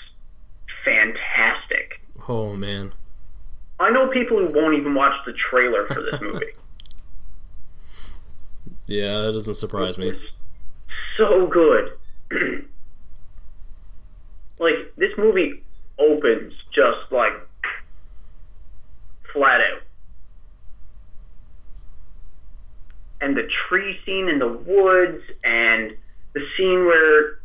[0.83, 2.01] fantastic.
[2.27, 2.93] oh man,
[3.79, 6.45] I know people who won't even watch the trailer for this movie.
[8.87, 10.17] yeah, that doesn't surprise me.
[11.17, 11.91] So good.
[14.59, 15.63] like this movie
[15.99, 17.33] opens just like
[19.33, 19.81] flat out.
[23.21, 25.95] And the tree scene in the woods and
[26.33, 27.39] the scene where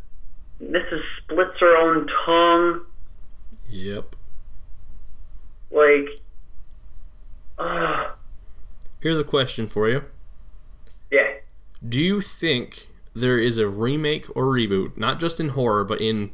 [0.60, 1.02] Mrs.
[1.22, 2.80] splits her own tongue,
[3.70, 4.16] Yep.
[5.70, 6.08] Like
[7.58, 8.10] uh,
[9.00, 10.04] Here's a question for you.
[11.10, 11.34] yeah.
[11.86, 16.30] Do you think there is a remake or reboot, not just in horror, but in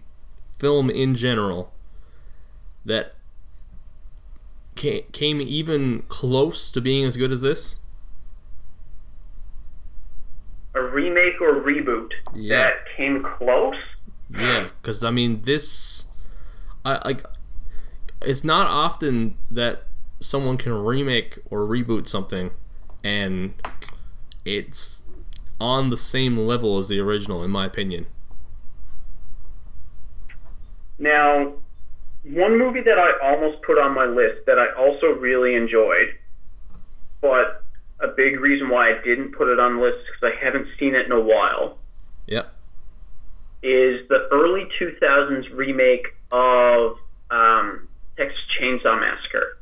[0.48, 1.72] film in general,
[2.84, 3.14] that
[4.76, 7.76] came even close to being as good as this?
[10.74, 12.58] A remake or reboot Yeah.
[12.58, 13.76] that came close?
[14.30, 16.06] Yeah, because I mean, this,
[16.84, 17.22] I like,
[18.26, 19.84] it's not often that
[20.20, 22.50] someone can remake or reboot something,
[23.02, 23.54] and
[24.44, 25.02] it's
[25.60, 28.06] on the same level as the original, in my opinion.
[30.98, 31.52] Now,
[32.22, 36.14] one movie that I almost put on my list that I also really enjoyed,
[37.20, 37.64] but
[38.00, 40.94] a big reason why I didn't put it on the list because I haven't seen
[40.94, 41.78] it in a while,
[42.26, 42.52] Yep.
[43.62, 46.96] is the early 2000s remake of
[47.30, 49.58] um, Texas Chainsaw Massacre.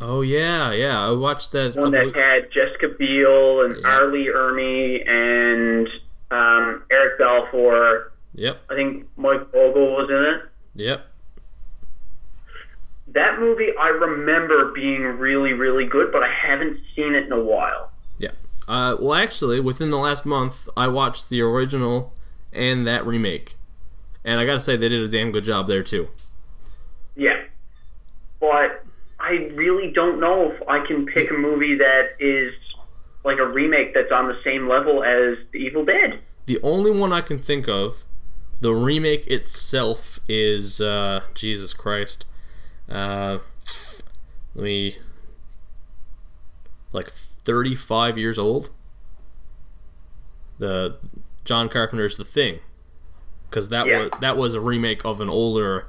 [0.00, 1.06] Oh yeah, yeah.
[1.06, 1.74] I watched that.
[1.76, 3.88] One that had Jessica Biel and Yeah.
[3.88, 4.10] R.
[4.10, 5.88] Lee Ermey and
[6.30, 8.12] um, Eric Balfour.
[8.34, 8.60] Yep.
[8.70, 10.84] I think Mike Vogel was in it.
[10.88, 11.06] Yep.
[13.08, 17.40] That movie I remember being really, really good, but I haven't seen it in a
[17.42, 17.90] while.
[18.18, 18.32] Yeah.
[18.68, 22.12] Uh, well, actually, within the last month, I watched the original
[22.52, 23.56] and that remake,
[24.24, 26.08] and I gotta say they did a damn good job there too.
[27.14, 27.44] Yeah.
[28.40, 28.84] But
[29.18, 32.52] I really don't know if I can pick a movie that is
[33.24, 36.20] like a remake that's on the same level as The Evil Dead.
[36.46, 38.04] The only one I can think of,
[38.60, 42.24] the remake itself is uh, Jesus Christ.
[42.88, 43.38] Uh,
[44.54, 44.98] let me
[46.92, 48.70] like 35 years old.
[50.58, 50.96] The
[51.44, 52.60] John Carpenter's The Thing,
[53.50, 54.02] because that Yeah.
[54.02, 55.88] was that was a remake of an older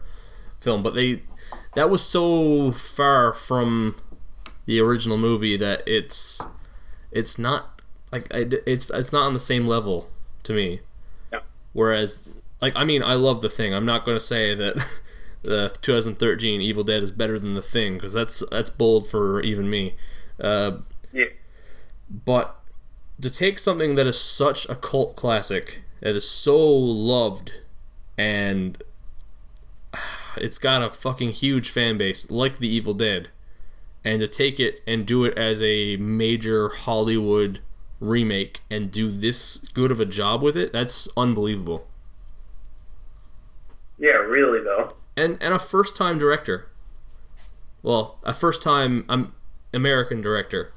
[0.60, 1.22] film, but they
[1.76, 3.96] that was so far from
[4.66, 6.42] the original movie that it's
[7.12, 7.82] it's not
[8.12, 10.10] like it's it's not on the same level
[10.44, 10.82] to me.
[11.32, 11.40] Yeah.
[11.74, 12.28] Whereas,
[12.62, 13.74] like I mean, I love The Thing.
[13.74, 14.76] I'm not going to say that
[15.44, 19.70] the 2013 Evil Dead is better than The Thing because that's that's bold for even
[19.70, 19.96] me.
[20.40, 20.78] Uh,
[21.14, 21.26] Yeah.
[22.10, 22.60] but
[23.22, 27.52] to take something that is such a cult classic, that is so loved,
[28.18, 28.82] and
[30.42, 33.30] it's got a fucking huge fan base like The Evil Dead,
[34.04, 37.60] and to take it and do it as a major Hollywood
[38.00, 41.88] remake and do this good of a job with it, that's unbelievable.
[43.98, 44.96] Yeah, really though.
[45.16, 46.70] And and a first time director.
[47.82, 49.34] Well, a first time um,
[49.74, 50.74] American director.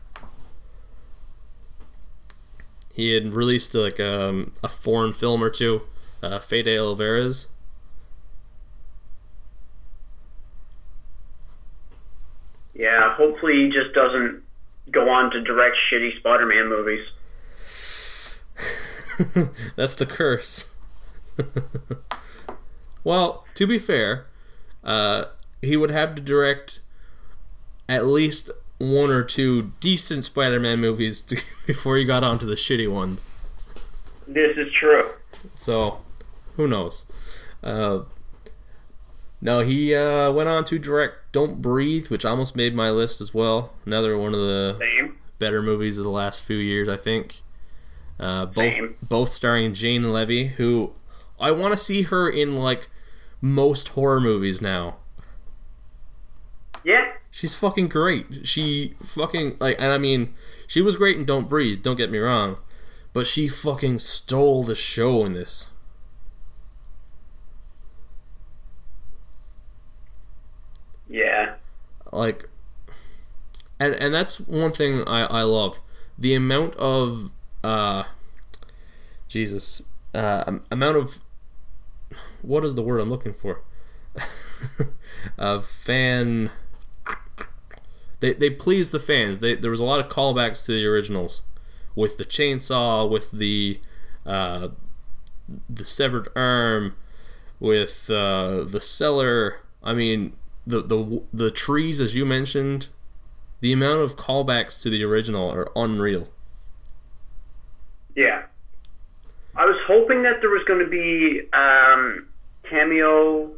[2.95, 5.83] He had released like um, a foreign film or two,
[6.23, 7.49] uh, Fede Alvarez.
[12.81, 14.43] Yeah, hopefully he just doesn't
[14.91, 17.07] go on to direct shitty Spider-Man movies.
[19.77, 20.75] That's the curse.
[23.05, 24.25] well, to be fair,
[24.83, 25.25] uh,
[25.61, 26.81] he would have to direct
[27.87, 31.37] at least one or two decent Spider-Man movies to,
[31.67, 33.21] before he got onto the shitty ones.
[34.27, 35.07] This is true.
[35.55, 36.01] So,
[36.57, 37.05] who knows?
[37.63, 38.05] Uh,
[39.41, 43.33] no, he uh, went on to direct "Don't Breathe," which almost made my list as
[43.33, 43.73] well.
[43.87, 45.17] Another one of the Same.
[45.39, 47.43] better movies of the last few years, I think.
[48.19, 48.97] Uh, both Same.
[49.03, 50.93] both starring Jane Levy, who
[51.39, 52.89] I want to see her in like
[53.41, 54.97] most horror movies now.
[56.85, 57.13] Yeah.
[57.31, 58.47] She's fucking great.
[58.47, 60.35] She fucking like, and I mean,
[60.67, 61.83] she was great in Don't Breathe.
[61.83, 62.59] Don't get me wrong,
[63.13, 65.71] but she fucking stole the show in this.
[71.11, 71.55] Yeah.
[72.13, 72.49] like
[73.81, 75.81] and and that's one thing I, I love.
[76.19, 77.33] The amount of
[77.65, 78.05] uh
[79.29, 79.83] jesus
[80.15, 81.21] uh amount of
[82.43, 83.61] what is the word i'm looking for?
[85.39, 86.51] Of fan
[88.21, 89.41] they, they pleased the fans.
[89.41, 91.43] They, there was a lot of callbacks to the originals
[91.95, 93.81] with the chainsaw with the
[94.25, 94.69] uh
[95.69, 96.95] the severed arm
[97.59, 100.33] with uh the cellar i mean
[100.67, 102.89] the the the trees as you mentioned
[103.61, 106.29] the amount of callbacks to the original are unreal
[108.17, 108.43] Yeah.
[109.57, 112.27] I was hoping that there was going to be um,
[112.69, 113.51] cameo.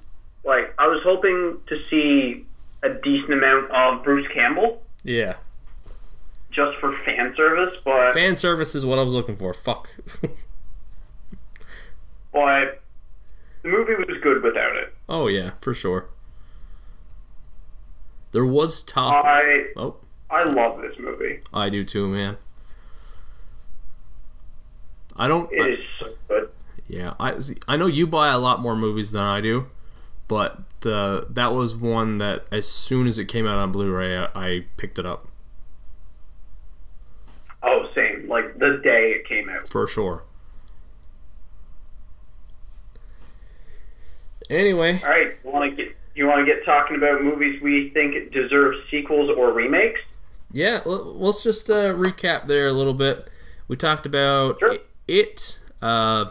[0.45, 2.45] Like, I was hoping to see
[2.83, 5.37] a decent amount of Bruce Campbell yeah
[6.51, 9.89] just for fan service, but fan service is what i was looking for fuck
[12.33, 12.81] but
[13.63, 14.95] the movie was good without it.
[15.09, 16.09] oh yeah for sure
[18.33, 19.97] there was talk I oh
[20.31, 21.41] I love this movie.
[21.53, 22.37] i do too man
[25.17, 26.51] i don't It is so good.
[26.89, 29.67] Yeah, I see, I know you buy a lot more movies than I do,
[30.29, 34.29] but uh, that was one that as soon as it came out on Blu-ray, I,
[34.35, 35.29] I picked it up
[37.63, 38.29] Oh, same.
[38.29, 39.71] Like the day it came out.
[39.71, 40.25] for sure.
[44.51, 48.31] Anyway, All right, want to get you want to get talking about movies we think
[48.33, 50.01] deserve sequels or remakes?
[50.55, 53.29] yeah, let's just uh, recap there a little bit.
[53.69, 54.77] We talked about Sure.
[55.09, 55.59] it.
[55.81, 56.27] Uh,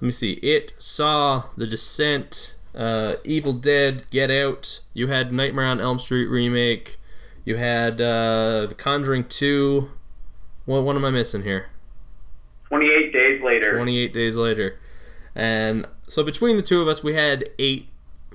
[0.00, 0.34] let me see.
[0.34, 4.80] It saw The Descent, uh, Evil Dead, Get Out.
[4.94, 6.98] You had Nightmare on Elm Street remake.
[7.44, 9.90] You had uh, The Conjuring Two.
[10.66, 11.66] What what am I missing here?
[12.68, 13.74] Twenty eight days later.
[13.74, 14.78] 28 days later.
[15.34, 17.88] And so between the two of us, we had eight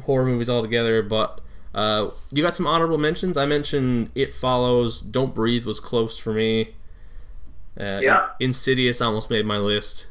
[0.03, 1.41] horror movies altogether, but
[1.73, 3.37] uh, you got some honorable mentions.
[3.37, 6.75] I mentioned It Follows, Don't Breathe was close for me.
[7.79, 8.29] Uh, Yeah.
[8.39, 10.07] Insidious almost made my list.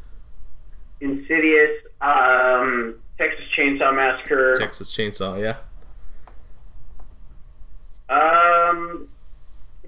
[1.01, 1.71] Insidious,
[2.01, 5.57] um, Texas Chainsaw Massacre, Texas Chainsaw, yeah.
[8.09, 9.07] um,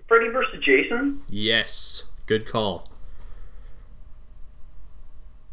[0.08, 0.62] Freddy vs.
[0.64, 2.04] Jason, Yes.
[2.26, 2.90] Good call.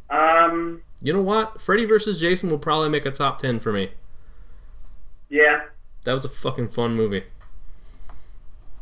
[0.09, 1.61] um, You know what?
[1.61, 2.19] Freddy vs.
[2.19, 3.91] Jason will probably make a top 10 for me.
[5.33, 5.61] Yeah,
[6.03, 7.23] That was a fucking fun movie.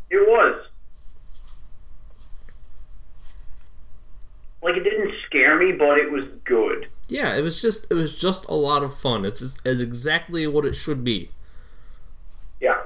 [0.10, 0.66] it was.
[4.62, 6.88] Like it didn't scare me, but it was good.
[7.08, 9.24] Yeah, it was just it was just a lot of fun.
[9.24, 11.30] It's is exactly what it should be.
[12.60, 12.82] Yeah.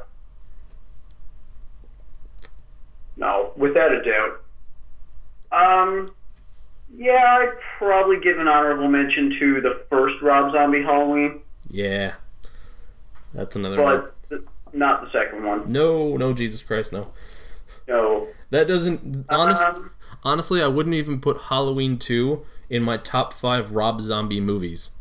[3.17, 4.41] No, without a doubt.
[5.51, 6.13] Um,
[6.95, 12.13] yeah, I'd probably give an honorable mention to the first Rob Zombie Halloween, Yeah.
[13.35, 14.01] That's another one.
[14.01, 14.41] but th-
[14.73, 15.69] not the second one.
[15.71, 17.11] No, no Jesus Christ, no.
[17.87, 18.27] No.
[18.49, 19.91] That doesn't honest, Um,
[20.23, 24.91] honestly, I wouldn't even put Halloween 2 in my top 5 Rob Zombie movies.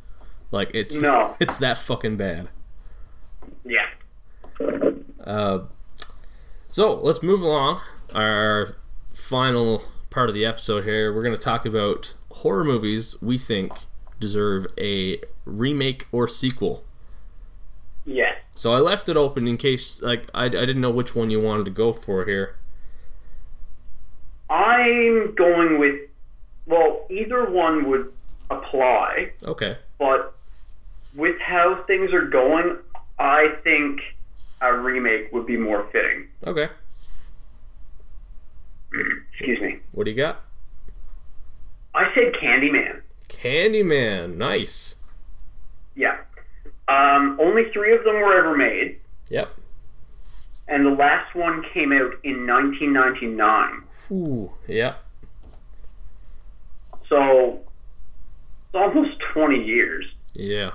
[0.51, 1.37] Like it's No.
[1.41, 2.49] it's that fucking bad.
[3.65, 3.87] yeah.
[5.25, 5.61] Uh,
[6.69, 7.81] so let's move along.
[8.15, 8.77] Our
[9.13, 13.73] final part of the episode here, we're going to talk about horror movies we think
[14.21, 16.84] deserve a remake or sequel.
[18.07, 18.33] Yeah.
[18.55, 21.41] So I left it open in case, like, I, I didn't know which one you
[21.41, 22.57] wanted to go for here.
[24.51, 26.01] I'm going with,
[26.67, 28.13] well, either one would
[28.51, 29.79] apply, Okay.
[29.99, 30.35] but
[31.17, 32.77] with how things are going,
[33.19, 34.01] I think
[34.61, 36.29] a remake would be more fitting.
[36.47, 36.69] Okay.
[39.33, 39.79] Excuse me.
[39.93, 40.43] What do you got?
[41.95, 43.01] I said Candyman.
[43.29, 44.37] Candyman.
[44.37, 45.03] Nice.
[46.89, 48.99] Um, only three of them were ever made,
[49.31, 49.49] Yep.
[50.69, 53.83] and the last one came out in 1999.
[54.11, 54.53] Ooh.
[54.69, 55.03] Yep.
[57.09, 57.61] So
[58.67, 60.05] it's almost 20 years.
[60.35, 60.73] Yeah.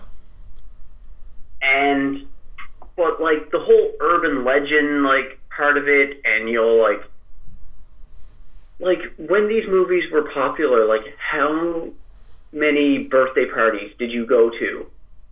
[1.61, 2.25] And
[2.95, 7.03] but like the whole urban legend like part of it, and you'll like
[8.79, 11.89] like when these movies were popular, like how
[12.51, 14.87] many birthday parties did you go to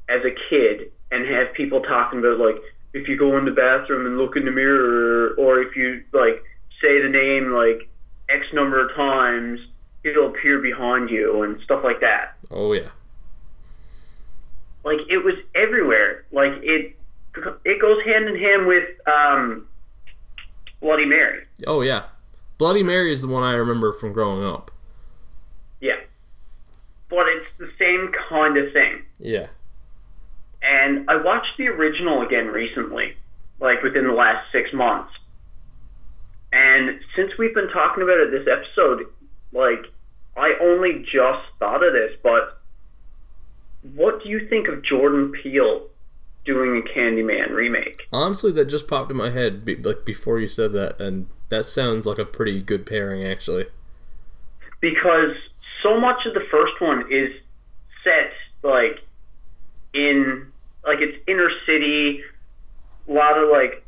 [0.09, 2.55] as a kid and have people talking about like
[2.93, 6.43] if you go in the bathroom and look in the mirror or if you like
[6.81, 7.89] say the name like
[8.29, 9.59] X number of times
[10.03, 12.35] it'll appear behind you and stuff like that.
[12.51, 12.89] Oh, yeah.
[14.83, 16.25] Like it was everywhere.
[16.31, 16.95] Like it
[17.65, 19.67] it goes hand in hand with um
[20.79, 21.43] Bloody Mary.
[21.65, 22.03] Oh, yeah.
[22.57, 24.71] Bloody Mary is the one I remember from growing up.
[25.81, 25.99] Yeah.
[27.09, 29.01] But it's the same kind of thing.
[29.19, 29.47] Yeah.
[30.61, 33.15] And I watched the original again recently,
[33.59, 35.11] like within the last six months.
[36.51, 39.05] And since we've been talking about it this episode,
[39.51, 39.85] like,
[40.35, 42.61] I only just thought of this, but
[43.95, 45.87] what do you think of Jordan Peele
[46.45, 48.07] doing a Candyman remake?
[48.11, 51.65] Honestly, that just popped in my head be- like before you said that, and that
[51.65, 53.65] sounds like a pretty good pairing, actually.
[54.79, 55.35] Because
[55.81, 57.31] so much of the first one is
[58.03, 58.31] set,
[58.63, 58.99] like,
[59.97, 60.51] in,
[60.85, 62.21] like, it's inner city,
[63.09, 63.83] a lot of, like,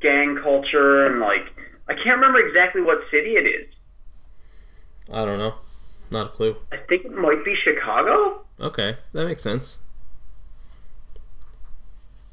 [0.00, 1.54] gang culture, and, like,
[1.88, 3.68] I can't remember exactly what city it is.
[5.12, 5.54] I don't know.
[6.10, 6.56] Not a clue.
[6.72, 8.44] I think it might be Chicago.
[8.60, 9.78] Okay, that makes sense.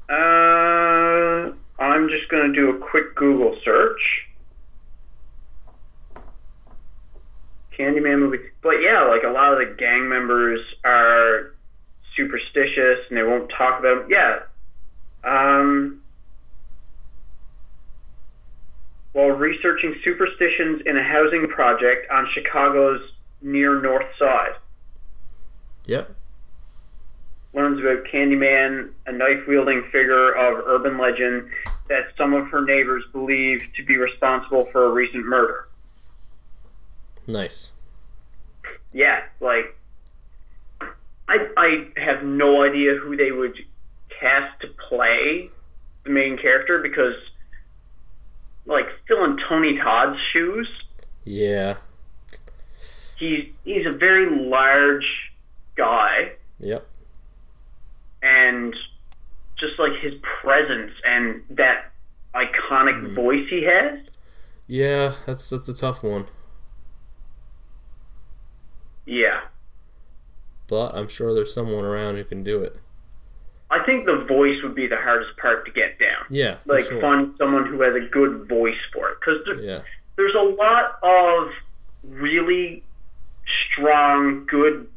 [0.08, 4.00] Uh, I'm just going to do a quick Google search.
[7.78, 8.38] Candyman movie.
[8.62, 11.53] But yeah, like a lot of the gang members are
[12.16, 14.40] superstitious and they won't talk about Yeah.
[15.24, 16.02] Um,
[19.12, 23.00] while researching superstitions in a housing project on Chicago's
[23.40, 24.54] near North Side.
[25.86, 26.14] Yep.
[27.52, 31.48] learns about Candyman, a knife wielding figure of urban legend
[31.88, 35.68] that some of her neighbors believe to be responsible for a recent murder.
[37.26, 37.72] Nice.
[38.92, 39.78] Yeah, like
[41.28, 43.56] I I have no idea who they would
[44.20, 45.50] cast to play
[46.04, 47.14] the main character because
[48.66, 50.68] like still in Tony Todd's shoes,
[51.24, 51.76] Yeah.
[53.16, 55.06] he's he's a very large
[55.76, 56.86] guy Yep.
[58.22, 58.74] and
[59.58, 61.90] just like his presence and that
[62.34, 63.14] iconic hmm.
[63.14, 63.98] voice he has.
[64.66, 66.26] Yeah, that's that's a tough one,
[69.06, 69.40] Yeah.
[70.74, 72.76] But I'm sure there's someone around who can do it.
[73.70, 76.26] I think the voice would be the hardest part to get down.
[76.30, 77.00] Yeah, Like sure.
[77.00, 79.80] find someone who has a good voice for it, because there, Yeah.
[80.16, 81.50] there's a lot of
[82.02, 82.82] really
[83.72, 84.88] strong, good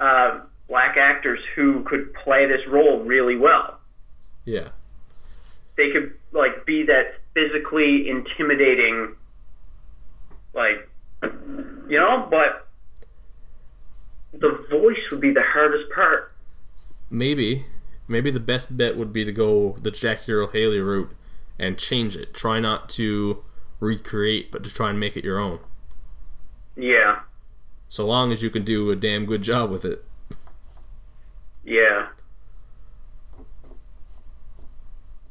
[0.00, 3.78] uh, black actors who could play this role really well.
[4.46, 4.68] Yeah.
[5.76, 9.14] They could like be that physically intimidating,
[10.54, 10.88] like
[11.22, 12.26] you know.
[12.30, 12.65] But
[14.32, 16.32] the voice would be the hardest part.
[17.10, 17.66] Maybe,
[18.08, 21.12] maybe the best bet would be to go the Jackie Earle Haley route
[21.58, 22.34] and change it.
[22.34, 23.42] Try not to
[23.80, 25.60] recreate, but to try and make it your own.
[26.76, 27.20] Yeah,
[27.88, 30.04] So long as you can do a damn good job with it.
[31.64, 32.08] yeah.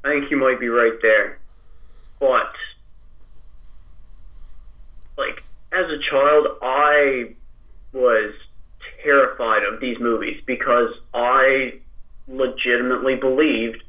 [0.04, 1.40] I think you might be right there.
[2.20, 2.54] But,
[5.18, 7.36] like, as a child, I
[7.92, 8.34] was
[9.04, 11.80] terrified of these movies because I
[12.28, 13.84] legitimately believed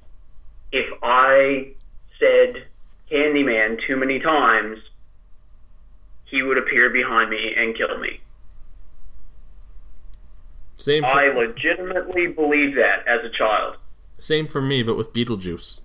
[0.72, 1.72] if I
[2.18, 2.66] said
[3.10, 4.78] Candyman too many times,
[6.24, 8.20] he would appear behind me and kill me.
[10.76, 13.76] Same for, I legitimately believed that as a child.
[14.18, 15.80] same for me, but with Beetlejuice.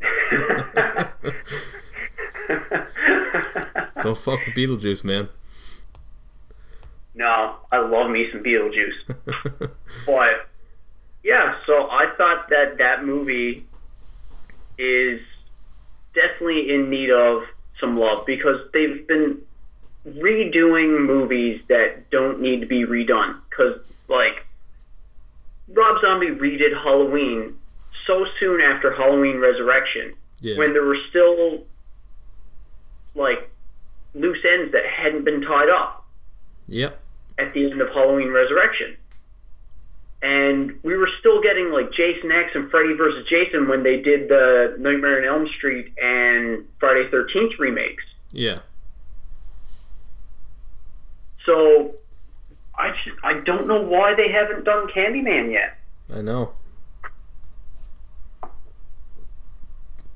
[4.02, 5.28] Don't fuck with Beetlejuice, man.
[7.14, 9.70] No, I love me some Beetlejuice.
[10.06, 10.48] But
[11.22, 13.66] yeah, so I thought that that movie
[14.76, 15.20] is
[16.14, 17.44] definitely in need of
[17.80, 19.40] some love because they've been
[20.06, 23.40] redoing movies that don't need to be redone.
[23.48, 24.46] Because like
[25.68, 27.56] Rob Zombie redid Halloween
[28.06, 30.58] so soon after Halloween Resurrection yeah.
[30.58, 31.64] when there were still
[33.14, 33.50] like
[34.14, 36.04] loose ends that hadn't been tied up
[36.68, 37.00] yep.
[37.38, 38.96] At the end of Halloween Resurrection.
[40.22, 43.26] And we were still getting like Jason X and Freddy vs.
[43.28, 48.02] Jason when they did the Nightmare on Elm Street and Friday Thirteenth remakes.
[48.32, 48.60] Yeah.
[51.44, 51.94] So
[52.74, 55.78] I just, I don't know why they haven't done Candyman yet.
[56.14, 56.54] I know.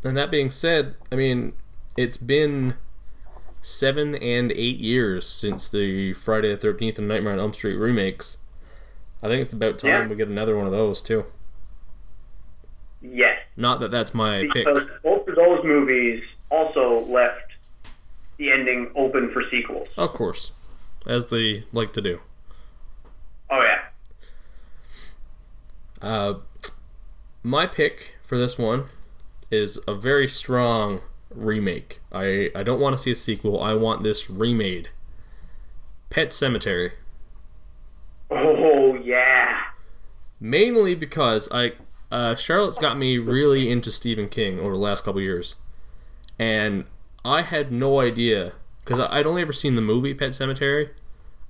[0.04, 1.52] And that being said, I mean,
[1.96, 2.74] it's been
[3.72, 8.38] seven and eight years since the Friday the Thirteenth and Nightmare on Elm Street remakes.
[9.22, 10.06] I think it's about time Yeah.
[10.08, 11.26] we get another one of those too.
[13.02, 14.64] Yes, Not that that's my pick.
[14.66, 17.52] because both of those movies also left
[18.38, 19.88] the ending open for sequels.
[19.96, 20.52] Of course,
[21.06, 22.20] as they like to do.
[23.50, 23.80] Oh yeah,
[26.00, 26.34] Uh,
[27.42, 28.86] my pick for this one
[29.50, 31.00] is a very strong
[31.30, 32.00] remake.
[32.12, 33.62] I, I don't want to see a sequel.
[33.62, 34.90] I want this remade.
[36.10, 36.92] Pet Sematary.
[38.30, 39.62] oh yeah,
[40.40, 41.72] Mainly because I
[42.10, 45.56] uh, Charlotte's got me really into Stephen King over the last couple years,
[46.38, 46.84] and
[47.24, 48.52] I had no idea
[48.84, 50.90] because I'd only ever seen the movie Pet Sematary.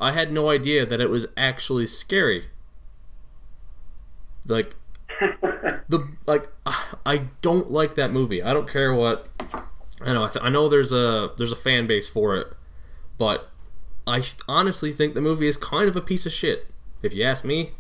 [0.01, 2.47] I had no idea that it was actually scary.
[4.47, 4.75] Like
[5.89, 6.49] the like
[7.07, 8.43] I don't like that movie.
[8.43, 9.29] I don't care what
[10.03, 10.25] I know.
[10.25, 12.49] I, th- I know there's a there's a fan base for it,
[13.17, 13.49] but
[14.07, 16.67] I honestly think the movie is kind of a piece of shit,
[17.03, 17.73] if you ask me.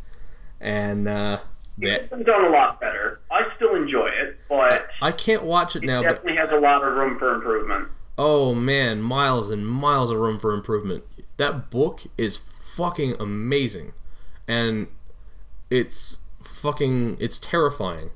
[0.60, 1.40] And uh,
[1.78, 3.20] that it's been done a lot better.
[3.30, 6.02] I still enjoy it, but I can't watch it now.
[6.02, 7.88] But definitely has a lot of room for improvement.
[8.16, 11.04] oh man, miles and miles of room for improvement.
[11.36, 13.92] That book is fucking amazing,
[14.48, 14.88] and
[15.70, 16.18] it's
[16.58, 18.10] fucking it's terrifying.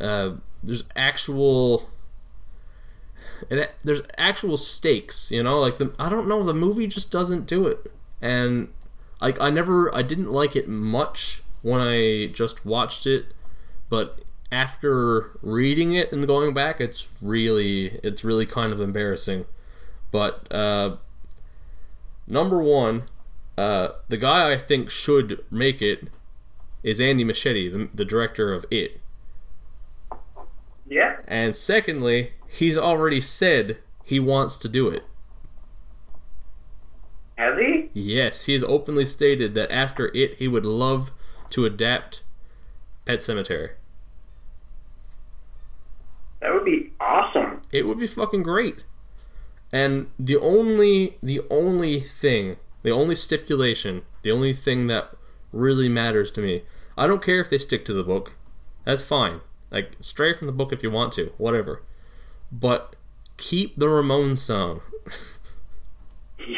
[0.00, 0.32] Uh,
[0.62, 1.88] there's actual.
[3.48, 5.60] It, there's actual stakes, you know.
[5.60, 7.90] Like the I don't know, the movie just doesn't do it,
[8.20, 8.68] and
[9.20, 13.26] like I never, I didn't like it much when I just watched it,
[13.88, 14.20] but
[14.50, 19.44] after reading it and going back, it's really, it's really kind of embarrassing.
[20.10, 20.96] But uh,
[22.26, 23.04] number one,
[23.56, 26.08] uh, the guy I think should make it
[26.82, 29.00] is Andy Muschietti, the, the director of It.
[30.88, 35.04] Yeah, And secondly, he's already said he wants to do it.
[37.36, 37.90] has he?
[37.92, 41.12] Yes, he has openly stated that after It, he would love
[41.50, 42.24] to adapt
[43.04, 43.70] Pet Sematary.
[46.40, 47.62] That would be awesome.
[47.70, 48.84] It would be fucking great.
[49.72, 55.12] And the only the only thing, the only stipulation, the only thing that
[55.52, 56.62] really matters to me,
[56.96, 58.34] I don't care if they stick to the book.
[58.84, 59.40] That's fine.
[59.70, 61.82] Like stray from the book if you want to, whatever.
[62.52, 62.96] But
[63.36, 64.82] keep the Ramones song.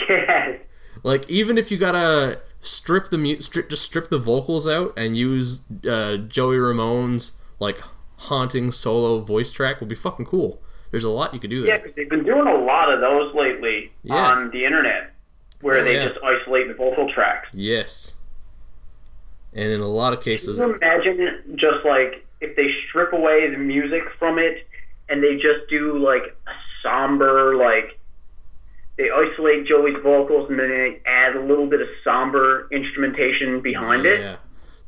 [0.09, 0.60] Yes.
[1.02, 5.16] Like even if you gotta strip the mu- strip just strip the vocals out and
[5.16, 7.81] use uh, Joey Ramone's like
[8.16, 10.62] haunting solo voice track would be fucking cool.
[10.93, 11.70] There's a lot you could do there.
[11.77, 14.14] Yeah, because they've been doing a lot of those lately Yeah.
[14.14, 15.12] on the internet,
[15.62, 16.09] where Oh, they yeah.
[16.09, 17.48] just isolate the vocal tracks.
[17.52, 18.14] Yes.
[19.55, 23.51] And in a lot of cases, Can you imagine just like if they strip away
[23.51, 24.66] the music from it
[25.09, 26.51] and they just do like a
[26.83, 27.99] somber like
[28.99, 34.07] they isolate Joey's vocals and then they add a little bit of somber instrumentation behind
[34.07, 34.20] it.
[34.20, 34.37] Yeah.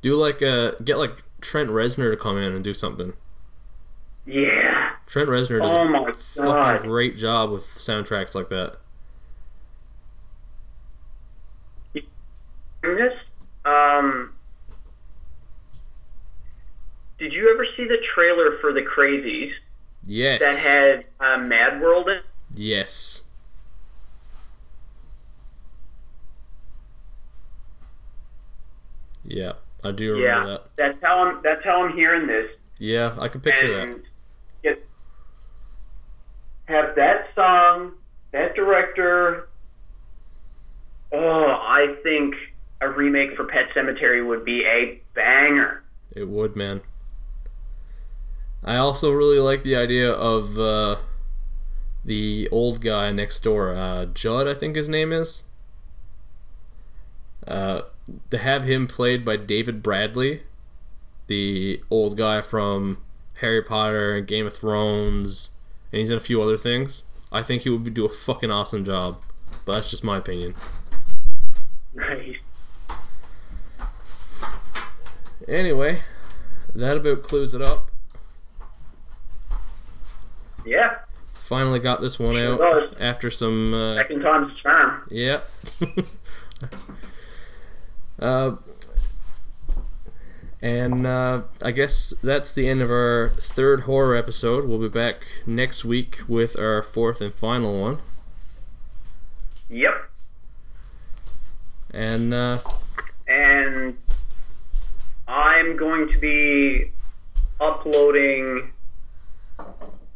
[0.02, 3.12] Do like uh get like Trent Reznor to come in and do something.
[4.26, 4.92] Yeah.
[5.06, 6.76] Trent Reznor does Oh my a God.
[6.76, 8.76] fucking great job with soundtracks like that.
[12.82, 13.14] This,
[13.64, 14.33] um,
[17.24, 19.50] did you ever see the trailer for the Crazies
[20.04, 20.40] Yes.
[20.42, 22.16] that had uh, Mad World in?
[22.18, 22.22] It?
[22.54, 23.22] Yes.
[29.24, 29.52] Yeah,
[29.82, 30.74] I do remember Yeah, that.
[30.76, 31.40] that's how I'm.
[31.42, 32.50] That's how I'm hearing this.
[32.78, 34.02] Yeah, I can picture and that.
[34.62, 34.86] get
[36.66, 37.92] have that song,
[38.32, 39.48] that director.
[41.12, 42.34] Oh, I think
[42.82, 45.84] a remake for Pet Sematary would be a banger.
[46.14, 46.82] It would, man.
[48.64, 50.96] I also really like the idea of uh,
[52.04, 55.44] the old guy next door, uh, Judd, I think his name is.
[57.46, 57.82] Uh,
[58.30, 60.42] to have him played by David Bradley,
[61.26, 63.02] the old guy from
[63.40, 65.50] Harry Potter and Game of Thrones,
[65.92, 67.04] and he's in a few other things.
[67.30, 69.22] I think he would do a fucking awesome job,
[69.66, 70.54] but that's just my opinion.
[71.92, 72.36] Right.
[75.46, 76.00] Anyway,
[76.74, 77.90] that about clues it up.
[80.64, 80.98] Yeah,
[81.32, 83.00] Finally got this one Sure out does.
[83.00, 85.06] after some uh, second time's charm.
[85.10, 85.40] Yeah.
[88.18, 88.56] uh,
[90.62, 94.64] and uh, I guess that's the end of our third horror episode.
[94.66, 97.98] We'll be back next week with our fourth and final one.
[99.68, 100.10] Yep.
[101.92, 102.58] And uh,
[103.28, 103.98] and
[105.28, 106.90] I'm going to be
[107.60, 108.72] uploading.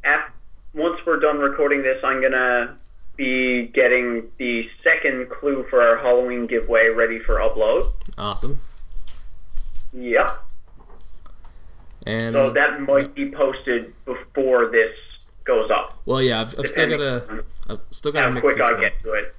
[0.04, 0.32] Af-
[0.78, 2.76] once we're done recording this, I'm gonna
[3.16, 7.92] be getting the second clue for our Halloween giveaway ready for upload.
[8.16, 8.60] awesome.
[9.92, 10.38] Yep.
[12.06, 14.92] And So that might be posted before this
[15.44, 15.98] goes up.
[16.06, 18.72] well, yeah, I've, I've still got to, I've still got to mix quick this I
[18.72, 18.80] one.
[18.80, 19.34] get to it.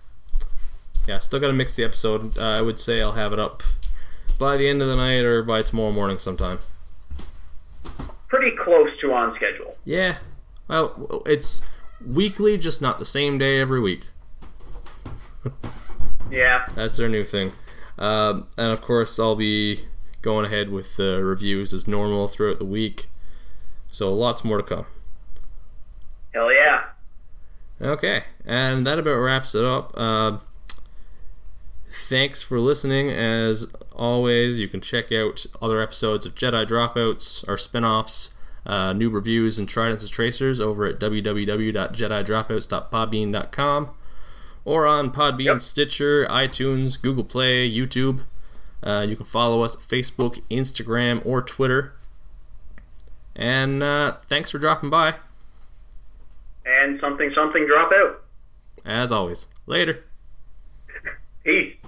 [1.07, 2.37] Yeah, still got to mix the episode.
[2.37, 3.63] Uh, I would say I'll have it up
[4.37, 6.59] by the end of the night or by tomorrow morning sometime.
[8.27, 9.75] Pretty close to on schedule.
[9.85, 10.17] Yeah.
[10.69, 11.61] Well, it's
[12.05, 14.07] weekly, just not the same day every week.
[16.31, 16.67] Yeah.
[16.75, 17.53] That's our new thing.
[17.97, 19.85] Um, and of course, I'll be
[20.21, 23.09] going ahead with the reviews as normal throughout the week.
[23.91, 24.85] So lots more to come.
[26.33, 26.83] Hell yeah.
[27.81, 29.93] Okay, and that about wraps it up.
[29.95, 30.39] Uh,
[31.91, 33.09] thanks for listening.
[33.09, 38.31] As always, you can check out other episodes of Jedi Dropouts, our spin offs,
[38.65, 43.89] uh, new reviews, and Tridents and Tracers over at www.jedidropouts.podbean.com
[44.65, 45.61] or on Podbean, Yep.
[45.61, 48.21] Stitcher, iTunes, Google Play, YouTube.
[48.83, 51.93] Uh, you can follow us at Facebook, Instagram, or Twitter.
[53.35, 55.15] And uh, thanks for dropping by.
[56.65, 58.21] And something something drop out.
[58.85, 60.03] As always, later.